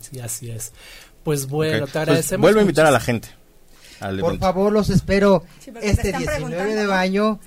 Sí, 0.00 0.20
así 0.20 0.50
es. 0.50 0.72
Pues 1.24 1.46
bueno, 1.48 1.86
te 1.86 1.92
pues 1.92 1.96
agradecemos. 1.96 2.42
vuelvo 2.42 2.60
a 2.60 2.62
invitar 2.62 2.86
a 2.86 2.90
la 2.90 3.00
gente. 3.00 3.28
Por 4.20 4.38
favor, 4.38 4.72
los 4.72 4.90
espero 4.90 5.44
este 5.80 6.12
19 6.12 6.74
de 6.74 6.86
mayo, 6.86 7.38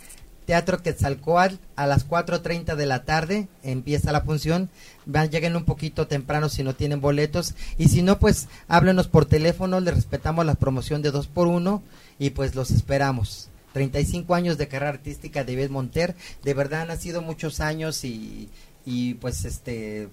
Teatro 0.46 0.82
Quetzalcoatl, 0.82 1.56
a 1.76 1.86
las 1.86 2.08
4.30 2.08 2.76
de 2.76 2.86
la 2.86 3.04
tarde, 3.04 3.48
empieza 3.64 4.12
la 4.12 4.22
función. 4.22 4.70
Van, 5.06 5.30
lleguen 5.30 5.56
un 5.56 5.66
poquito 5.66 6.08
temprano 6.08 6.50
si 6.50 6.64
no 6.64 6.74
tienen 6.74 7.02
boletos. 7.02 7.54
Y 7.78 7.90
si 7.90 8.02
no, 8.02 8.18
pues 8.18 8.48
háblenos 8.68 9.08
por 9.08 9.26
teléfono, 9.26 9.80
les 9.80 9.94
respetamos 9.94 10.46
la 10.46 10.56
promoción 10.56 11.02
de 11.02 11.12
2 11.12 11.28
por 11.28 11.48
1 11.48 11.84
y 12.18 12.32
pues 12.32 12.56
los 12.56 12.72
esperamos. 12.72 13.50
35 13.74 14.34
años 14.34 14.58
de 14.58 14.68
carrera 14.68 14.90
artística 14.90 15.44
de 15.44 15.56
David 15.56 15.70
Monter, 15.70 16.16
de 16.44 16.54
verdad 16.56 16.90
han 16.90 17.00
sido 17.00 17.22
muchos 17.22 17.60
años 17.60 18.04
y, 18.04 18.50
y 18.86 19.14
pues 19.16 19.46
este 19.46 20.08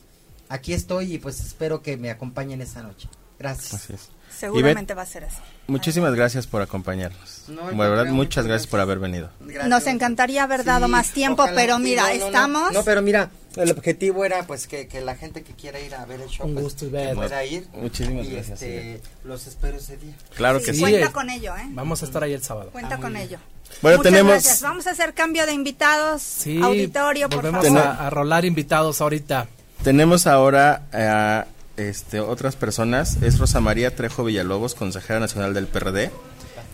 aquí 0.50 0.74
estoy 0.74 1.14
y 1.14 1.18
pues 1.18 1.40
espero 1.40 1.80
que 1.80 1.96
me 1.96 2.10
acompañen 2.10 2.60
esa 2.60 2.82
noche. 2.82 3.08
Gracias. 3.38 4.10
Seguramente 4.38 4.94
va 4.94 5.02
a 5.02 5.06
ser 5.06 5.24
así. 5.24 5.36
Muchísimas 5.66 6.14
gracias 6.14 6.46
por 6.46 6.60
acompañarnos. 6.60 7.44
verdad, 7.48 8.06
muchas 8.06 8.46
gracias 8.46 8.66
por 8.66 8.80
haber 8.80 8.98
venido. 8.98 9.30
Nos 9.66 9.86
encantaría 9.86 10.42
haber 10.42 10.64
dado 10.64 10.88
más 10.88 11.10
tiempo, 11.12 11.44
pero 11.54 11.78
mira, 11.78 12.12
estamos... 12.12 12.72
No, 12.72 12.84
pero 12.84 13.00
mira, 13.00 13.30
el 13.56 13.70
objetivo 13.70 14.24
era 14.24 14.46
pues 14.46 14.66
que, 14.66 14.88
la 15.00 15.14
gente 15.14 15.42
que 15.42 15.52
quiera 15.52 15.80
ir 15.80 15.94
a 15.94 16.04
ver 16.04 16.20
el 16.20 16.28
show, 16.28 16.46
Un 16.46 16.54
pues, 16.54 16.74
pueda 16.74 17.44
ir. 17.44 17.66
Muchísimas 17.74 18.28
gracias. 18.28 18.62
Este, 18.62 19.00
los 19.24 19.46
espero 19.46 19.76
ese 19.76 19.96
día. 19.96 20.14
Claro 20.34 20.60
que 20.60 20.74
sí. 20.74 20.80
Cuenta 20.80 21.12
con 21.12 21.30
ello, 21.30 21.54
¿eh? 21.56 21.66
Vamos 21.70 22.02
a 22.02 22.06
estar 22.06 22.22
ahí 22.22 22.32
el 22.32 22.42
sábado. 22.42 22.70
Cuenta 22.72 22.96
ah, 22.96 23.00
con 23.00 23.16
ello. 23.16 23.38
Bueno, 23.80 23.98
Muchas 23.98 24.12
tenemos... 24.12 24.32
Gracias. 24.32 24.62
Vamos 24.62 24.86
a 24.86 24.90
hacer 24.90 25.14
cambio 25.14 25.46
de 25.46 25.52
invitados. 25.52 26.22
Sí, 26.22 26.60
auditorio, 26.60 27.28
por 27.28 27.50
favor. 27.50 27.78
A, 27.78 28.06
a 28.06 28.10
rolar 28.10 28.44
invitados 28.44 29.00
ahorita. 29.00 29.46
Tenemos 29.82 30.26
ahora 30.26 30.82
a 30.92 31.46
este, 31.76 32.20
otras 32.20 32.56
personas 32.56 33.22
es 33.22 33.38
Rosa 33.38 33.60
María 33.60 33.94
Trejo 33.94 34.24
Villalobos, 34.24 34.74
consejera 34.74 35.20
nacional 35.20 35.54
del 35.54 35.66
PRD. 35.66 36.10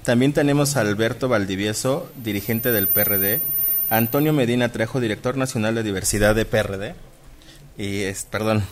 También 0.05 0.33
tenemos 0.33 0.77
a 0.77 0.81
Alberto 0.81 1.29
Valdivieso, 1.29 2.11
dirigente 2.17 2.73
del 2.73 2.89
PRD. 2.89 3.41
Antonio 3.91 4.33
Medina 4.33 4.71
Trejo, 4.71 5.01
director 5.01 5.37
nacional 5.37 5.75
de 5.75 5.83
diversidad 5.83 6.35
de 6.35 6.45
PRD. 6.45 6.95
Y 7.77 8.03
es, 8.03 8.25
perdón. 8.25 8.63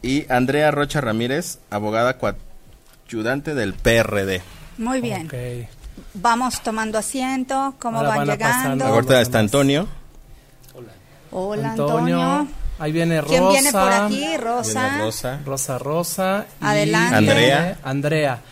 Y 0.00 0.30
Andrea 0.30 0.70
Rocha 0.70 1.00
Ramírez, 1.00 1.58
abogada 1.70 2.18
coayudante 2.18 3.54
del 3.54 3.74
PRD. 3.74 4.42
Muy 4.78 5.00
bien. 5.00 5.28
Vamos 6.14 6.62
tomando 6.62 6.98
asiento, 6.98 7.74
¿cómo 7.78 8.02
van, 8.02 8.26
llegando? 8.26 8.86
Ahorita 8.86 9.20
está 9.20 9.38
Antonio. 9.38 9.86
Hola. 10.74 10.92
Hola, 11.30 11.70
Antonio. 11.72 12.48
Ahí 12.82 12.90
viene 12.90 13.20
Rosa. 13.20 13.30
¿Quién 13.32 13.48
viene 13.48 13.70
por 13.70 13.92
aquí? 13.92 14.36
Rosa. 14.38 14.98
Rosa. 14.98 15.40
Rosa, 15.46 15.78
Rosa. 15.78 16.46
Adelante. 16.60 17.14
Andrea. 17.14 17.78
Andrea. 17.84 18.42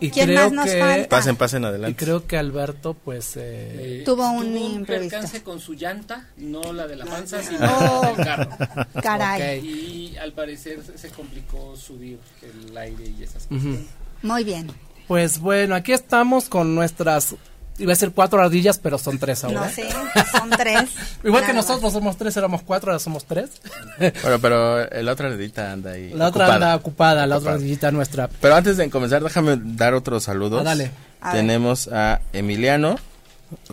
Y 0.00 0.10
¿Quién 0.10 0.26
creo 0.26 0.44
más 0.46 0.52
nos 0.52 0.64
que, 0.66 0.80
falta? 0.80 1.08
Pasen, 1.08 1.36
pasen 1.36 1.64
adelante. 1.64 1.92
Y 1.92 1.94
creo 1.94 2.26
que 2.26 2.36
Alberto, 2.36 2.94
pues... 2.94 3.34
Eh, 3.36 4.02
tuvo 4.04 4.28
un 4.32 4.52
tuvo 4.52 4.84
percance 4.84 5.44
con 5.44 5.60
su 5.60 5.74
llanta, 5.74 6.26
no 6.38 6.72
la 6.72 6.88
de 6.88 6.96
la 6.96 7.04
panza, 7.04 7.40
sino 7.40 7.68
oh, 7.68 8.06
del 8.06 8.16
carro. 8.16 8.50
Caray. 9.02 9.64
Y 9.64 10.16
al 10.16 10.32
parecer 10.32 10.80
se 10.96 11.10
complicó 11.10 11.76
subir 11.76 12.18
el 12.42 12.76
aire 12.76 13.04
y 13.16 13.22
esas 13.22 13.46
cosas. 13.46 13.76
Muy 14.22 14.42
bien. 14.42 14.72
Pues 15.06 15.38
bueno, 15.38 15.76
aquí 15.76 15.92
estamos 15.92 16.48
con 16.48 16.74
nuestras 16.74 17.36
Iba 17.78 17.92
a 17.92 17.96
ser 17.96 18.10
cuatro 18.10 18.42
ardillas, 18.42 18.78
pero 18.78 18.98
son 18.98 19.18
tres 19.18 19.44
ahora. 19.44 19.66
No 19.66 19.70
sé, 19.70 19.88
son 20.32 20.50
tres. 20.50 20.90
Igual 21.24 21.46
que 21.46 21.52
nosotros 21.52 21.92
somos 21.92 22.16
tres, 22.16 22.36
éramos 22.36 22.62
cuatro, 22.62 22.90
ahora 22.90 22.98
somos 22.98 23.24
tres. 23.24 23.50
bueno, 24.22 24.38
pero 24.40 24.84
la 24.90 25.12
otra 25.12 25.28
ardillita 25.28 25.72
anda 25.72 25.92
ahí. 25.92 26.10
La 26.10 26.28
otra 26.28 26.54
anda 26.54 26.74
ocupada, 26.74 27.26
la 27.26 27.38
otra 27.38 27.52
ardillita 27.52 27.90
nuestra. 27.92 28.28
Pero 28.28 28.54
antes 28.54 28.76
de 28.76 28.90
comenzar, 28.90 29.22
déjame 29.22 29.58
dar 29.62 29.94
otros 29.94 30.24
saludos. 30.24 30.60
Ah, 30.62 30.64
dale. 30.64 30.90
Tenemos 31.32 31.88
a 31.88 32.20
Emiliano. 32.32 32.96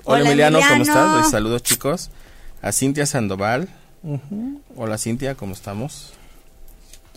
Hola, 0.03 0.25
Emiliano, 0.25 0.59
¿cómo 0.67 0.83
estás? 0.83 1.31
saludos, 1.31 1.63
chicos. 1.63 2.09
A 2.61 2.71
Cintia 2.71 3.05
Sandoval. 3.05 3.69
Hola, 4.75 4.97
Cintia, 4.97 5.35
¿cómo 5.35 5.53
estamos? 5.53 6.13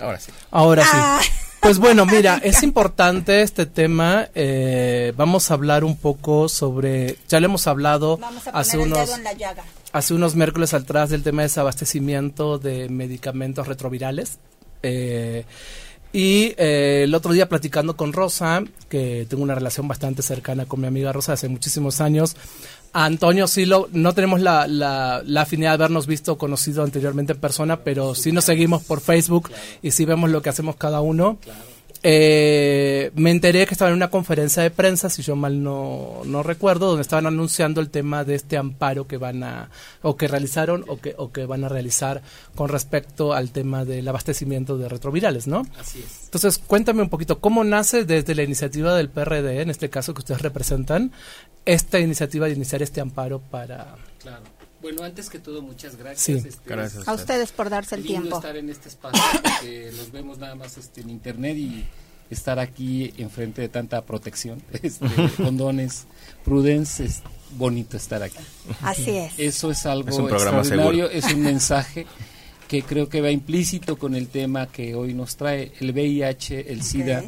Ahora 0.00 0.20
sí. 0.20 0.32
Ahora 0.50 0.84
sí. 0.84 1.30
Pues 1.68 1.80
bueno, 1.80 2.06
mira, 2.06 2.40
es 2.42 2.62
importante 2.62 3.42
este 3.42 3.66
tema. 3.66 4.30
Eh, 4.34 5.12
vamos 5.18 5.50
a 5.50 5.54
hablar 5.54 5.84
un 5.84 5.98
poco 5.98 6.48
sobre, 6.48 7.18
ya 7.28 7.40
le 7.40 7.44
hemos 7.44 7.66
hablado 7.66 8.18
hace 8.54 8.78
unos 8.78 9.10
hace 9.92 10.14
unos 10.14 10.34
miércoles 10.34 10.72
atrás 10.72 11.10
del 11.10 11.22
tema 11.22 11.42
de 11.42 11.48
desabastecimiento 11.48 12.58
de 12.58 12.88
medicamentos 12.88 13.68
retrovirales. 13.68 14.38
Eh, 14.82 15.44
y 16.10 16.54
eh, 16.56 17.02
el 17.04 17.14
otro 17.14 17.34
día 17.34 17.50
platicando 17.50 17.98
con 17.98 18.14
Rosa, 18.14 18.62
que 18.88 19.26
tengo 19.28 19.42
una 19.42 19.54
relación 19.54 19.86
bastante 19.86 20.22
cercana 20.22 20.64
con 20.64 20.80
mi 20.80 20.86
amiga 20.86 21.12
Rosa 21.12 21.34
hace 21.34 21.48
muchísimos 21.48 22.00
años, 22.00 22.34
Antonio 22.92 23.46
sí 23.46 23.66
lo, 23.66 23.88
no 23.92 24.14
tenemos 24.14 24.40
la, 24.40 24.66
la, 24.66 25.40
afinidad 25.40 25.70
de 25.70 25.74
habernos 25.74 26.06
visto, 26.06 26.38
conocido 26.38 26.82
anteriormente 26.82 27.32
en 27.32 27.40
persona, 27.40 27.80
pero 27.80 28.14
sí 28.14 28.32
nos 28.32 28.44
seguimos 28.44 28.82
por 28.82 29.00
Facebook 29.00 29.50
y 29.82 29.90
sí 29.90 30.04
vemos 30.04 30.30
lo 30.30 30.42
que 30.42 30.48
hacemos 30.48 30.76
cada 30.76 31.00
uno. 31.00 31.38
Eh, 32.02 33.10
me 33.16 33.30
enteré 33.30 33.66
que 33.66 33.74
estaba 33.74 33.90
en 33.90 33.96
una 33.96 34.08
conferencia 34.08 34.62
de 34.62 34.70
prensa, 34.70 35.10
si 35.10 35.22
yo 35.22 35.34
mal 35.34 35.62
no, 35.62 36.22
no 36.24 36.42
recuerdo, 36.42 36.86
donde 36.86 37.02
estaban 37.02 37.26
anunciando 37.26 37.80
el 37.80 37.90
tema 37.90 38.24
de 38.24 38.36
este 38.36 38.56
amparo 38.56 39.08
que 39.08 39.16
van 39.16 39.42
a, 39.42 39.70
o 40.02 40.16
que 40.16 40.28
realizaron, 40.28 40.84
o 40.86 40.98
que, 40.98 41.14
o 41.18 41.32
que 41.32 41.44
van 41.44 41.64
a 41.64 41.68
realizar 41.68 42.22
con 42.54 42.68
respecto 42.68 43.32
al 43.32 43.50
tema 43.50 43.84
del 43.84 44.06
abastecimiento 44.06 44.78
de 44.78 44.88
retrovirales, 44.88 45.48
¿no? 45.48 45.66
Así 45.78 45.98
es. 45.98 46.24
Entonces, 46.24 46.58
cuéntame 46.58 47.02
un 47.02 47.08
poquito, 47.08 47.40
¿cómo 47.40 47.64
nace 47.64 48.04
desde 48.04 48.34
la 48.34 48.42
iniciativa 48.44 48.94
del 48.94 49.08
PRD, 49.08 49.62
en 49.62 49.70
este 49.70 49.90
caso 49.90 50.14
que 50.14 50.20
ustedes 50.20 50.42
representan, 50.42 51.12
esta 51.68 52.00
iniciativa 52.00 52.46
de 52.46 52.54
iniciar 52.54 52.82
este 52.82 53.00
amparo 53.00 53.40
para... 53.40 53.94
Claro. 54.20 54.42
Bueno, 54.80 55.02
antes 55.02 55.28
que 55.28 55.38
todo, 55.38 55.60
muchas 55.60 55.96
gracias. 55.96 56.46
Este, 56.46 56.70
gracias 56.70 57.06
a 57.06 57.12
ustedes 57.12 57.52
por 57.52 57.68
darse 57.68 57.96
el 57.96 58.04
tiempo. 58.04 58.36
estar 58.36 58.56
en 58.56 58.70
este 58.70 58.88
espacio, 58.88 59.20
porque 59.42 59.92
los 59.96 60.10
vemos 60.10 60.38
nada 60.38 60.54
más 60.54 60.78
este, 60.78 61.02
en 61.02 61.10
internet 61.10 61.56
y 61.58 61.84
estar 62.30 62.58
aquí 62.58 63.12
enfrente 63.18 63.60
de 63.60 63.68
tanta 63.68 64.00
protección, 64.02 64.62
este, 64.82 65.06
condones, 65.36 66.06
prudence, 66.42 67.04
es 67.04 67.22
bonito 67.50 67.98
estar 67.98 68.22
aquí. 68.22 68.38
Así 68.80 69.10
es. 69.10 69.32
Eso 69.36 69.70
es 69.70 69.84
algo 69.84 70.08
es 70.08 70.16
un 70.16 70.30
extraordinario, 70.30 71.10
es 71.10 71.24
un 71.34 71.42
mensaje 71.42 72.06
que 72.66 72.82
creo 72.82 73.10
que 73.10 73.20
va 73.20 73.30
implícito 73.30 73.98
con 73.98 74.14
el 74.14 74.28
tema 74.28 74.68
que 74.68 74.94
hoy 74.94 75.12
nos 75.12 75.36
trae 75.36 75.72
el 75.80 75.90
VIH, 75.90 76.72
el 76.72 76.82
SIDA 76.82 77.24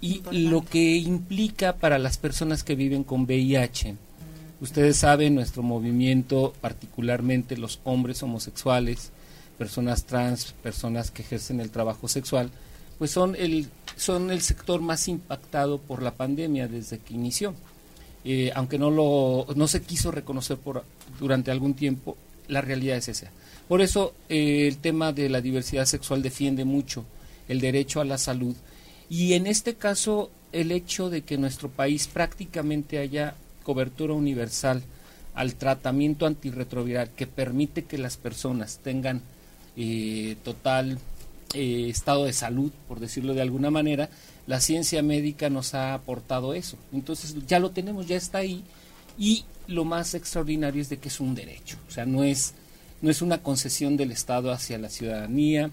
y 0.00 0.22
lo 0.30 0.64
que 0.64 0.96
implica 0.96 1.74
para 1.74 1.98
las 1.98 2.18
personas 2.18 2.64
que 2.64 2.74
viven 2.74 3.04
con 3.04 3.22
VIH 3.22 3.96
Ustedes 4.60 4.98
saben, 4.98 5.34
nuestro 5.34 5.62
movimiento, 5.62 6.52
particularmente 6.60 7.56
los 7.56 7.80
hombres 7.84 8.22
homosexuales, 8.22 9.10
personas 9.56 10.04
trans, 10.04 10.52
personas 10.62 11.10
que 11.10 11.22
ejercen 11.22 11.60
el 11.60 11.70
trabajo 11.70 12.08
sexual, 12.08 12.50
pues 12.98 13.10
son 13.10 13.34
el, 13.36 13.68
son 13.96 14.30
el 14.30 14.42
sector 14.42 14.82
más 14.82 15.08
impactado 15.08 15.78
por 15.78 16.02
la 16.02 16.10
pandemia 16.10 16.68
desde 16.68 16.98
que 16.98 17.14
inició. 17.14 17.54
Eh, 18.22 18.52
aunque 18.54 18.78
no, 18.78 18.90
lo, 18.90 19.46
no 19.56 19.66
se 19.66 19.80
quiso 19.80 20.10
reconocer 20.10 20.58
por, 20.58 20.84
durante 21.18 21.50
algún 21.50 21.72
tiempo, 21.72 22.18
la 22.46 22.60
realidad 22.60 22.98
es 22.98 23.08
esa. 23.08 23.30
Por 23.66 23.80
eso 23.80 24.12
eh, 24.28 24.68
el 24.68 24.76
tema 24.76 25.14
de 25.14 25.30
la 25.30 25.40
diversidad 25.40 25.86
sexual 25.86 26.20
defiende 26.20 26.66
mucho 26.66 27.06
el 27.48 27.62
derecho 27.62 28.02
a 28.02 28.04
la 28.04 28.18
salud 28.18 28.54
y 29.10 29.34
en 29.34 29.46
este 29.46 29.74
caso 29.74 30.30
el 30.52 30.72
hecho 30.72 31.10
de 31.10 31.22
que 31.22 31.36
nuestro 31.36 31.68
país 31.68 32.08
prácticamente 32.08 32.98
haya 32.98 33.34
cobertura 33.64 34.14
universal 34.14 34.82
al 35.34 35.54
tratamiento 35.54 36.26
antirretroviral 36.26 37.10
que 37.10 37.26
permite 37.26 37.84
que 37.84 37.98
las 37.98 38.16
personas 38.16 38.78
tengan 38.82 39.22
eh, 39.76 40.36
total 40.44 40.98
eh, 41.54 41.88
estado 41.88 42.24
de 42.24 42.32
salud, 42.32 42.70
por 42.86 43.00
decirlo 43.00 43.34
de 43.34 43.42
alguna 43.42 43.70
manera, 43.70 44.08
la 44.46 44.60
ciencia 44.60 45.02
médica 45.02 45.50
nos 45.50 45.74
ha 45.74 45.94
aportado 45.94 46.54
eso. 46.54 46.76
Entonces 46.92 47.34
ya 47.46 47.58
lo 47.58 47.70
tenemos, 47.70 48.06
ya 48.06 48.16
está 48.16 48.38
ahí. 48.38 48.64
Y 49.18 49.44
lo 49.66 49.84
más 49.84 50.14
extraordinario 50.14 50.80
es 50.80 50.88
de 50.88 50.98
que 50.98 51.08
es 51.08 51.20
un 51.20 51.34
derecho. 51.34 51.76
O 51.88 51.90
sea, 51.90 52.06
no 52.06 52.24
es, 52.24 52.54
no 53.02 53.10
es 53.10 53.22
una 53.22 53.42
concesión 53.42 53.96
del 53.96 54.12
Estado 54.12 54.52
hacia 54.52 54.78
la 54.78 54.88
ciudadanía, 54.88 55.70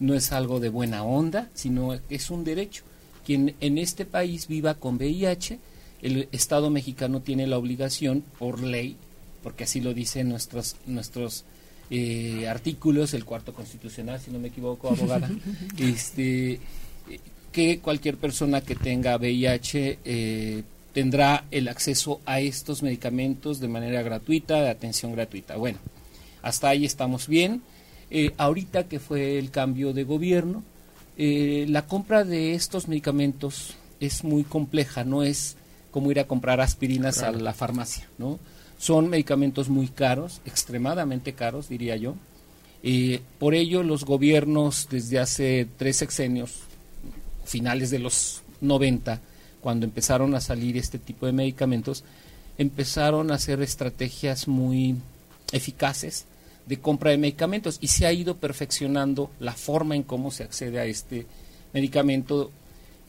no 0.00 0.14
es 0.14 0.32
algo 0.32 0.60
de 0.60 0.68
buena 0.68 1.04
onda, 1.04 1.50
sino 1.54 1.98
que 2.08 2.16
es 2.16 2.30
un 2.30 2.44
derecho. 2.44 2.82
Quien 3.24 3.54
en 3.60 3.78
este 3.78 4.04
país 4.04 4.48
viva 4.48 4.74
con 4.74 4.96
VIH, 4.96 5.58
el 6.02 6.28
Estado 6.32 6.70
mexicano 6.70 7.20
tiene 7.20 7.46
la 7.46 7.58
obligación 7.58 8.22
por 8.38 8.62
ley, 8.62 8.96
porque 9.42 9.64
así 9.64 9.80
lo 9.80 9.94
dicen 9.94 10.28
nuestros, 10.28 10.76
nuestros 10.86 11.44
eh, 11.90 12.46
artículos, 12.48 13.14
el 13.14 13.24
cuarto 13.24 13.52
constitucional, 13.54 14.20
si 14.20 14.30
no 14.30 14.38
me 14.38 14.48
equivoco, 14.48 14.88
abogada, 14.88 15.30
este, 15.78 16.60
que 17.52 17.78
cualquier 17.78 18.16
persona 18.16 18.60
que 18.60 18.74
tenga 18.74 19.16
VIH 19.16 19.98
eh, 20.04 20.62
tendrá 20.92 21.44
el 21.50 21.68
acceso 21.68 22.20
a 22.26 22.40
estos 22.40 22.82
medicamentos 22.82 23.60
de 23.60 23.68
manera 23.68 24.02
gratuita, 24.02 24.60
de 24.60 24.70
atención 24.70 25.12
gratuita. 25.12 25.56
Bueno, 25.56 25.78
hasta 26.42 26.68
ahí 26.68 26.84
estamos 26.84 27.28
bien. 27.28 27.62
Eh, 28.16 28.32
ahorita 28.38 28.84
que 28.84 29.00
fue 29.00 29.40
el 29.40 29.50
cambio 29.50 29.92
de 29.92 30.04
gobierno, 30.04 30.62
eh, 31.18 31.66
la 31.68 31.84
compra 31.88 32.22
de 32.22 32.54
estos 32.54 32.86
medicamentos 32.86 33.74
es 33.98 34.22
muy 34.22 34.44
compleja, 34.44 35.02
no 35.02 35.24
es 35.24 35.56
como 35.90 36.12
ir 36.12 36.20
a 36.20 36.28
comprar 36.28 36.60
aspirinas 36.60 37.24
a 37.24 37.32
la 37.32 37.52
farmacia, 37.52 38.08
¿no? 38.18 38.38
Son 38.78 39.10
medicamentos 39.10 39.68
muy 39.68 39.88
caros, 39.88 40.40
extremadamente 40.44 41.32
caros, 41.32 41.68
diría 41.68 41.96
yo. 41.96 42.14
Eh, 42.84 43.20
por 43.40 43.52
ello, 43.52 43.82
los 43.82 44.04
gobiernos 44.04 44.86
desde 44.88 45.18
hace 45.18 45.66
tres 45.76 45.96
sexenios, 45.96 46.60
finales 47.44 47.90
de 47.90 47.98
los 47.98 48.42
90, 48.60 49.20
cuando 49.60 49.86
empezaron 49.86 50.36
a 50.36 50.40
salir 50.40 50.76
este 50.76 51.00
tipo 51.00 51.26
de 51.26 51.32
medicamentos, 51.32 52.04
empezaron 52.58 53.32
a 53.32 53.34
hacer 53.34 53.60
estrategias 53.60 54.46
muy 54.46 54.94
eficaces 55.50 56.26
de 56.66 56.80
compra 56.80 57.10
de 57.10 57.18
medicamentos 57.18 57.78
y 57.80 57.88
se 57.88 58.06
ha 58.06 58.12
ido 58.12 58.38
perfeccionando 58.38 59.30
la 59.40 59.52
forma 59.52 59.96
en 59.96 60.02
cómo 60.02 60.30
se 60.30 60.44
accede 60.44 60.78
a 60.78 60.86
este 60.86 61.26
medicamento 61.72 62.50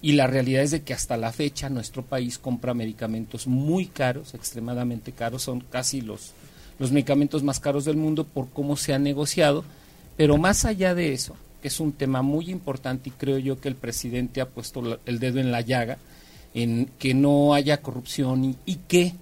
y 0.02 0.12
la 0.14 0.28
realidad 0.28 0.64
es 0.64 0.72
de 0.72 0.84
que 0.84 0.94
hasta 0.94 1.18
la 1.18 1.32
fecha 1.32 1.70
nuestro 1.70 2.04
país 2.04 2.38
compra 2.38 2.74
medicamentos 2.74 3.48
muy 3.48 3.88
caros, 3.88 4.34
extremadamente 4.34 5.14
caros, 5.14 5.44
son 5.44 5.62
casi 5.62 6.02
los, 6.02 6.34
los 6.78 6.92
medicamentos 6.92 7.44
más 7.44 7.60
caros 7.60 7.86
del 7.86 7.98
mundo 7.98 8.26
por 8.26 8.50
cómo 8.50 8.78
se 8.78 8.94
ha 8.94 9.00
negociado, 9.00 9.64
pero 10.18 10.38
más 10.38 10.66
allá 10.66 10.94
de 10.94 11.14
eso, 11.14 11.36
que 11.62 11.70
es 11.70 11.80
un 11.80 11.94
tema 11.94 12.22
muy 12.22 12.52
importante 12.52 13.10
y 13.10 13.14
creo 13.14 13.38
yo 13.38 13.60
que 13.60 13.68
el 13.68 13.76
presidente 13.76 14.42
ha 14.42 14.50
puesto 14.50 15.00
el 15.06 15.20
dedo 15.20 15.40
en 15.40 15.52
la 15.52 15.62
llaga, 15.62 15.98
en 16.54 16.92
que 17.00 17.14
no 17.14 17.54
haya 17.54 17.82
corrupción 17.82 18.56
y 18.66 18.76
que 18.76 19.14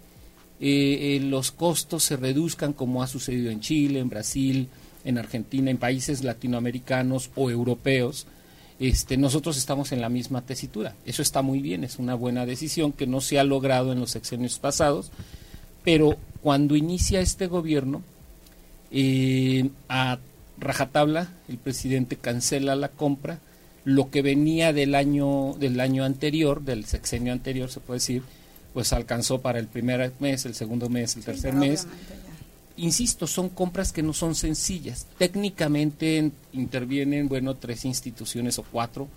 eh, 0.60 1.16
eh, 1.16 1.20
los 1.22 1.51
costos 1.51 2.04
se 2.04 2.18
reduzcan 2.18 2.74
como 2.74 3.04
ha 3.04 3.08
sucedido 3.08 3.51
en 3.51 3.60
Chile, 3.60 3.99
en 3.99 4.10
Brasil, 4.10 4.70
en 5.04 5.18
Argentina, 5.18 5.70
en 5.70 5.78
países 5.78 6.24
latinoamericanos 6.24 7.32
o 7.36 7.49
europeos, 7.49 8.28
este, 8.80 9.18
nosotros 9.18 9.58
estamos 9.58 9.91
en 9.91 10.01
la 10.01 10.10
misma 10.10 10.41
tesitura. 10.41 10.95
Eso 11.06 11.22
está 11.22 11.41
muy 11.41 11.62
bien, 11.62 11.84
es 11.84 11.99
una 11.99 12.16
buena 12.16 12.45
decisión 12.45 12.91
que 12.91 13.08
no 13.08 13.22
se 13.22 13.39
ha 13.39 13.43
logrado 13.43 13.91
en 13.91 13.99
los 13.99 14.12
sexenios 14.12 14.60
pasados, 14.60 15.12
pero 15.84 16.18
cuando 16.41 16.76
inicia 16.76 17.22
este 17.22 17.47
gobierno, 17.47 18.01
eh, 18.91 19.70
a 19.89 20.20
rajatabla, 20.60 21.30
el 21.49 21.58
presidente 21.58 22.16
cancela 22.16 22.76
la 22.76 22.89
compra, 22.89 23.39
lo 23.86 24.10
que 24.10 24.22
venía 24.22 24.72
del 24.72 24.95
año, 24.95 25.56
del 25.60 25.80
año 25.80 26.04
anterior, 26.04 26.62
del 26.62 26.86
sexenio 26.86 27.34
anterior, 27.34 27.70
se 27.70 27.80
puede 27.80 27.97
decir, 27.99 28.24
pues 28.74 28.91
alcanzó 28.93 29.39
para 29.41 29.59
el 29.59 29.67
primer 29.67 30.11
mes, 30.19 30.45
el 30.45 30.55
segundo 30.55 30.89
mes, 30.89 31.15
el 31.15 31.24
tercer 31.24 31.53
mes. 31.53 31.88
Insisto, 32.76 33.28
son 33.28 33.49
compras 33.49 33.93
que 33.93 34.01
no 34.01 34.13
son 34.13 34.34
sencillas. 34.34 35.05
Técnicamente 35.17 36.32
intervienen, 36.53 37.30
bueno, 37.30 37.55
tres 37.55 37.86
instituciones 37.86 38.57
o 38.57 38.63
cuatro 38.63 39.07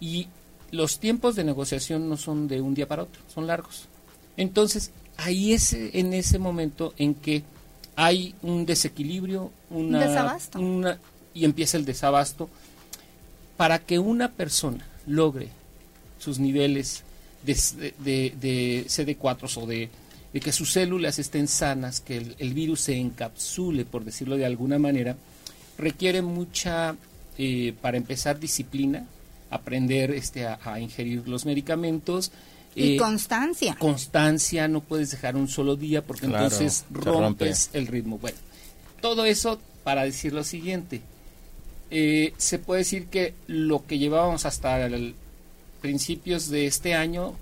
y 0.00 0.28
los 0.70 0.98
tiempos 0.98 1.36
de 1.36 1.44
negociación 1.44 2.08
no 2.08 2.16
son 2.16 2.48
de 2.48 2.60
un 2.60 2.74
día 2.74 2.88
para 2.88 3.02
otro, 3.02 3.20
son 3.32 3.46
largos. 3.46 3.86
Entonces, 4.36 4.90
ahí 5.16 5.52
es 5.52 5.72
en 5.72 6.12
ese 6.14 6.38
momento 6.38 6.94
en 6.96 7.14
que 7.14 7.44
hay 7.96 8.34
un 8.42 8.66
desequilibrio, 8.66 9.50
una, 9.70 10.00
desabasto. 10.00 10.60
Una, 10.60 10.98
y 11.34 11.44
empieza 11.44 11.76
el 11.76 11.84
desabasto 11.84 12.48
para 13.56 13.78
que 13.78 13.98
una 13.98 14.32
persona 14.32 14.86
logre 15.06 15.48
sus 16.18 16.38
niveles 16.38 17.04
de, 17.46 18.34
de, 18.40 18.84
CD4 18.86 19.62
o 19.62 19.66
de, 19.66 19.90
que 20.40 20.52
sus 20.52 20.72
células 20.72 21.18
estén 21.18 21.48
sanas, 21.48 22.00
que 22.00 22.18
el, 22.38 22.54
virus 22.54 22.82
se 22.82 22.98
encapsule, 22.98 23.84
por 23.84 24.04
decirlo 24.04 24.36
de 24.36 24.44
alguna 24.44 24.78
manera, 24.78 25.16
requiere 25.78 26.20
mucha, 26.20 26.96
eh, 27.38 27.74
para 27.80 27.96
empezar, 27.96 28.38
disciplina, 28.38 29.06
aprender 29.50 30.10
este, 30.10 30.46
a, 30.46 30.78
ingerir 30.80 31.26
los 31.26 31.46
medicamentos. 31.46 32.32
Y 32.74 32.94
eh, 32.94 32.96
constancia. 32.98 33.76
Constancia, 33.78 34.68
no 34.68 34.82
puedes 34.82 35.10
dejar 35.10 35.36
un 35.36 35.48
solo 35.48 35.76
día 35.76 36.04
porque 36.04 36.26
entonces 36.26 36.84
rompes 36.90 37.70
el 37.72 37.86
ritmo. 37.86 38.18
Bueno, 38.18 38.36
todo 39.00 39.24
eso 39.24 39.58
para 39.84 40.04
decir 40.04 40.32
lo 40.32 40.44
siguiente. 40.44 41.00
Eh, 41.90 42.34
se 42.36 42.58
puede 42.58 42.80
decir 42.80 43.06
que 43.06 43.34
lo 43.46 43.86
que 43.86 43.98
llevábamos 43.98 44.44
hasta 44.44 44.84
el, 44.84 45.14
principios 45.80 46.48
de 46.50 46.66
este 46.66 46.94
año 46.94 47.34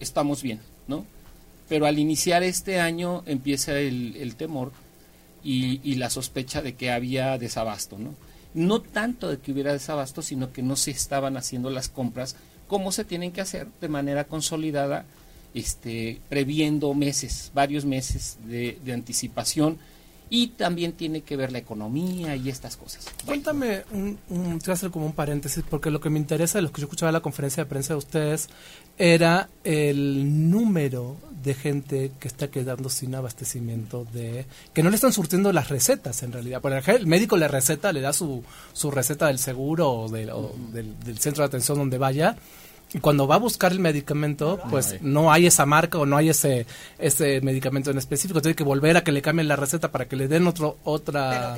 estamos 0.00 0.42
bien, 0.42 0.60
¿no? 0.86 1.04
Pero 1.68 1.86
al 1.86 1.98
iniciar 1.98 2.42
este 2.42 2.80
año 2.80 3.22
empieza 3.26 3.78
el, 3.78 4.34
temor 4.36 4.72
y, 5.42 5.94
la 5.94 6.10
sospecha 6.10 6.62
de 6.62 6.74
que 6.74 6.90
había 6.90 7.38
desabasto, 7.38 7.98
¿no? 7.98 8.14
No 8.54 8.82
tanto 8.82 9.28
de 9.28 9.38
que 9.38 9.52
hubiera 9.52 9.72
desabasto, 9.72 10.20
sino 10.20 10.52
que 10.52 10.62
no 10.62 10.76
se 10.76 10.90
estaban 10.90 11.36
haciendo 11.36 11.70
las 11.70 11.88
compras 11.88 12.36
como 12.68 12.92
se 12.92 13.04
tienen 13.04 13.32
que 13.32 13.40
hacer 13.40 13.68
de 13.80 13.88
manera 13.88 14.24
consolidada, 14.24 15.04
este, 15.54 16.20
previendo 16.28 16.94
meses, 16.94 17.50
varios 17.54 17.84
meses 17.84 18.38
de, 18.46 18.78
de 18.84 18.92
anticipación 18.92 19.78
y 20.34 20.46
también 20.46 20.94
tiene 20.94 21.20
que 21.20 21.36
ver 21.36 21.52
la 21.52 21.58
economía 21.58 22.34
y 22.34 22.48
estas 22.48 22.78
cosas. 22.78 23.04
Cuéntame, 23.26 23.82
un, 23.92 24.18
un, 24.30 24.58
te 24.60 24.64
voy 24.64 24.70
a 24.70 24.72
hacer 24.72 24.90
como 24.90 25.04
un 25.04 25.12
paréntesis, 25.12 25.62
porque 25.68 25.90
lo 25.90 26.00
que 26.00 26.08
me 26.08 26.18
interesa 26.18 26.56
de 26.56 26.62
lo 26.62 26.72
que 26.72 26.80
yo 26.80 26.86
escuchaba 26.86 27.10
en 27.10 27.12
la 27.12 27.20
conferencia 27.20 27.64
de 27.64 27.68
prensa 27.68 27.92
de 27.92 27.98
ustedes 27.98 28.48
era 28.96 29.50
el 29.62 30.50
número 30.50 31.18
de 31.42 31.52
gente 31.52 32.12
que 32.18 32.28
está 32.28 32.48
quedando 32.50 32.88
sin 32.88 33.14
abastecimiento 33.14 34.06
de 34.10 34.46
que 34.72 34.82
no 34.82 34.88
le 34.88 34.96
están 34.96 35.12
surtiendo 35.12 35.52
las 35.52 35.68
recetas 35.68 36.22
en 36.22 36.32
realidad 36.32 36.60
por 36.60 36.72
el 36.72 37.06
médico 37.06 37.36
le 37.36 37.48
receta 37.48 37.92
le 37.92 38.00
da 38.00 38.12
su, 38.12 38.44
su 38.72 38.92
receta 38.92 39.26
del 39.26 39.38
seguro 39.38 39.90
o, 39.90 40.08
del, 40.08 40.30
del, 40.72 41.18
centro 41.18 41.42
de 41.42 41.48
atención 41.48 41.78
donde 41.78 41.98
vaya 41.98 42.36
y 42.94 42.98
cuando 42.98 43.26
va 43.26 43.36
a 43.36 43.38
buscar 43.38 43.72
el 43.72 43.78
medicamento, 43.78 44.60
pues 44.68 45.00
no 45.00 45.32
hay 45.32 45.46
esa 45.46 45.64
marca 45.64 45.98
o 45.98 46.04
no 46.04 46.16
hay 46.16 46.28
ese 46.28 46.66
ese 46.98 47.40
medicamento 47.40 47.90
en 47.90 47.98
específico. 47.98 48.42
Tiene 48.42 48.54
que 48.54 48.64
volver 48.64 48.96
a 48.96 49.04
que 49.04 49.12
le 49.12 49.22
cambien 49.22 49.48
la 49.48 49.56
receta 49.56 49.90
para 49.90 50.06
que 50.06 50.16
le 50.16 50.28
den 50.28 50.46
otro 50.46 50.76
otra 50.84 51.56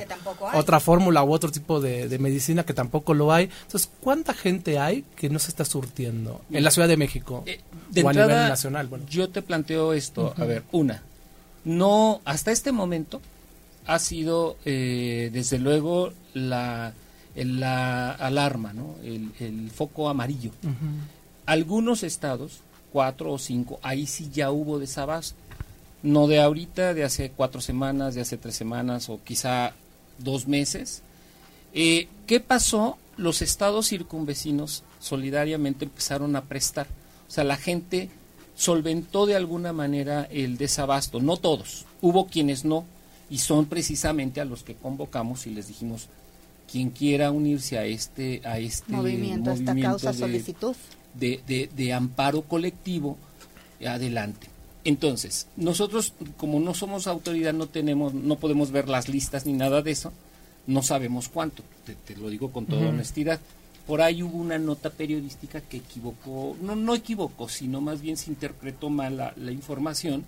otra 0.53 0.79
fórmula 0.79 1.23
u 1.23 1.33
otro 1.33 1.51
tipo 1.51 1.81
de, 1.81 2.15
medicina 2.19 2.63
que 2.63 2.73
tampoco 2.73 3.13
lo 3.13 3.33
hay. 3.33 3.49
Entonces, 3.63 3.89
¿cuánta 3.99 4.33
gente 4.33 4.79
hay 4.79 5.03
que 5.15 5.29
no 5.29 5.39
se 5.39 5.49
está 5.49 5.65
surtiendo 5.65 6.41
en 6.49 6.63
la 6.63 6.71
Ciudad 6.71 6.87
de 6.87 6.97
México 6.97 7.43
eh, 7.45 7.59
o 8.03 8.09
a 8.09 8.13
nivel 8.13 8.29
nacional? 8.29 8.87
Bueno. 8.87 9.05
Yo 9.09 9.29
te 9.29 9.41
planteo 9.41 9.93
esto. 9.93 10.33
A 10.37 10.45
ver, 10.45 10.63
una, 10.71 11.03
no 11.65 12.21
hasta 12.23 12.51
este 12.51 12.71
momento 12.71 13.21
ha 13.85 13.99
sido 13.99 14.57
eh, 14.63 15.29
desde 15.33 15.59
luego 15.59 16.13
la 16.33 16.93
la 17.35 18.11
alarma, 18.11 18.71
¿no? 18.71 18.95
el, 19.03 19.31
el 19.41 19.69
foco 19.69 20.07
amarillo. 20.07 20.51
Algunos 21.45 22.03
estados, 22.03 22.59
cuatro 22.91 23.33
o 23.33 23.37
cinco, 23.37 23.79
ahí 23.83 24.07
sí 24.07 24.29
ya 24.33 24.51
hubo 24.51 24.79
desabasto. 24.79 25.35
No 26.01 26.27
de 26.27 26.39
ahorita, 26.39 26.93
de 26.93 27.03
hace 27.03 27.31
cuatro 27.31 27.61
semanas, 27.61 28.15
de 28.15 28.21
hace 28.21 28.37
tres 28.37 28.55
semanas 28.55 29.09
o 29.09 29.19
quizá 29.23 29.73
dos 30.17 30.47
meses. 30.47 31.01
Eh, 31.73 32.07
¿Qué 32.27 32.39
pasó? 32.39 32.97
Los 33.17 33.41
estados 33.41 33.89
circunvecinos 33.89 34.83
solidariamente 34.99 35.85
empezaron 35.85 36.35
a 36.35 36.43
prestar. 36.43 36.87
O 37.27 37.31
sea, 37.31 37.43
la 37.43 37.57
gente 37.57 38.09
solventó 38.55 39.25
de 39.25 39.35
alguna 39.35 39.73
manera 39.73 40.27
el 40.31 40.57
desabasto. 40.57 41.19
No 41.19 41.37
todos, 41.37 41.85
hubo 42.01 42.27
quienes 42.27 42.65
no, 42.65 42.85
y 43.29 43.39
son 43.39 43.65
precisamente 43.65 44.41
a 44.41 44.45
los 44.45 44.63
que 44.63 44.75
convocamos 44.75 45.47
y 45.47 45.51
les 45.51 45.67
dijimos, 45.67 46.07
quien 46.71 46.89
quiera 46.89 47.31
unirse 47.31 47.77
a 47.77 47.85
este, 47.85 48.41
a 48.45 48.59
este 48.59 48.91
movimiento, 48.91 49.51
a 49.51 49.53
esta 49.53 49.75
causa 49.75 50.13
solicitud 50.13 50.75
de, 51.19 51.69
de, 51.73 51.93
amparo 51.93 52.41
colectivo 52.43 53.17
adelante. 53.85 54.47
Entonces, 54.83 55.47
nosotros 55.55 56.13
como 56.37 56.59
no 56.59 56.73
somos 56.73 57.07
autoridad, 57.07 57.53
no 57.53 57.67
tenemos, 57.67 58.13
no 58.13 58.35
podemos 58.37 58.71
ver 58.71 58.87
las 58.87 59.09
listas 59.09 59.45
ni 59.45 59.53
nada 59.53 59.81
de 59.81 59.91
eso, 59.91 60.13
no 60.67 60.83
sabemos 60.83 61.29
cuánto, 61.29 61.63
te, 62.05 62.15
lo 62.15 62.29
digo 62.29 62.51
con 62.51 62.65
toda 62.65 62.89
honestidad. 62.89 63.39
por 63.87 64.01
ahí 64.01 64.23
hubo 64.23 64.37
una 64.37 64.57
nota 64.57 64.89
periodística 64.89 65.61
que 65.61 65.77
equivocó, 65.77 66.55
no, 66.61 66.75
no 66.75 66.95
equivocó, 66.95 67.49
sino 67.49 67.81
más 67.81 68.01
bien 68.01 68.17
se 68.17 68.31
interpretó 68.31 68.89
mal 68.89 69.17
la, 69.17 69.51
información, 69.51 70.23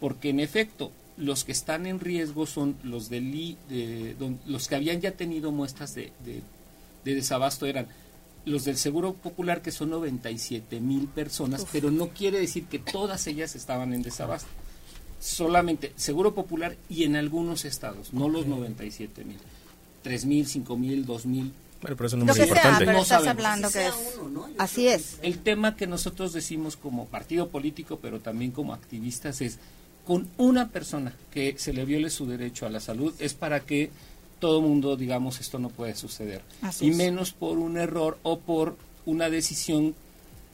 porque 0.00 0.30
en 0.30 0.40
efecto 0.40 0.92
los 1.16 1.44
que 1.44 1.52
están 1.52 1.86
en 1.86 2.00
riesgo 2.00 2.46
son 2.46 2.76
los 2.82 3.08
de, 3.08 4.16
los 4.46 4.68
que 4.68 4.74
habían 4.74 5.00
ya 5.00 5.12
tenido 5.12 5.52
muestras 5.52 5.94
de, 5.94 6.12
de, 6.24 7.14
desabasto 7.14 7.66
eran 7.66 7.86
los 8.46 8.64
del 8.64 8.78
Seguro 8.78 9.12
Popular 9.12 9.60
que 9.60 9.72
son 9.72 9.90
97 9.90 10.80
mil 10.80 11.08
personas, 11.08 11.66
pero 11.72 11.90
no 11.90 12.08
quiere 12.08 12.40
decir 12.40 12.64
que 12.64 12.78
todas 12.78 13.26
ellas 13.26 13.54
estaban 13.54 13.92
en 13.92 14.02
desabasto. 14.02 14.48
Solamente 15.20 15.92
Seguro 15.96 16.34
Popular 16.34 16.76
y 16.88 17.04
en 17.04 17.16
algunos 17.16 17.64
estados, 17.64 18.14
no 18.14 18.28
los 18.28 18.46
97 18.46 19.24
mil. 19.24 19.38
3 20.02 20.24
mil, 20.24 20.46
5 20.46 20.76
mil, 20.76 21.04
2 21.04 21.26
mil, 21.26 21.52
pero 21.80 22.06
es 22.06 22.12
un 22.12 22.20
número 22.20 22.42
importante. 22.42 22.84
pero 22.84 22.98
estás 23.00 23.26
hablando 23.26 23.70
que 23.70 23.86
es... 23.86 23.94
Así 24.58 24.88
es. 24.88 25.18
El 25.22 25.38
tema 25.38 25.76
que 25.76 25.86
nosotros 25.86 26.32
decimos 26.32 26.76
como 26.76 27.06
partido 27.06 27.48
político, 27.48 27.98
pero 28.00 28.20
también 28.20 28.50
como 28.50 28.72
activistas, 28.72 29.40
es 29.40 29.58
con 30.06 30.28
una 30.36 30.68
persona 30.68 31.14
que 31.30 31.56
se 31.58 31.72
le 31.72 31.84
viole 31.84 32.10
su 32.10 32.26
derecho 32.26 32.66
a 32.66 32.70
la 32.70 32.80
salud, 32.80 33.12
es 33.18 33.34
para 33.34 33.60
que 33.60 33.90
todo 34.38 34.60
mundo 34.60 34.96
digamos 34.96 35.40
esto 35.40 35.58
no 35.58 35.68
puede 35.68 35.94
suceder. 35.94 36.42
y 36.80 36.90
menos 36.90 37.32
por 37.32 37.58
un 37.58 37.76
error 37.76 38.18
o 38.22 38.38
por 38.38 38.76
una 39.04 39.30
decisión 39.30 39.94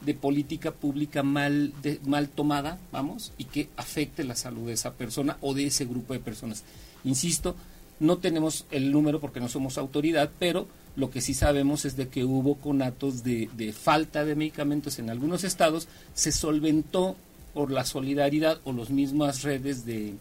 de 0.05 0.13
política 0.13 0.71
pública 0.71 1.23
mal, 1.23 1.73
de, 1.81 1.99
mal 2.05 2.29
tomada, 2.29 2.77
vamos, 2.91 3.31
y 3.37 3.45
que 3.45 3.69
afecte 3.77 4.23
la 4.23 4.35
salud 4.35 4.67
de 4.67 4.73
esa 4.73 4.93
persona 4.93 5.37
o 5.41 5.53
de 5.53 5.65
ese 5.67 5.85
grupo 5.85 6.13
de 6.13 6.19
personas. 6.19 6.63
Insisto, 7.03 7.55
no 7.99 8.17
tenemos 8.17 8.65
el 8.71 8.91
número 8.91 9.19
porque 9.19 9.39
no 9.39 9.47
somos 9.47 9.77
autoridad, 9.77 10.29
pero 10.39 10.67
lo 10.95 11.09
que 11.09 11.21
sí 11.21 11.33
sabemos 11.33 11.85
es 11.85 11.95
de 11.95 12.09
que 12.09 12.25
hubo 12.25 12.55
conatos 12.55 13.23
de, 13.23 13.49
de 13.55 13.71
falta 13.71 14.25
de 14.25 14.35
medicamentos 14.35 14.99
en 14.99 15.09
algunos 15.09 15.43
estados, 15.43 15.87
se 16.13 16.31
solventó 16.31 17.15
por 17.53 17.71
la 17.71 17.85
solidaridad 17.85 18.59
o 18.65 18.73
las 18.73 18.89
mismas 18.89 19.43
redes 19.43 19.85
de, 19.85 20.15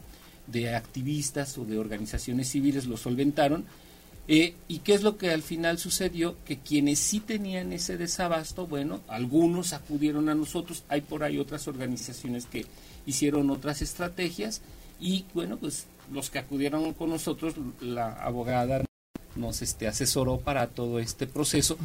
de 0.47 0.75
activistas 0.75 1.57
o 1.59 1.65
de 1.65 1.79
organizaciones 1.79 2.49
civiles 2.49 2.87
lo 2.87 2.97
solventaron. 2.97 3.65
Eh, 4.29 4.55
¿Y 4.69 4.79
qué 4.79 4.95
es 4.95 5.03
lo 5.03 5.17
que 5.17 5.31
al 5.31 5.43
final 5.43 5.79
sucedió? 5.79 6.37
Que 6.45 6.59
quienes 6.59 6.99
sí 7.01 7.21
tenían 7.21 7.73
ese 7.73 7.97
desabasto, 7.97 8.67
bueno, 8.67 9.01
algunos 9.09 9.73
acudieron 9.73 10.29
a 10.29 10.35
nosotros, 10.35 10.85
hay 10.89 11.01
por 11.01 11.25
ahí 11.25 11.39
otras 11.39 11.67
organizaciones 11.67 12.47
que 12.47 12.67
hicieron 13.05 13.51
otras 13.51 13.83
estrategias 13.83 14.61
y 15.01 15.25
bueno, 15.35 15.57
pues 15.57 15.87
los 16.13 16.31
que 16.31 16.39
acudieron 16.39 16.93
con 16.95 17.11
nosotros, 17.11 17.55
la 17.81 18.13
abogada 18.13 18.85
nos 19.35 19.63
este, 19.63 19.89
asesoró 19.89 20.39
para 20.39 20.69
todo 20.69 21.01
este 21.01 21.27
proceso. 21.27 21.77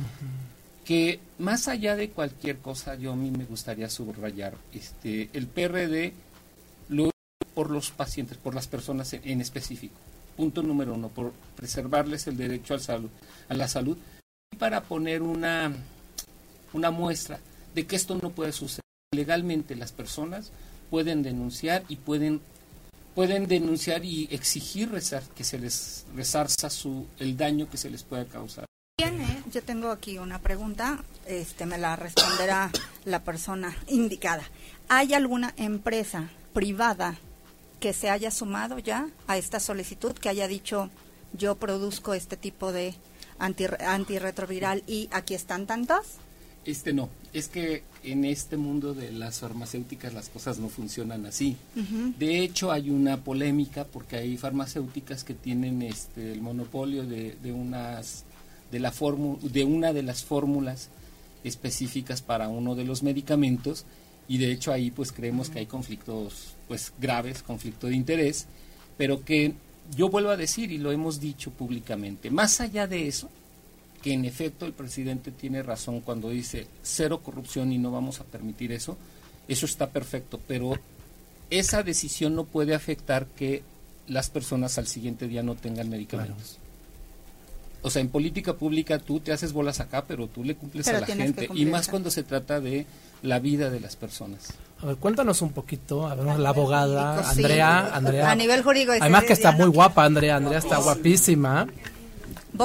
Que 0.85 1.19
más 1.39 1.67
allá 1.67 1.95
de 1.95 2.11
cualquier 2.11 2.59
cosa, 2.59 2.95
yo 2.95 3.11
a 3.13 3.15
mí 3.15 3.31
me 3.31 3.45
gustaría 3.45 3.89
subrayar, 3.89 4.53
este, 4.71 5.29
el 5.33 5.47
PRD 5.47 6.13
por 7.57 7.71
los 7.71 7.89
pacientes, 7.89 8.37
por 8.37 8.53
las 8.53 8.67
personas 8.67 9.13
en, 9.13 9.41
específico. 9.41 9.95
Punto 10.35 10.61
número 10.61 10.93
uno, 10.93 11.09
por 11.09 11.33
preservarles 11.55 12.27
el 12.27 12.37
derecho 12.37 12.75
al 12.75 12.81
salud, 12.81 13.09
a 13.49 13.55
la 13.55 13.67
salud 13.67 13.97
y 14.53 14.57
para 14.57 14.83
poner 14.83 15.23
una, 15.23 15.73
una 16.73 16.91
muestra 16.91 17.39
de 17.73 17.87
que 17.87 17.95
esto 17.95 18.13
no 18.21 18.29
puede 18.29 18.51
suceder. 18.51 18.83
Legalmente 19.11 19.75
las 19.75 19.91
personas 19.91 20.51
pueden 20.91 21.23
denunciar 21.23 21.83
y 21.89 21.95
pueden 21.95 22.41
pueden 23.15 23.47
denunciar 23.47 24.05
y 24.05 24.27
exigir 24.29 24.91
que 25.35 25.43
se 25.43 25.57
les 25.57 26.05
resarza 26.15 26.69
su, 26.69 27.07
el 27.17 27.35
daño 27.35 27.67
que 27.71 27.77
se 27.77 27.89
les 27.89 28.03
pueda 28.03 28.25
causar. 28.25 28.65
Bien, 28.99 29.19
¿eh? 29.19 29.43
yo 29.51 29.63
tengo 29.63 29.89
aquí 29.89 30.19
una 30.19 30.37
pregunta, 30.37 31.03
este, 31.25 31.65
me 31.65 31.79
la 31.79 31.95
responderá 31.95 32.69
la 33.05 33.23
persona 33.23 33.75
indicada. 33.87 34.43
¿Hay 34.89 35.15
alguna 35.15 35.55
empresa 35.57 36.29
privada 36.53 37.17
que 37.79 37.93
se 37.93 38.09
haya 38.09 38.31
sumado 38.31 38.79
ya 38.79 39.09
a 39.27 39.37
esta 39.37 39.59
solicitud, 39.59 40.13
que 40.13 40.29
haya 40.29 40.47
dicho 40.47 40.89
yo 41.33 41.55
produzco 41.55 42.13
este 42.13 42.37
tipo 42.37 42.71
de 42.71 42.95
antirretroviral 43.39 44.83
y 44.87 45.09
aquí 45.11 45.33
están 45.33 45.67
tantas? 45.67 46.17
Este 46.65 46.91
no, 46.91 47.09
es 47.31 47.47
que 47.47 47.83
en 48.03 48.25
este 48.25 48.57
mundo 48.57 48.93
de 48.93 49.11
las 49.11 49.39
farmacéuticas 49.39 50.13
las 50.13 50.27
cosas 50.27 50.59
no 50.59 50.67
funcionan 50.67 51.25
así. 51.25 51.55
De 52.17 52.41
hecho, 52.41 52.71
hay 52.71 52.89
una 52.89 53.23
polémica 53.23 53.85
porque 53.85 54.17
hay 54.17 54.37
farmacéuticas 54.37 55.23
que 55.23 55.33
tienen 55.33 55.81
este 55.81 56.33
el 56.33 56.41
monopolio 56.41 57.05
de, 57.05 57.37
de 57.41 57.53
unas 57.53 58.25
de 58.69 58.79
la 58.79 58.93
de 59.43 59.63
una 59.63 59.93
de 59.93 60.03
las 60.03 60.25
fórmulas 60.25 60.89
específicas 61.45 62.21
para 62.21 62.49
uno 62.49 62.75
de 62.75 62.83
los 62.83 63.01
medicamentos 63.01 63.85
y 64.27 64.37
de 64.37 64.51
hecho 64.51 64.71
ahí 64.71 64.91
pues 64.91 65.11
creemos 65.11 65.49
que 65.49 65.59
hay 65.59 65.65
conflictos 65.65 66.55
pues 66.67 66.93
graves, 66.99 67.43
conflicto 67.43 67.87
de 67.87 67.95
interés, 67.95 68.47
pero 68.97 69.23
que 69.23 69.53
yo 69.95 70.09
vuelvo 70.09 70.29
a 70.29 70.37
decir 70.37 70.71
y 70.71 70.77
lo 70.77 70.91
hemos 70.91 71.19
dicho 71.19 71.51
públicamente, 71.51 72.29
más 72.29 72.59
allá 72.59 72.87
de 72.87 73.07
eso, 73.07 73.29
que 74.01 74.13
en 74.13 74.25
efecto 74.25 74.65
el 74.65 74.73
presidente 74.73 75.31
tiene 75.31 75.63
razón 75.63 76.01
cuando 76.01 76.29
dice 76.29 76.67
cero 76.81 77.21
corrupción 77.23 77.71
y 77.71 77.77
no 77.77 77.91
vamos 77.91 78.19
a 78.19 78.25
permitir 78.25 78.71
eso, 78.71 78.97
eso 79.47 79.65
está 79.65 79.89
perfecto, 79.89 80.39
pero 80.47 80.73
esa 81.49 81.83
decisión 81.83 82.35
no 82.35 82.45
puede 82.45 82.75
afectar 82.75 83.25
que 83.27 83.63
las 84.07 84.29
personas 84.29 84.77
al 84.77 84.87
siguiente 84.87 85.27
día 85.27 85.43
no 85.43 85.55
tengan 85.55 85.89
medicamentos. 85.89 86.59
O 87.81 87.89
sea, 87.89 88.01
en 88.01 88.09
política 88.09 88.53
pública 88.53 88.99
tú 88.99 89.19
te 89.19 89.31
haces 89.31 89.53
bolas 89.53 89.79
acá, 89.79 90.05
pero 90.05 90.27
tú 90.27 90.43
le 90.43 90.55
cumples 90.55 90.87
a 90.87 90.99
la 90.99 91.05
gente. 91.05 91.49
Y 91.53 91.65
más 91.65 91.87
cuando 91.87 92.11
se 92.11 92.23
trata 92.23 92.59
de 92.59 92.85
la 93.21 93.39
vida 93.39 93.69
de 93.69 93.79
las 93.79 93.95
personas. 93.95 94.53
A 94.81 94.85
ver, 94.85 94.97
cuéntanos 94.97 95.41
un 95.41 95.51
poquito, 95.51 96.07
a 96.07 96.15
ver, 96.15 96.39
la 96.39 96.49
abogada, 96.49 97.27
Andrea, 97.27 97.89
Andrea. 97.93 98.29
A 98.29 98.35
nivel 98.35 98.63
jurídico. 98.63 98.93
Además 98.99 99.23
que 99.23 99.33
está 99.33 99.51
muy 99.51 99.67
guapa, 99.67 100.05
Andrea, 100.05 100.35
Andrea 100.35 100.59
está 100.59 100.77
guapísima. 100.77 101.67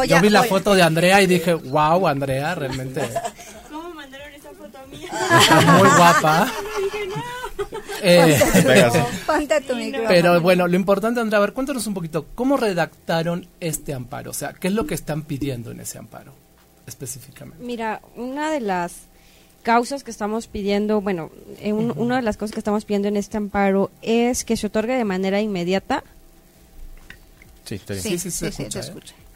Yo 0.07 0.20
vi 0.20 0.30
la 0.30 0.42
foto 0.44 0.74
de 0.74 0.82
Andrea 0.82 1.22
y 1.22 1.26
dije, 1.26 1.55
wow, 1.55 2.07
Andrea, 2.07 2.55
realmente. 2.55 3.03
¿Cómo 3.70 3.94
mandaron 3.94 4.32
esa 4.32 4.50
foto 4.50 4.78
a 4.78 4.86
mí? 4.86 5.78
muy 5.78 5.88
guapa. 5.96 6.53
Eh, 8.05 8.36
pero 10.09 10.40
bueno, 10.40 10.66
lo 10.66 10.74
importante, 10.74 11.20
Andrea, 11.20 11.38
a 11.38 11.40
ver, 11.42 11.53
cuéntanos 11.53 11.86
un 11.86 11.94
poquito, 11.94 12.26
¿cómo 12.34 12.57
redactaron 12.57 13.46
este 13.61 13.94
amparo? 13.94 14.32
O 14.32 14.34
sea, 14.34 14.55
¿qué 14.55 14.68
es 14.68 14.74
lo 14.74 14.86
que 14.86 14.94
están 14.94 15.22
pidiendo 15.22 15.70
en 15.70 15.78
ese 15.78 15.98
amparo 15.98 16.32
específicamente? 16.84 17.64
Mira, 17.64 18.03
una 18.16 18.50
de 18.50 18.61
las 18.61 19.09
causas 19.62 20.04
que 20.04 20.10
estamos 20.10 20.46
pidiendo, 20.46 21.00
bueno, 21.00 21.30
eh, 21.60 21.72
una 21.72 22.16
de 22.16 22.22
las 22.22 22.36
cosas 22.36 22.52
que 22.52 22.60
estamos 22.60 22.84
pidiendo 22.84 23.08
en 23.08 23.16
este 23.16 23.36
amparo 23.36 23.90
es 24.02 24.44
que 24.44 24.56
se 24.56 24.66
otorgue 24.66 24.96
de 24.96 25.04
manera 25.04 25.40
inmediata. 25.40 26.04
Sí, 27.64 27.78
sí, 27.78 28.18
sí, 28.18 28.30
sí, 28.30 28.52
se 28.52 28.62
¿eh? 28.64 28.70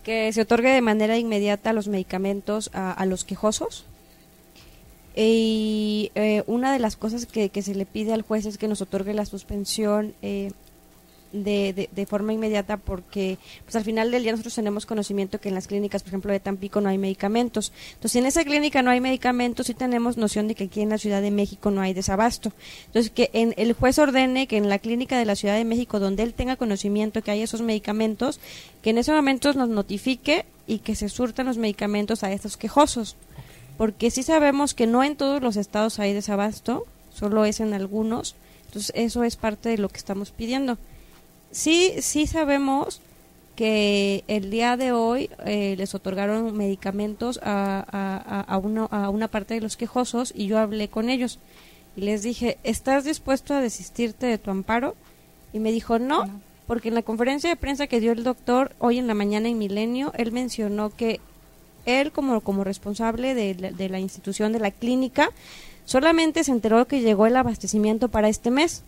que 0.02 0.32
se 0.32 0.42
otorgue 0.42 0.70
de 0.70 0.82
manera 0.82 1.16
inmediata 1.16 1.72
los 1.72 1.88
medicamentos 1.88 2.70
a, 2.72 3.04
los 3.06 3.24
quejosos. 3.24 3.84
Y 5.14 6.12
eh, 6.14 6.44
una 6.46 6.72
de 6.72 6.78
las 6.78 6.96
cosas 6.96 7.26
que, 7.26 7.48
que, 7.48 7.62
se 7.62 7.74
le 7.74 7.86
pide 7.86 8.12
al 8.12 8.22
juez 8.22 8.46
es 8.46 8.58
que 8.58 8.68
nos 8.68 8.82
otorgue 8.82 9.14
la 9.14 9.24
suspensión 9.24 10.14
eh, 11.32 11.72
de, 11.74 11.88
de, 11.92 12.06
forma 12.06 12.32
inmediata 12.32 12.76
porque 12.76 13.38
pues 13.64 13.74
al 13.76 13.84
final 13.84 14.10
del 14.10 14.22
día 14.22 14.32
nosotros 14.32 14.54
tenemos 14.54 14.86
conocimiento 14.86 15.40
que 15.40 15.48
en 15.48 15.54
las 15.54 15.66
clínicas, 15.66 16.02
por 16.02 16.08
ejemplo, 16.08 16.32
de 16.32 16.40
Tampico 16.40 16.80
no 16.80 16.88
hay 16.88 16.98
medicamentos. 16.98 17.72
Entonces, 17.88 18.12
si 18.12 18.18
en 18.18 18.26
esa 18.26 18.44
clínica 18.44 18.82
no 18.82 18.90
hay 18.90 19.00
medicamentos, 19.00 19.66
sí 19.66 19.74
tenemos 19.74 20.16
noción 20.16 20.48
de 20.48 20.54
que 20.54 20.64
aquí 20.64 20.80
en 20.80 20.90
la 20.90 20.98
Ciudad 20.98 21.22
de 21.22 21.30
México 21.30 21.70
no 21.70 21.80
hay 21.80 21.94
desabasto. 21.94 22.52
Entonces, 22.86 23.10
que 23.10 23.30
en, 23.32 23.54
el 23.56 23.72
juez 23.72 23.98
ordene 23.98 24.46
que 24.46 24.56
en 24.56 24.68
la 24.68 24.78
clínica 24.78 25.18
de 25.18 25.24
la 25.24 25.36
Ciudad 25.36 25.56
de 25.56 25.64
México, 25.64 25.98
donde 25.98 26.22
él 26.22 26.34
tenga 26.34 26.56
conocimiento 26.56 27.22
que 27.22 27.30
hay 27.30 27.42
esos 27.42 27.62
medicamentos, 27.62 28.40
que 28.82 28.90
en 28.90 28.98
ese 28.98 29.12
momento 29.12 29.52
nos 29.52 29.68
notifique 29.68 30.46
y 30.66 30.78
que 30.78 30.94
se 30.94 31.08
surtan 31.08 31.46
los 31.46 31.58
medicamentos 31.58 32.22
a 32.22 32.32
estos 32.32 32.56
quejosos. 32.56 33.16
Porque 33.76 34.10
sí 34.10 34.22
sabemos 34.22 34.74
que 34.74 34.86
no 34.86 35.04
en 35.04 35.16
todos 35.16 35.42
los 35.42 35.56
estados 35.56 35.98
hay 35.98 36.12
desabasto, 36.12 36.86
solo 37.12 37.44
es 37.44 37.60
en 37.60 37.74
algunos. 37.74 38.36
Entonces, 38.66 38.92
eso 38.94 39.22
es 39.24 39.36
parte 39.36 39.68
de 39.68 39.78
lo 39.78 39.88
que 39.88 39.98
estamos 39.98 40.30
pidiendo 40.30 40.78
sí, 41.56 41.94
sí 42.00 42.26
sabemos 42.26 43.00
que 43.56 44.24
el 44.28 44.50
día 44.50 44.76
de 44.76 44.92
hoy 44.92 45.30
eh, 45.46 45.74
les 45.78 45.94
otorgaron 45.94 46.54
medicamentos 46.54 47.40
a, 47.42 47.84
a, 47.90 48.42
a, 48.42 49.08
una 49.08 49.28
parte 49.28 49.54
de 49.54 49.62
los 49.62 49.78
quejosos 49.78 50.32
y 50.36 50.46
yo 50.46 50.58
hablé 50.58 50.88
con 50.88 51.08
ellos. 51.08 51.38
Y 51.96 52.02
les 52.02 52.22
dije, 52.22 52.58
¿estás 52.62 53.04
dispuesto 53.04 53.54
a 53.54 53.62
desistirte 53.62 54.26
de 54.26 54.36
tu 54.36 54.50
amparo? 54.50 54.94
Y 55.54 55.58
me 55.58 55.72
dijo, 55.72 55.98
no, 55.98 56.28
porque 56.66 56.88
en 56.88 56.94
la 56.94 57.02
conferencia 57.02 57.48
de 57.48 57.56
prensa 57.56 57.86
que 57.86 58.00
dio 58.00 58.12
el 58.12 58.22
doctor 58.22 58.76
hoy 58.78 58.98
en 58.98 59.06
la 59.06 59.14
mañana 59.14 59.48
en 59.48 59.56
Milenio, 59.56 60.12
él 60.16 60.32
mencionó 60.32 60.94
que 60.94 61.20
él 61.86 62.12
como, 62.12 62.42
como 62.42 62.64
responsable 62.64 63.34
de 63.34 63.54
de 63.54 63.88
la 63.88 63.98
institución, 63.98 64.52
de 64.52 64.60
la 64.60 64.72
clínica, 64.72 65.30
solamente 65.86 66.44
se 66.44 66.52
enteró 66.52 66.86
que 66.86 67.00
llegó 67.00 67.24
el 67.26 67.36
abastecimiento 67.36 68.08
para 68.08 68.28
este 68.28 68.50
mes 68.50 68.82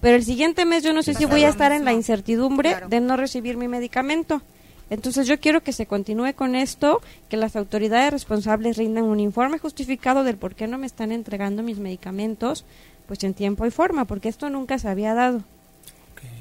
pero 0.00 0.16
el 0.16 0.24
siguiente 0.24 0.64
mes 0.64 0.82
yo 0.82 0.92
no 0.92 1.02
sé 1.02 1.14
si 1.14 1.24
voy 1.24 1.44
a 1.44 1.48
estar 1.48 1.72
en 1.72 1.84
la 1.84 1.92
incertidumbre 1.92 2.76
de 2.88 3.00
no 3.00 3.16
recibir 3.16 3.56
mi 3.56 3.68
medicamento. 3.68 4.42
Entonces 4.88 5.26
yo 5.26 5.40
quiero 5.40 5.62
que 5.62 5.72
se 5.72 5.86
continúe 5.86 6.34
con 6.34 6.54
esto, 6.54 7.00
que 7.28 7.36
las 7.36 7.56
autoridades 7.56 8.12
responsables 8.12 8.76
rindan 8.76 9.04
un 9.04 9.18
informe 9.18 9.58
justificado 9.58 10.22
del 10.22 10.36
por 10.36 10.54
qué 10.54 10.68
no 10.68 10.78
me 10.78 10.86
están 10.86 11.10
entregando 11.10 11.62
mis 11.62 11.78
medicamentos, 11.78 12.64
pues 13.06 13.24
en 13.24 13.34
tiempo 13.34 13.66
y 13.66 13.70
forma, 13.70 14.04
porque 14.04 14.28
esto 14.28 14.48
nunca 14.48 14.78
se 14.78 14.88
había 14.88 15.14
dado. 15.14 15.42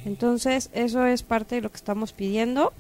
Entonces 0.06 0.70
eso 0.74 1.06
es 1.06 1.24
parte 1.24 1.56
de 1.56 1.62
lo 1.62 1.72
que 1.72 1.78
estamos 1.78 2.14
pidiendo. 2.14 2.72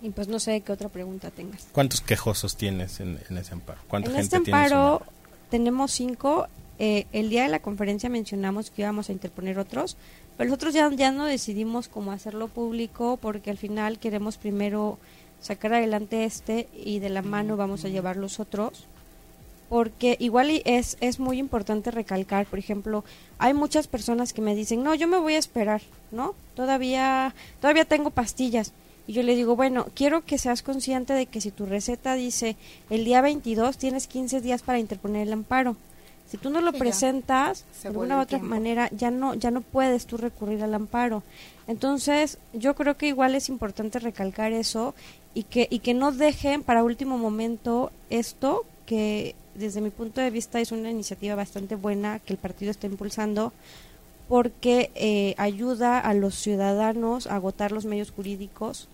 Y 0.00 0.10
pues 0.10 0.26
no 0.26 0.40
sé 0.40 0.62
qué 0.62 0.72
otra 0.72 0.88
pregunta 0.88 1.30
tengas. 1.30 1.68
¿Cuántos 1.72 2.00
quejosos 2.00 2.56
tienes 2.56 2.98
en, 2.98 3.18
ese 3.36 3.52
amparo? 3.52 3.80
¿Cuánta 3.86 4.10
en 4.10 4.16
gente 4.16 4.36
este 4.36 4.50
amparo 4.50 5.02
tenemos 5.50 5.92
cinco. 5.92 6.48
Eh, 6.84 7.06
el 7.12 7.30
día 7.30 7.44
de 7.44 7.48
la 7.48 7.60
conferencia 7.60 8.08
mencionamos 8.08 8.72
que 8.72 8.82
íbamos 8.82 9.08
a 9.08 9.12
interponer 9.12 9.56
otros, 9.56 9.96
pero 10.36 10.50
nosotros 10.50 10.74
ya, 10.74 10.90
ya 10.90 11.12
no 11.12 11.26
decidimos 11.26 11.86
cómo 11.86 12.10
hacerlo 12.10 12.48
público 12.48 13.20
porque 13.22 13.52
al 13.52 13.56
final 13.56 14.00
queremos 14.00 14.36
primero 14.36 14.98
sacar 15.40 15.74
adelante 15.74 16.24
este 16.24 16.68
y 16.74 16.98
de 16.98 17.08
la 17.08 17.22
mano 17.22 17.56
vamos 17.56 17.84
a 17.84 17.88
llevar 17.88 18.16
los 18.16 18.40
otros 18.40 18.86
porque 19.68 20.16
igual 20.18 20.50
es, 20.64 20.96
es 21.00 21.20
muy 21.20 21.38
importante 21.38 21.92
recalcar, 21.92 22.46
por 22.46 22.58
ejemplo, 22.58 23.04
hay 23.38 23.54
muchas 23.54 23.86
personas 23.86 24.32
que 24.32 24.42
me 24.42 24.56
dicen, 24.56 24.82
no, 24.82 24.96
yo 24.96 25.06
me 25.06 25.18
voy 25.18 25.34
a 25.34 25.38
esperar, 25.38 25.82
¿no? 26.10 26.34
Todavía, 26.56 27.32
todavía 27.60 27.84
tengo 27.84 28.10
pastillas. 28.10 28.72
Y 29.06 29.12
yo 29.12 29.22
le 29.22 29.36
digo, 29.36 29.54
bueno, 29.54 29.86
quiero 29.94 30.24
que 30.24 30.36
seas 30.36 30.62
consciente 30.62 31.12
de 31.12 31.26
que 31.26 31.40
si 31.40 31.52
tu 31.52 31.64
receta 31.64 32.14
dice 32.14 32.56
el 32.90 33.04
día 33.04 33.20
22 33.20 33.78
tienes 33.78 34.08
15 34.08 34.40
días 34.40 34.62
para 34.62 34.80
interponer 34.80 35.28
el 35.28 35.32
amparo. 35.32 35.76
Si 36.32 36.38
tú 36.38 36.48
no 36.48 36.62
lo 36.62 36.72
presentas, 36.72 37.66
de 37.82 37.88
alguna 37.88 38.16
u 38.16 38.22
otra 38.22 38.38
manera, 38.38 38.88
ya 38.90 39.10
no, 39.10 39.34
ya 39.34 39.50
no 39.50 39.60
puedes 39.60 40.06
tú 40.06 40.16
recurrir 40.16 40.62
al 40.62 40.72
amparo. 40.72 41.22
Entonces, 41.66 42.38
yo 42.54 42.74
creo 42.74 42.96
que 42.96 43.08
igual 43.08 43.34
es 43.34 43.50
importante 43.50 43.98
recalcar 43.98 44.52
eso 44.52 44.94
y 45.34 45.42
que, 45.42 45.66
y 45.68 45.80
que 45.80 45.92
no 45.92 46.10
dejen 46.10 46.62
para 46.62 46.84
último 46.84 47.18
momento 47.18 47.92
esto 48.08 48.64
que 48.86 49.34
desde 49.54 49.82
mi 49.82 49.90
punto 49.90 50.22
de 50.22 50.30
vista 50.30 50.58
es 50.58 50.72
una 50.72 50.90
iniciativa 50.90 51.34
bastante 51.34 51.74
buena 51.74 52.18
que 52.18 52.32
el 52.32 52.38
partido 52.38 52.70
está 52.70 52.86
impulsando 52.86 53.52
porque 54.26 54.90
eh, 54.94 55.34
ayuda 55.36 55.98
a 55.98 56.14
los 56.14 56.34
ciudadanos 56.36 57.26
a 57.26 57.36
agotar 57.36 57.72
los 57.72 57.84
medios 57.84 58.10
jurídicos 58.10 58.88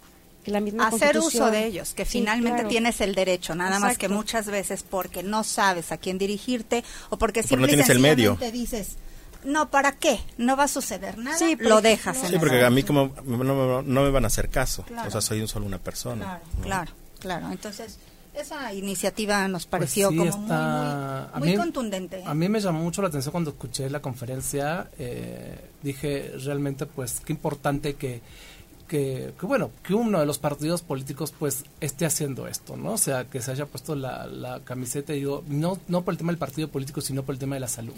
que 0.49 0.53
la 0.53 0.61
misma 0.61 0.89
hacer 0.89 1.19
uso 1.19 1.51
de 1.51 1.67
ellos 1.67 1.95
que 1.95 2.05
finalmente 2.05 2.65
tienes 2.65 3.01
el 3.01 3.15
derecho 3.15 3.55
nada 3.55 3.79
más 3.79 3.99
que 3.99 4.09
muchas 4.09 4.47
veces 4.47 4.83
porque 4.83 5.23
no 5.23 5.45
sabes 5.45 5.93
a 5.93 5.99
quién 5.99 6.19
dirigirte 6.19 6.85
o 7.11 7.19
porque 7.19 7.43
simplemente 7.43 7.77
no 7.77 7.85
tienes 7.85 7.97
el 7.97 8.01
medio 8.01 8.39
dices 8.53 8.97
no, 9.45 9.71
¿para 9.71 9.93
qué? 9.93 10.19
No 10.37 10.57
va 10.57 10.65
a 10.65 10.69
suceder 10.69 11.17
nada, 11.17 11.39
sí, 11.39 11.57
lo 11.61 11.81
dejas. 11.81 12.19
sí, 12.19 12.37
porque 12.41 12.65
a 12.65 12.71
mí 12.71 12.83
como 12.83 13.13
no, 13.25 13.83
me 14.03 14.11
van 14.11 14.25
a 14.25 14.27
hacer 14.27 14.51
caso, 14.51 14.85
o 15.07 15.11
sea, 15.11 15.21
soy 15.21 15.41
un 15.41 15.47
solo 15.47 15.65
una 15.65 15.79
persona. 15.79 16.41
Claro, 16.61 16.61
claro, 16.61 16.93
claro. 17.21 17.53
Entonces, 17.53 17.99
esa 18.35 18.73
iniciativa 18.73 19.47
nos 19.49 19.67
pues 19.67 19.81
pareció 19.81 20.09
como 20.09 20.37
muy, 21.37 21.57
contundente. 21.57 22.23
A 22.25 22.35
mí 22.35 22.49
me 22.49 22.61
llamó 22.61 22.81
mucho 22.81 23.03
la 23.03 23.09
atención 23.09 23.33
cuando 23.33 23.51
escuché 23.51 23.89
la 23.91 24.01
conferencia. 24.01 24.89
Eh, 24.99 25.71
dije 25.83 26.33
realmente, 26.45 26.87
pues, 26.87 27.21
qué 27.25 27.33
importante 27.33 27.95
que 27.95 28.21
que, 28.89 29.33
bueno, 29.43 29.71
que 29.83 29.95
uno 29.95 30.19
de 30.19 30.27
los 30.27 30.39
partidos 30.39 30.83
políticos 30.83 31.33
pues 31.39 31.65
esté 31.81 32.07
haciendo 32.07 32.49
esto, 32.49 32.77
¿no? 32.77 32.93
O 32.93 32.99
sea, 32.99 33.27
que 33.27 33.41
se 33.41 33.53
haya 33.53 33.67
puesto 33.67 33.95
la, 33.95 34.27
la 34.27 34.61
camiseta, 34.61 35.13
digo, 35.13 35.45
no, 35.47 35.79
no 35.87 36.03
por 36.03 36.15
el 36.15 36.19
tema 36.19 36.33
del 36.33 36.39
partido 36.39 36.69
político, 36.69 37.01
sino 37.01 37.23
por 37.23 37.35
el 37.35 37.39
tema 37.39 37.55
de 37.55 37.61
la 37.61 37.69
salud, 37.69 37.95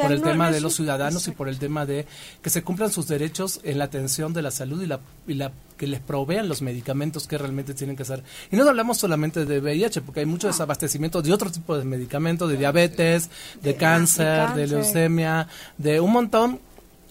por 0.00 0.12
el 0.12 0.22
tema 0.22 0.52
de 0.52 0.60
los 0.60 0.74
ciudadanos 0.74 1.26
y 1.26 1.32
por 1.32 1.48
el 1.48 1.58
tema 1.58 1.86
de 1.86 2.06
que 2.42 2.50
se 2.50 2.62
cumplan 2.62 2.92
sus 2.92 3.08
derechos 3.08 3.60
en 3.64 3.78
la 3.78 3.84
atención 3.84 4.32
de 4.32 4.42
la 4.42 4.50
salud 4.50 4.80
y 4.82 4.86
la, 4.86 5.00
y 5.26 5.34
la 5.34 5.50
que 5.76 5.86
les 5.86 6.00
provean 6.00 6.48
los 6.48 6.62
medicamentos 6.62 7.26
que 7.26 7.38
realmente 7.38 7.74
tienen 7.74 7.96
que 7.96 8.04
ser. 8.04 8.22
Y 8.52 8.56
no 8.56 8.68
hablamos 8.68 8.98
solamente 8.98 9.44
de 9.46 9.60
VIH, 9.60 10.02
porque 10.02 10.20
hay 10.20 10.26
mucho 10.26 10.46
desabastecimiento 10.46 11.22
de 11.22 11.32
otro 11.32 11.50
tipo 11.50 11.76
de 11.76 11.84
medicamentos, 11.84 12.48
de 12.48 12.56
diabetes, 12.56 13.30
de 13.62 13.74
cáncer, 13.74 14.50
de 14.54 14.66
leucemia, 14.66 15.48
de 15.78 16.00
un 16.00 16.12
montón 16.12 16.60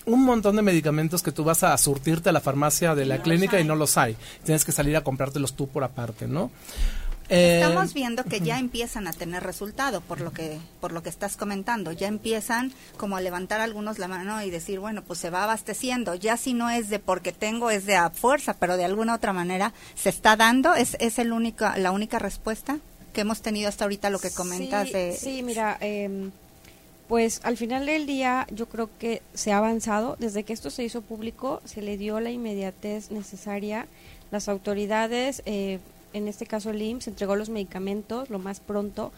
un 0.05 0.23
montón 0.23 0.55
de 0.55 0.61
medicamentos 0.61 1.23
que 1.23 1.31
tú 1.31 1.43
vas 1.43 1.63
a 1.63 1.77
surtirte 1.77 2.29
a 2.29 2.31
la 2.31 2.41
farmacia 2.41 2.95
de 2.95 3.05
la 3.05 3.21
clínica 3.21 3.59
y 3.59 3.63
no 3.63 3.75
los 3.75 3.97
hay. 3.97 4.15
Tienes 4.43 4.65
que 4.65 4.71
salir 4.71 4.95
a 4.97 5.01
comprártelos 5.01 5.53
tú 5.53 5.67
por 5.67 5.83
aparte, 5.83 6.27
¿no? 6.27 6.51
Estamos 7.29 7.91
eh, 7.91 7.93
viendo 7.95 8.23
que 8.25 8.41
ya 8.41 8.59
empiezan 8.59 9.07
a 9.07 9.13
tener 9.13 9.43
resultado 9.43 10.01
por 10.01 10.19
lo 10.19 10.31
que 10.31 10.59
por 10.81 10.91
lo 10.91 11.01
que 11.01 11.09
estás 11.09 11.37
comentando, 11.37 11.91
ya 11.93 12.07
empiezan 12.07 12.73
como 12.97 13.15
a 13.15 13.21
levantar 13.21 13.61
algunos 13.61 13.97
la 13.97 14.09
mano 14.09 14.43
y 14.43 14.49
decir, 14.49 14.79
bueno, 14.79 15.03
pues 15.03 15.19
se 15.19 15.29
va 15.29 15.45
abasteciendo, 15.45 16.15
ya 16.15 16.35
si 16.35 16.53
no 16.53 16.69
es 16.69 16.89
de 16.89 16.99
porque 16.99 17.31
tengo 17.31 17.69
es 17.69 17.85
de 17.85 17.95
a 17.95 18.09
fuerza, 18.09 18.55
pero 18.59 18.75
de 18.75 18.85
alguna 18.85 19.15
otra 19.15 19.31
manera 19.31 19.73
se 19.95 20.09
está 20.09 20.35
dando, 20.35 20.75
es 20.75 20.97
es 20.99 21.17
el 21.17 21.31
único 21.31 21.65
la 21.77 21.91
única 21.91 22.19
respuesta 22.19 22.79
que 23.13 23.21
hemos 23.21 23.41
tenido 23.41 23.69
hasta 23.69 23.85
ahorita 23.85 24.09
lo 24.09 24.19
que 24.19 24.31
comentas 24.31 24.87
sí, 24.87 24.93
de 24.93 25.17
Sí, 25.17 25.43
mira, 25.43 25.77
eh, 25.79 26.29
pues 27.07 27.41
al 27.43 27.57
final 27.57 27.85
del 27.85 28.05
día 28.05 28.47
yo 28.51 28.67
creo 28.67 28.89
que 28.97 29.21
se 29.33 29.51
ha 29.51 29.57
avanzado. 29.57 30.15
Desde 30.19 30.43
que 30.43 30.53
esto 30.53 30.69
se 30.69 30.83
hizo 30.83 31.01
público, 31.01 31.61
se 31.65 31.81
le 31.81 31.97
dio 31.97 32.19
la 32.19 32.31
inmediatez 32.31 33.11
necesaria. 33.11 33.87
Las 34.31 34.47
autoridades, 34.49 35.43
eh, 35.45 35.79
en 36.13 36.27
este 36.27 36.45
caso 36.45 36.69
el 36.69 36.81
IMSS, 36.81 37.09
entregó 37.09 37.35
los 37.35 37.49
medicamentos 37.49 38.29
lo 38.29 38.39
más 38.39 38.59
pronto. 38.59 39.11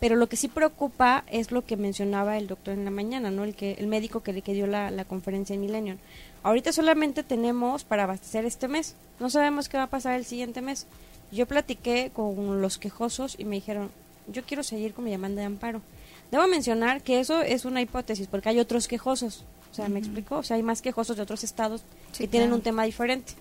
Pero 0.00 0.14
lo 0.14 0.28
que 0.28 0.36
sí 0.36 0.48
preocupa 0.48 1.24
es 1.26 1.50
lo 1.50 1.64
que 1.64 1.76
mencionaba 1.76 2.38
el 2.38 2.46
doctor 2.46 2.74
en 2.74 2.84
la 2.84 2.90
mañana, 2.90 3.30
¿no? 3.30 3.44
El 3.44 3.54
que 3.54 3.72
el 3.72 3.88
médico 3.88 4.22
que 4.22 4.32
le 4.32 4.42
dio 4.42 4.66
la, 4.66 4.90
la 4.90 5.04
conferencia 5.04 5.54
en 5.54 5.60
Millennium. 5.60 5.98
Ahorita 6.44 6.72
solamente 6.72 7.24
tenemos 7.24 7.82
para 7.82 8.04
abastecer 8.04 8.44
este 8.44 8.68
mes. 8.68 8.94
No 9.18 9.28
sabemos 9.28 9.68
qué 9.68 9.76
va 9.76 9.84
a 9.84 9.90
pasar 9.90 10.14
el 10.14 10.24
siguiente 10.24 10.62
mes. 10.62 10.86
Yo 11.32 11.46
platiqué 11.46 12.10
con 12.12 12.62
los 12.62 12.78
quejosos 12.78 13.34
y 13.38 13.44
me 13.44 13.56
dijeron, 13.56 13.90
yo 14.28 14.44
quiero 14.44 14.62
seguir 14.62 14.94
con 14.94 15.04
mi 15.04 15.10
demanda 15.10 15.40
de 15.40 15.46
amparo 15.46 15.82
Debo 16.30 16.46
mencionar 16.46 17.02
que 17.02 17.20
eso 17.20 17.40
es 17.40 17.64
una 17.64 17.80
hipótesis, 17.80 18.26
porque 18.26 18.50
hay 18.50 18.60
otros 18.60 18.88
quejosos. 18.88 19.44
O 19.70 19.74
sea, 19.74 19.88
¿me 19.88 19.98
explico? 19.98 20.36
O 20.36 20.42
sea, 20.42 20.56
hay 20.56 20.62
más 20.62 20.82
quejosos 20.82 21.16
de 21.16 21.22
otros 21.22 21.44
estados 21.44 21.82
que 22.16 22.28
tienen 22.28 22.52
un 22.52 22.60
tema 22.60 22.84
diferente. 22.84 23.34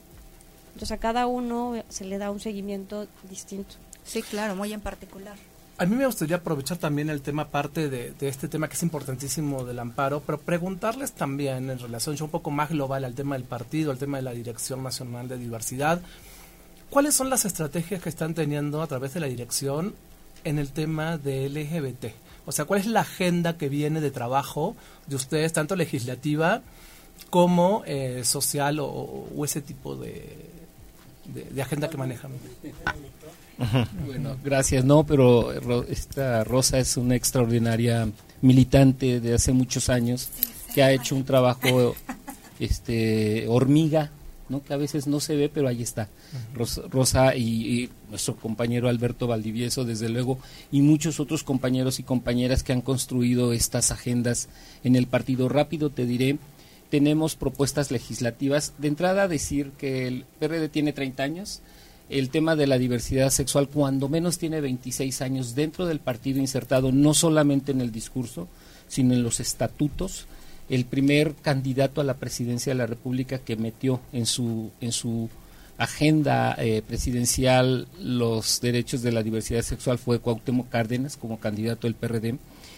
Entonces, 0.67 0.91
a 0.91 0.97
cada 0.97 1.27
uno 1.27 1.81
se 1.89 2.05
le 2.05 2.17
da 2.17 2.31
un 2.31 2.39
seguimiento 2.39 3.07
distinto. 3.29 3.75
Sí, 4.05 4.21
claro, 4.21 4.55
muy 4.55 4.71
en 4.73 4.81
particular. 4.81 5.35
A 5.79 5.85
mí 5.85 5.95
me 5.95 6.07
gustaría 6.07 6.37
aprovechar 6.37 6.77
también 6.77 7.09
el 7.11 7.21
tema 7.21 7.49
parte 7.49 7.87
de, 7.87 8.15
este 8.21 8.47
tema 8.47 8.67
que 8.67 8.73
es 8.73 8.81
importantísimo 8.81 9.63
del 9.63 9.77
amparo, 9.77 10.23
pero 10.25 10.39
preguntarles 10.39 11.11
también 11.11 11.69
en 11.69 11.77
relación 11.77 12.15
un 12.19 12.29
poco 12.29 12.49
más 12.49 12.69
global 12.69 13.05
al 13.05 13.13
tema 13.13 13.35
del 13.35 13.43
partido, 13.43 13.91
al 13.91 13.99
tema 13.99 14.17
de 14.17 14.23
la 14.23 14.31
Dirección 14.31 14.81
Nacional 14.81 15.27
de 15.27 15.37
Diversidad, 15.37 16.01
¿cuáles 16.89 17.13
son 17.13 17.29
las 17.29 17.45
estrategias 17.45 18.01
que 18.01 18.09
están 18.09 18.33
teniendo 18.33 18.81
a 18.81 18.87
través 18.87 19.13
de 19.13 19.19
la 19.19 19.27
dirección 19.27 19.93
en 20.43 20.57
el 20.57 20.71
tema 20.71 21.19
de 21.19 21.47
LGBT? 21.47 22.26
O 22.47 22.53
sea, 22.53 22.63
¿cuál 22.63 22.79
es 22.79 22.87
la 22.87 23.01
agenda 23.01 23.57
que 23.57 23.67
viene 23.67 23.99
de 23.99 24.09
trabajo 24.09 24.75
de 25.05 25.17
ustedes, 25.17 25.51
tanto 25.51 25.75
legislativa 25.75 26.61
como 27.29 27.83
eh, 27.85 28.21
social 28.23 28.79
o, 28.79 29.43
ese 29.43 29.61
tipo 29.61 29.97
de, 29.97 30.49
de, 31.53 31.61
agenda 31.61 31.89
que 31.89 31.97
manejan? 31.97 32.31
Bueno, 34.05 34.37
gracias. 34.43 34.85
No, 34.85 35.03
pero 35.03 35.83
esta 35.83 36.43
Rosa 36.43 36.77
es 36.79 36.95
una 36.95 37.15
extraordinaria 37.15 38.07
militante 38.41 39.19
de 39.19 39.33
hace 39.33 39.51
muchos 39.51 39.89
años 39.89 40.29
que 40.73 40.83
ha 40.83 40.91
hecho 40.91 41.15
un 41.15 41.25
trabajo 41.25 41.95
este 42.59 43.45
hormiga 43.47 44.11
¿no? 44.49 44.63
que 44.63 44.73
a 44.73 44.77
veces 44.77 45.07
no 45.07 45.19
se 45.19 45.35
ve, 45.35 45.49
pero 45.49 45.67
ahí 45.67 45.81
está. 45.81 46.09
Rosa, 46.89 47.35
y, 47.35 47.89
nuestro 48.09 48.35
compañero 48.35 48.89
Alberto 48.89 49.27
Valdivieso, 49.27 49.83
desde 49.83 50.09
luego, 50.09 50.39
y 50.71 50.81
muchos 50.81 51.19
otros 51.19 51.43
compañeros 51.43 51.99
y 51.99 52.03
compañeras 52.03 52.63
que 52.63 52.73
han 52.73 52.81
construido 52.81 53.53
estas 53.53 53.91
agendas 53.91 54.49
en 54.83 54.95
el 54.95 55.07
partido. 55.07 55.49
Rápido 55.49 55.89
te 55.89 56.05
diré, 56.05 56.37
tenemos 56.89 57.35
propuestas 57.35 57.91
legislativas. 57.91 58.73
De 58.77 58.87
entrada, 58.87 59.27
decir 59.27 59.71
que 59.77 60.07
el 60.07 60.25
PRD 60.39 60.69
tiene 60.69 60.93
30 60.93 61.23
años. 61.23 61.61
El 62.09 62.29
tema 62.29 62.55
de 62.55 62.67
la 62.67 62.77
diversidad 62.77 63.29
sexual, 63.29 63.67
cuando 63.67 64.07
menos 64.07 64.37
tiene 64.37 64.61
26 64.61 65.21
años 65.21 65.55
dentro 65.55 65.85
del 65.85 65.99
partido 65.99 66.39
insertado, 66.39 66.93
no 66.93 67.13
solamente 67.13 67.73
en 67.73 67.81
el 67.81 67.91
discurso, 67.91 68.47
sino 68.87 69.13
en 69.13 69.23
los 69.23 69.41
estatutos 69.41 70.25
el 70.69 70.85
primer 70.85 71.33
candidato 71.35 72.01
a 72.01 72.03
la 72.03 72.15
presidencia 72.15 72.71
de 72.71 72.77
la 72.77 72.87
República 72.87 73.39
que 73.39 73.55
metió 73.55 74.01
en 74.11 74.25
su, 74.25 74.71
en 74.81 74.91
su 74.91 75.29
agenda 75.77 76.55
eh, 76.57 76.81
presidencial 76.85 77.87
los 78.01 78.59
derechos 78.61 79.01
de 79.01 79.11
la 79.11 79.23
diversidad 79.23 79.61
sexual 79.61 79.97
fue 79.97 80.19
Cuauhtémoc 80.19 80.69
Cárdenas 80.69 81.17
como 81.17 81.39
candidato 81.39 81.87
del 81.87 81.95
PRD. 81.95 82.37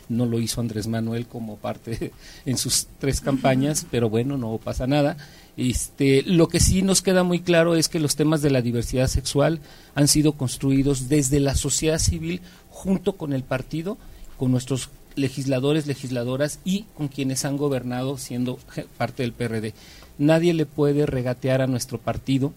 No 0.10 0.26
lo 0.26 0.40
hizo 0.40 0.60
Andrés 0.60 0.88
Manuel 0.88 1.28
como 1.28 1.58
parte 1.58 2.12
en 2.46 2.58
sus 2.58 2.88
tres 3.00 3.22
campañas, 3.22 3.86
pero 3.90 4.10
bueno, 4.10 4.38
no 4.38 4.58
pasa 4.58 4.86
nada. 4.86 5.18
Este, 5.56 6.24
lo 6.24 6.48
que 6.48 6.60
sí 6.60 6.82
nos 6.82 7.02
queda 7.02 7.24
muy 7.24 7.42
claro 7.42 7.76
es 7.76 7.90
que 7.90 8.00
los 8.00 8.16
temas 8.16 8.42
de 8.42 8.50
la 8.50 8.62
diversidad 8.62 9.08
sexual 9.08 9.60
han 9.94 10.08
sido 10.08 10.34
construidos 10.34 11.10
desde 11.10 11.40
la 11.40 11.56
sociedad 11.56 12.00
civil 12.00 12.42
junto 12.70 13.18
con 13.18 13.34
el 13.34 13.44
partido, 13.44 13.98
con 14.38 14.52
nuestros 14.52 14.90
legisladores, 15.20 15.88
legisladoras 15.88 16.60
y 16.66 16.86
con 16.96 17.08
quienes 17.08 17.46
han 17.46 17.58
gobernado 17.58 18.18
siendo 18.18 18.60
parte 18.98 19.24
del 19.24 19.34
PRD. 19.34 19.74
Nadie 20.18 20.54
le 20.54 20.66
puede 20.66 21.06
regatear 21.06 21.62
a 21.62 21.68
nuestro 21.68 22.00
partido 22.00 22.54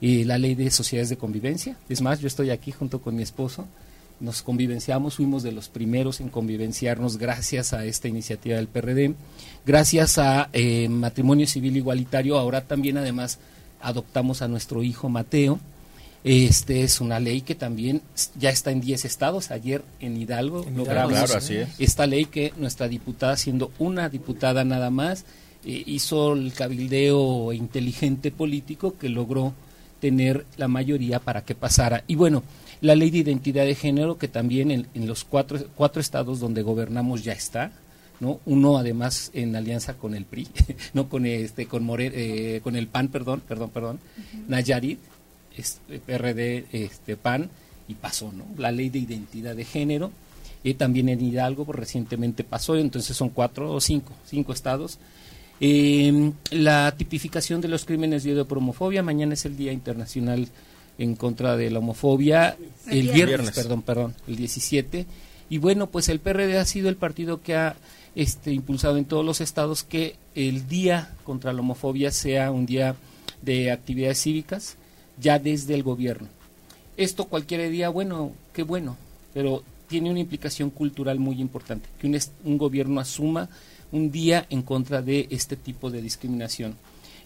eh, 0.00 0.24
la 0.26 0.38
ley 0.38 0.54
de 0.54 0.70
sociedades 0.70 1.08
de 1.08 1.16
convivencia. 1.16 1.76
Es 1.88 2.02
más, 2.02 2.20
yo 2.20 2.26
estoy 2.26 2.50
aquí 2.50 2.72
junto 2.72 3.00
con 3.00 3.16
mi 3.16 3.22
esposo, 3.22 3.66
nos 4.20 4.42
convivenciamos, 4.42 5.16
fuimos 5.16 5.42
de 5.42 5.52
los 5.52 5.68
primeros 5.68 6.20
en 6.20 6.28
convivenciarnos 6.28 7.18
gracias 7.18 7.72
a 7.72 7.84
esta 7.84 8.08
iniciativa 8.08 8.56
del 8.56 8.68
PRD, 8.68 9.14
gracias 9.64 10.18
a 10.18 10.48
eh, 10.52 10.88
matrimonio 10.88 11.46
civil 11.46 11.76
igualitario, 11.76 12.38
ahora 12.38 12.62
también 12.62 12.96
además 12.98 13.38
adoptamos 13.80 14.42
a 14.42 14.48
nuestro 14.48 14.82
hijo 14.82 15.08
Mateo. 15.08 15.58
Este 16.26 16.82
es 16.82 17.00
una 17.00 17.20
ley 17.20 17.42
que 17.42 17.54
también 17.54 18.02
ya 18.36 18.50
está 18.50 18.72
en 18.72 18.80
10 18.80 19.04
estados. 19.04 19.52
Ayer 19.52 19.84
en 20.00 20.20
Hidalgo 20.20 20.66
logramos 20.74 21.30
esta 21.78 22.06
ley 22.08 22.24
que 22.24 22.52
nuestra 22.56 22.88
diputada, 22.88 23.36
siendo 23.36 23.70
una 23.78 24.08
diputada 24.08 24.64
nada 24.64 24.90
más, 24.90 25.24
eh, 25.64 25.84
hizo 25.86 26.32
el 26.32 26.52
cabildeo 26.52 27.52
inteligente 27.52 28.32
político 28.32 28.98
que 28.98 29.08
logró 29.08 29.54
tener 30.00 30.46
la 30.56 30.66
mayoría 30.66 31.20
para 31.20 31.44
que 31.44 31.54
pasara. 31.54 32.02
Y 32.08 32.16
bueno, 32.16 32.42
la 32.80 32.96
ley 32.96 33.10
de 33.10 33.18
identidad 33.18 33.64
de 33.64 33.76
género 33.76 34.18
que 34.18 34.26
también 34.26 34.72
en, 34.72 35.06
los 35.06 35.22
cuatro, 35.22 35.60
cuatro 35.76 36.00
estados 36.00 36.40
donde 36.40 36.62
gobernamos 36.62 37.22
ya 37.22 37.34
está, 37.34 37.70
¿no? 38.18 38.40
Uno 38.46 38.78
además 38.78 39.30
en 39.32 39.54
alianza 39.54 39.94
con 39.94 40.12
el 40.12 40.24
PRI, 40.24 40.48
no 40.92 41.08
con 41.08 41.24
este 41.24 41.66
con 41.66 41.86
eh, 42.00 42.60
con 42.64 42.74
el 42.74 42.88
PAN, 42.88 43.08
perdón, 43.08 43.42
perdón, 43.46 43.70
perdón, 43.70 44.00
Nayarit, 44.48 44.98
este, 45.56 45.98
PRD, 45.98 46.66
este 46.72 47.16
PAN 47.16 47.50
y 47.88 47.94
pasó, 47.94 48.32
¿no? 48.32 48.44
La 48.58 48.72
ley 48.72 48.90
de 48.90 48.98
identidad 48.98 49.54
de 49.54 49.64
género 49.64 50.10
y 50.62 50.74
también 50.74 51.08
en 51.08 51.20
Hidalgo 51.20 51.64
pues, 51.64 51.78
recientemente 51.78 52.44
pasó, 52.44 52.76
entonces 52.76 53.16
son 53.16 53.28
cuatro 53.30 53.72
o 53.72 53.80
cinco, 53.80 54.12
cinco 54.24 54.52
estados 54.52 54.98
eh, 55.60 56.32
la 56.50 56.94
tipificación 56.96 57.60
de 57.60 57.68
los 57.68 57.84
crímenes 57.84 58.24
de 58.24 58.44
promofobia. 58.44 59.02
Mañana 59.02 59.34
es 59.34 59.44
el 59.46 59.56
Día 59.56 59.72
Internacional 59.72 60.48
en 60.98 61.16
contra 61.16 61.56
de 61.56 61.70
la 61.70 61.78
homofobia. 61.78 62.56
El, 62.88 63.08
viernes, 63.08 63.50
perdón, 63.52 63.82
perdón, 63.82 64.14
el 64.28 64.36
17. 64.36 65.06
Y 65.48 65.58
bueno, 65.58 65.88
pues 65.88 66.08
el 66.08 66.20
PRD 66.20 66.58
ha 66.58 66.64
sido 66.64 66.88
el 66.88 66.96
partido 66.96 67.40
que 67.40 67.54
ha 67.54 67.76
este, 68.14 68.52
impulsado 68.52 68.96
en 68.96 69.04
todos 69.04 69.24
los 69.24 69.40
estados 69.40 69.82
que 69.82 70.16
el 70.34 70.68
Día 70.68 71.14
contra 71.24 71.52
la 71.52 71.60
homofobia 71.60 72.10
sea 72.10 72.50
un 72.50 72.66
día 72.66 72.96
de 73.42 73.70
actividades 73.70 74.20
cívicas 74.20 74.76
ya 75.20 75.38
desde 75.38 75.74
el 75.74 75.82
gobierno. 75.82 76.28
Esto 76.96 77.26
cualquier 77.26 77.70
día, 77.70 77.88
bueno, 77.88 78.32
qué 78.52 78.62
bueno, 78.62 78.96
pero 79.34 79.62
tiene 79.88 80.10
una 80.10 80.20
implicación 80.20 80.70
cultural 80.70 81.18
muy 81.18 81.40
importante, 81.40 81.88
que 81.98 82.06
un, 82.06 82.18
un 82.44 82.58
gobierno 82.58 83.00
asuma 83.00 83.48
un 83.92 84.10
día 84.10 84.46
en 84.50 84.62
contra 84.62 85.02
de 85.02 85.28
este 85.30 85.56
tipo 85.56 85.90
de 85.90 86.02
discriminación. 86.02 86.74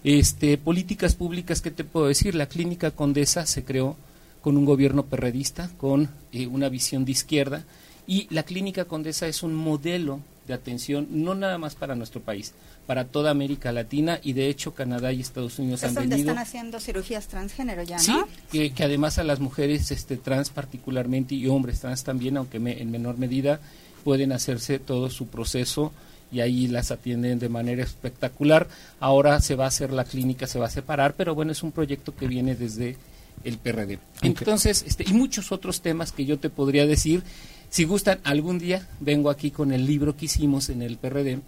Este, 0.03 0.57
políticas 0.57 1.15
públicas, 1.15 1.61
¿qué 1.61 1.71
te 1.71 1.83
puedo 1.83 2.07
decir? 2.07 2.35
La 2.35 2.47
Clínica 2.47 2.91
Condesa 2.91 3.45
se 3.45 3.63
creó 3.63 3.95
con 4.41 4.57
un 4.57 4.65
gobierno 4.65 5.05
perredista, 5.05 5.69
con 5.77 6.09
eh, 6.31 6.47
una 6.47 6.69
visión 6.69 7.05
de 7.05 7.11
izquierda, 7.11 7.63
y 8.11 8.27
la 8.29 8.43
Clínica 8.43 8.83
Condesa 8.83 9.25
es 9.25 9.41
un 9.41 9.53
modelo 9.53 10.19
de 10.45 10.53
atención 10.53 11.07
no 11.11 11.33
nada 11.33 11.57
más 11.57 11.75
para 11.75 11.95
nuestro 11.95 12.19
país, 12.19 12.51
para 12.85 13.05
toda 13.05 13.31
América 13.31 13.71
Latina 13.71 14.19
y 14.21 14.33
de 14.33 14.49
hecho 14.49 14.73
Canadá 14.73 15.13
y 15.13 15.21
Estados 15.21 15.57
Unidos 15.59 15.81
han 15.85 15.95
venido. 15.95 16.17
están 16.17 16.37
haciendo 16.37 16.81
cirugías 16.81 17.29
transgénero 17.29 17.83
ya, 17.83 17.95
¿no? 18.05 18.27
Sí, 18.51 18.71
que, 18.71 18.83
además 18.83 19.17
a 19.17 19.23
las 19.23 19.39
mujeres 19.39 19.91
este, 19.91 20.17
trans 20.17 20.49
particularmente 20.49 21.35
y 21.35 21.47
hombres 21.47 21.79
trans 21.79 22.03
también, 22.03 22.35
aunque 22.35 22.57
en 22.57 22.91
menor 22.91 23.17
medida, 23.17 23.61
pueden 24.03 24.33
hacerse 24.33 24.77
todo 24.77 25.09
su 25.09 25.27
proceso 25.27 25.93
y 26.33 26.41
ahí 26.41 26.67
las 26.67 26.91
atienden 26.91 27.39
de 27.39 27.47
manera 27.47 27.81
espectacular. 27.81 28.67
Ahora 28.99 29.39
se 29.39 29.55
va 29.55 29.63
a 29.63 29.67
hacer 29.69 29.93
la 29.93 30.03
clínica, 30.03 30.47
se 30.47 30.59
va 30.59 30.65
a 30.65 30.69
separar, 30.69 31.13
pero 31.15 31.33
bueno, 31.33 31.53
es 31.53 31.63
un 31.63 31.71
proyecto 31.71 32.13
que 32.13 32.27
viene 32.27 32.55
desde 32.55 32.97
el 33.45 33.57
PRD. 33.57 33.99
Entonces, 34.21 34.83
este, 34.85 35.05
y 35.07 35.13
muchos 35.13 35.53
otros 35.53 35.79
temas 35.79 36.11
que 36.11 36.25
yo 36.25 36.39
te 36.39 36.49
podría 36.49 36.85
decir. 36.85 37.23
Si 37.71 37.85
gustan, 37.85 38.19
algún 38.25 38.59
día 38.59 38.85
vengo 38.99 39.29
aquí 39.29 39.49
con 39.49 39.71
el 39.71 39.85
libro 39.85 40.17
que 40.17 40.25
hicimos 40.25 40.67
en 40.67 40.81
el 40.81 40.97
PRD, 40.97 41.39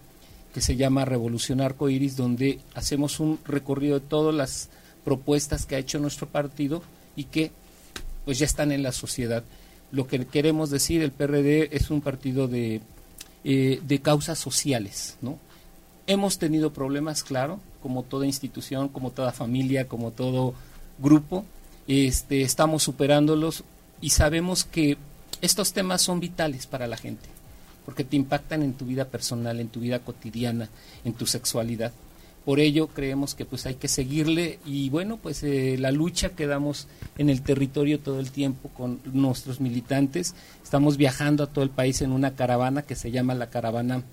que 0.53 0.61
se 0.61 0.77
llama 0.77 1.03
Revolución 1.03 1.59
Arcoiris, 1.59 2.15
donde 2.15 2.59
hacemos 2.75 3.19
un 3.19 3.39
recorrido 3.43 3.99
de 3.99 4.05
todas 4.05 4.33
las 4.33 4.69
propuestas 5.03 5.65
que 5.65 5.75
ha 5.75 5.79
hecho 5.79 5.99
nuestro 5.99 6.27
partido 6.27 6.81
y 7.17 7.25
que 7.25 7.51
pues 8.23 8.39
ya 8.39 8.45
están 8.45 8.71
en 8.71 8.83
la 8.83 8.93
sociedad. 8.93 9.43
Lo 9.91 10.07
que 10.07 10.25
queremos 10.25 10.69
decir, 10.69 11.01
el 11.01 11.11
PRD 11.11 11.75
es 11.75 11.91
un 11.91 11.99
partido 11.99 12.47
de 12.47 12.79
eh, 13.43 13.81
de 13.85 13.99
causas 13.99 14.39
sociales, 14.39 15.17
¿no? 15.21 15.37
Hemos 16.07 16.37
tenido 16.37 16.71
problemas, 16.71 17.21
claro, 17.21 17.59
como 17.81 18.03
toda 18.03 18.25
institución, 18.25 18.87
como 18.87 19.11
toda 19.11 19.33
familia, 19.33 19.89
como 19.89 20.11
todo 20.11 20.53
grupo. 20.99 21.43
Este, 21.85 22.43
estamos 22.43 22.83
superándolos 22.83 23.65
y 23.99 24.11
sabemos 24.11 24.63
que 24.63 24.97
estos 25.43 25.73
temas 25.73 26.01
son 26.01 26.21
vitales 26.21 26.67
para 26.67 26.87
la 26.87 26.95
gente, 26.95 27.27
porque 27.85 28.05
te 28.05 28.15
impactan 28.15 28.63
en 28.63 28.73
tu 28.73 28.85
vida 28.85 29.05
personal, 29.05 29.59
en 29.59 29.67
tu 29.67 29.81
vida 29.81 29.99
cotidiana, 29.99 30.69
en 31.03 31.13
tu 31.13 31.25
sexualidad. 31.25 31.91
Por 32.45 32.61
ello 32.61 32.87
creemos 32.87 33.35
que 33.35 33.43
pues 33.43 33.65
hay 33.65 33.75
que 33.75 33.89
seguirle 33.89 34.59
y 34.65 34.89
bueno, 34.89 35.17
pues 35.17 35.43
eh, 35.43 35.75
la 35.77 35.91
lucha 35.91 36.29
que 36.29 36.47
damos 36.47 36.87
en 37.17 37.29
el 37.29 37.41
territorio 37.41 37.99
todo 37.99 38.21
el 38.21 38.31
tiempo 38.31 38.69
con 38.69 39.01
nuestros 39.11 39.59
militantes. 39.59 40.33
Estamos 40.63 40.95
viajando 40.95 41.43
a 41.43 41.47
todo 41.47 41.63
el 41.65 41.69
país 41.69 42.01
en 42.01 42.13
una 42.13 42.35
caravana 42.35 42.81
que 42.81 42.95
se 42.95 43.11
llama 43.11 43.33
la 43.33 43.49
caravana 43.49 44.03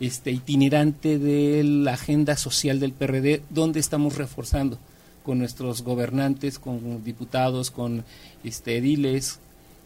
este, 0.00 0.30
itinerante 0.30 1.18
de 1.18 1.64
la 1.64 1.92
agenda 1.92 2.36
social 2.36 2.80
del 2.80 2.92
PRD, 2.92 3.42
donde 3.50 3.80
estamos 3.80 4.16
reforzando 4.16 4.78
con 5.22 5.38
nuestros 5.38 5.82
gobernantes, 5.82 6.58
con 6.58 7.04
diputados, 7.04 7.70
con 7.70 8.04
este, 8.42 8.78
ediles, 8.78 9.38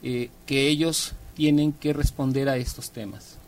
eh, 0.09 0.31
que 0.47 0.69
ellos 0.69 1.15
tienen 1.35 1.73
que 1.73 1.93
responder 1.93 2.49
a 2.49 2.57
estos 2.59 2.93
temas. 2.93 3.39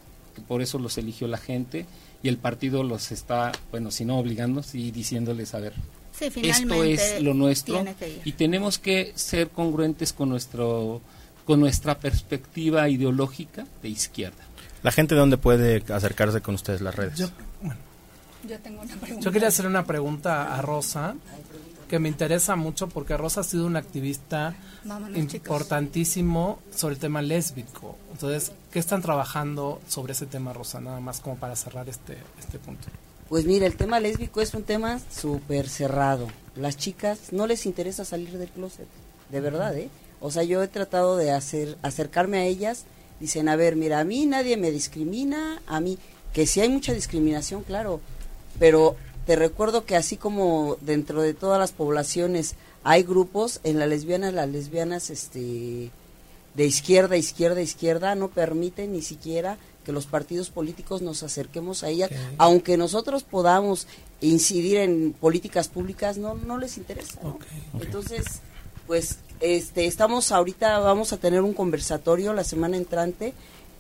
por 0.49 0.61
eso 0.61 0.81
los 0.81 0.99
eligió 0.99 1.29
la 1.29 1.39
gente 1.39 1.87
y 2.21 2.27
el 2.27 2.37
partido 2.37 2.83
los 2.83 3.13
está, 3.13 3.53
bueno, 3.71 3.93
si 3.93 4.05
no 4.05 4.19
obligando, 4.19 4.65
y 4.73 4.91
diciéndoles, 4.91 5.55
a 5.55 5.61
ver, 5.61 5.75
esto 6.21 6.83
es 6.83 7.23
lo 7.23 7.33
nuestro 7.33 7.85
y 8.25 8.33
tenemos 8.33 8.81
que 8.81 9.13
ser 9.15 9.51
congruentes 9.51 10.13
con, 10.13 10.31
nuestro, 10.31 11.01
con 11.45 11.61
nuestra 11.61 11.97
perspectiva 12.01 12.89
ideológica 12.89 13.65
de 13.81 13.91
izquierda. 13.91 14.43
¿La 14.83 14.91
gente 14.91 15.15
dónde 15.15 15.37
puede 15.37 15.85
acercarse 15.93 16.41
con 16.41 16.57
ustedes 16.57 16.81
las 16.81 16.97
redes? 16.97 17.19
Yo, 17.21 17.29
tengo 18.59 18.83
una 18.83 18.97
pregunta. 18.97 19.25
Yo 19.25 19.31
quería 19.31 19.47
hacer 19.47 19.67
una 19.69 19.85
pregunta 19.85 20.57
a 20.57 20.61
Rosa 20.61 21.15
que 21.89 21.99
me 21.99 22.09
interesa 22.09 22.55
mucho 22.55 22.89
porque 22.89 23.17
Rosa 23.17 23.41
ha 23.41 23.45
sido 23.45 23.67
una 23.67 23.81
activista 23.81 24.55
importantísimo 25.15 26.61
sobre 26.71 26.95
el 26.95 27.01
tema 27.01 27.23
lésbico. 27.23 27.97
Entonces, 28.13 28.53
¿qué 28.71 28.79
están 28.79 29.03
trabajando 29.03 29.81
sobre 29.89 30.13
ese 30.13 30.27
tema, 30.27 30.53
Rosa? 30.53 30.81
Nada 30.81 31.01
más 31.01 31.21
como 31.21 31.37
para 31.37 31.57
cerrar 31.57 31.89
este, 31.89 32.17
este 32.39 32.59
punto. 32.59 32.89
Pues 33.29 33.45
mira, 33.45 33.67
el 33.67 33.77
tema 33.77 34.01
lésbico 34.01 34.41
es 34.41 34.55
un 34.55 34.63
tema 34.63 35.01
súper 35.11 35.69
cerrado. 35.69 36.29
Las 36.55 36.77
chicas 36.77 37.33
no 37.33 37.47
les 37.47 37.67
interesa 37.67 38.05
salir 38.05 38.39
del 38.39 38.49
closet, 38.49 38.87
de 39.31 39.41
verdad, 39.41 39.77
¿eh? 39.77 39.91
O 40.21 40.31
sea, 40.31 40.43
yo 40.43 40.63
he 40.63 40.69
tratado 40.69 41.17
de 41.17 41.31
hacer 41.31 41.77
acercarme 41.83 42.39
a 42.39 42.45
ellas. 42.45 42.85
Dicen, 43.21 43.49
a 43.49 43.57
ver, 43.57 43.77
mira, 43.77 44.01
a 44.01 44.05
mí 44.05 44.27
nadie 44.27 44.57
me 44.57 44.71
discrimina, 44.71 45.61
a 45.67 45.81
mí, 45.81 45.99
que 46.33 46.47
sí 46.47 46.61
hay 46.61 46.69
mucha 46.69 46.93
discriminación, 46.93 47.65
claro, 47.65 48.01
pero 48.59 48.97
te 49.29 49.37
recuerdo 49.37 49.85
que 49.85 49.95
así 49.95 50.17
como 50.17 50.79
dentro 50.81 51.21
de 51.21 51.35
todas 51.35 51.59
las 51.59 51.73
poblaciones 51.73 52.55
hay 52.83 53.03
grupos, 53.03 53.61
en 53.63 53.79
las 53.79 53.87
lesbianas, 53.87 54.33
las 54.33 54.49
lesbianas 54.49 55.11
este, 55.11 55.91
de 56.55 56.65
izquierda, 56.65 57.15
izquierda, 57.15 57.61
izquierda, 57.61 58.15
no 58.15 58.29
permiten 58.29 58.95
ni 58.95 59.03
siquiera 59.03 59.59
que 59.85 59.93
los 59.93 60.07
partidos 60.07 60.49
políticos 60.49 61.03
nos 61.03 61.23
acerquemos 61.23 61.83
a 61.83 61.91
ellas, 61.91 62.11
aunque 62.39 62.79
nosotros 62.79 63.23
podamos 63.23 63.87
incidir 64.23 64.79
en 64.79 65.13
políticas 65.13 65.69
públicas, 65.69 66.17
no, 66.17 66.35
no 66.35 66.57
les 66.57 66.79
interesa. 66.79 67.21
Entonces, 67.79 68.25
pues 68.87 69.19
este, 69.41 69.85
estamos 69.85 70.33
ahorita, 70.33 70.79
vamos 70.79 71.13
a 71.13 71.19
tener 71.19 71.43
un 71.43 71.53
conversatorio 71.53 72.33
la 72.33 72.45
semana 72.45 72.79
entrante 72.79 73.35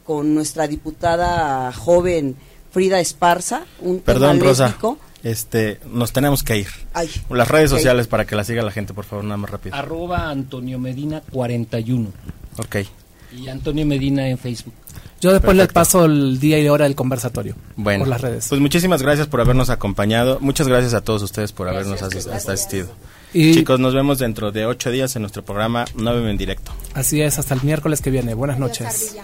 con 0.04 0.34
nuestra 0.34 0.68
diputada 0.68 1.72
joven 1.72 2.36
Frida 2.70 3.00
Esparza, 3.00 3.64
un 3.80 4.00
Perdón, 4.00 4.40
Rosa 4.40 4.76
este, 5.22 5.80
nos 5.90 6.12
tenemos 6.12 6.42
que 6.42 6.58
ir. 6.58 6.68
Las 7.30 7.48
redes 7.48 7.70
sociales 7.70 8.06
para 8.06 8.24
que 8.26 8.36
la 8.36 8.44
siga 8.44 8.62
la 8.62 8.70
gente, 8.70 8.94
por 8.94 9.04
favor, 9.04 9.24
nada 9.24 9.36
más 9.36 9.50
rápido. 9.50 9.76
Arroba 9.76 10.30
Antonio 10.30 10.78
Medina 10.78 11.22
41. 11.30 12.10
Ok. 12.58 12.76
Y 13.36 13.48
Antonio 13.48 13.84
Medina 13.84 14.28
en 14.28 14.38
Facebook. 14.38 14.74
Yo 15.20 15.32
después 15.32 15.56
les 15.56 15.68
paso 15.68 16.04
el 16.04 16.38
día 16.38 16.60
y 16.60 16.68
hora 16.68 16.84
del 16.84 16.94
conversatorio. 16.94 17.56
Bueno, 17.76 18.00
por 18.00 18.08
las 18.08 18.20
redes. 18.20 18.46
Pues 18.48 18.60
muchísimas 18.60 19.02
gracias 19.02 19.26
por 19.26 19.40
habernos 19.40 19.68
acompañado. 19.68 20.38
Muchas 20.40 20.68
gracias 20.68 20.94
a 20.94 21.00
todos 21.00 21.22
ustedes 21.22 21.52
por 21.52 21.68
habernos 21.68 22.02
asistido. 22.02 22.88
Y 23.32 23.54
Chicos, 23.54 23.78
nos 23.78 23.94
vemos 23.94 24.18
dentro 24.18 24.52
de 24.52 24.66
ocho 24.66 24.90
días 24.90 25.14
en 25.16 25.22
nuestro 25.22 25.44
programa 25.44 25.84
9 25.94 26.30
en 26.30 26.36
directo. 26.36 26.72
Así 26.94 27.20
es, 27.20 27.38
hasta 27.38 27.54
el 27.54 27.62
miércoles 27.62 28.00
que 28.00 28.10
viene. 28.10 28.34
Buenas 28.34 28.58
noches. 28.58 29.16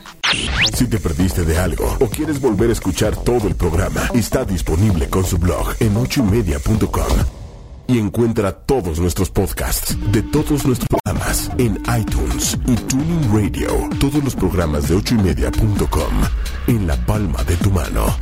Si 0.75 0.87
te 0.87 0.99
perdiste 0.99 1.45
de 1.45 1.59
algo 1.59 1.97
o 2.01 2.09
quieres 2.09 2.41
volver 2.41 2.71
a 2.71 2.73
escuchar 2.73 3.17
todo 3.17 3.49
el 3.49 3.55
programa, 3.55 4.09
está 4.15 4.45
disponible 4.45 5.09
con 5.09 5.25
su 5.25 5.39
blog 5.39 5.75
en 5.81 5.97
ochoymedia.com 5.97 7.45
y 7.87 7.99
encuentra 7.99 8.53
todos 8.53 8.99
nuestros 8.99 9.31
podcasts 9.31 9.97
de 10.11 10.23
todos 10.23 10.65
nuestros 10.65 10.89
programas 10.89 11.51
en 11.59 11.81
iTunes 11.99 12.59
y 12.67 12.77
Tuning 12.77 13.33
Radio. 13.33 13.89
Todos 14.01 14.23
los 14.25 14.35
programas 14.35 14.89
de 14.89 14.97
ochoymedia.com 14.97 16.15
en 16.67 16.87
la 16.87 16.97
palma 17.07 17.43
de 17.45 17.57
tu 17.57 17.71
mano. 17.71 18.17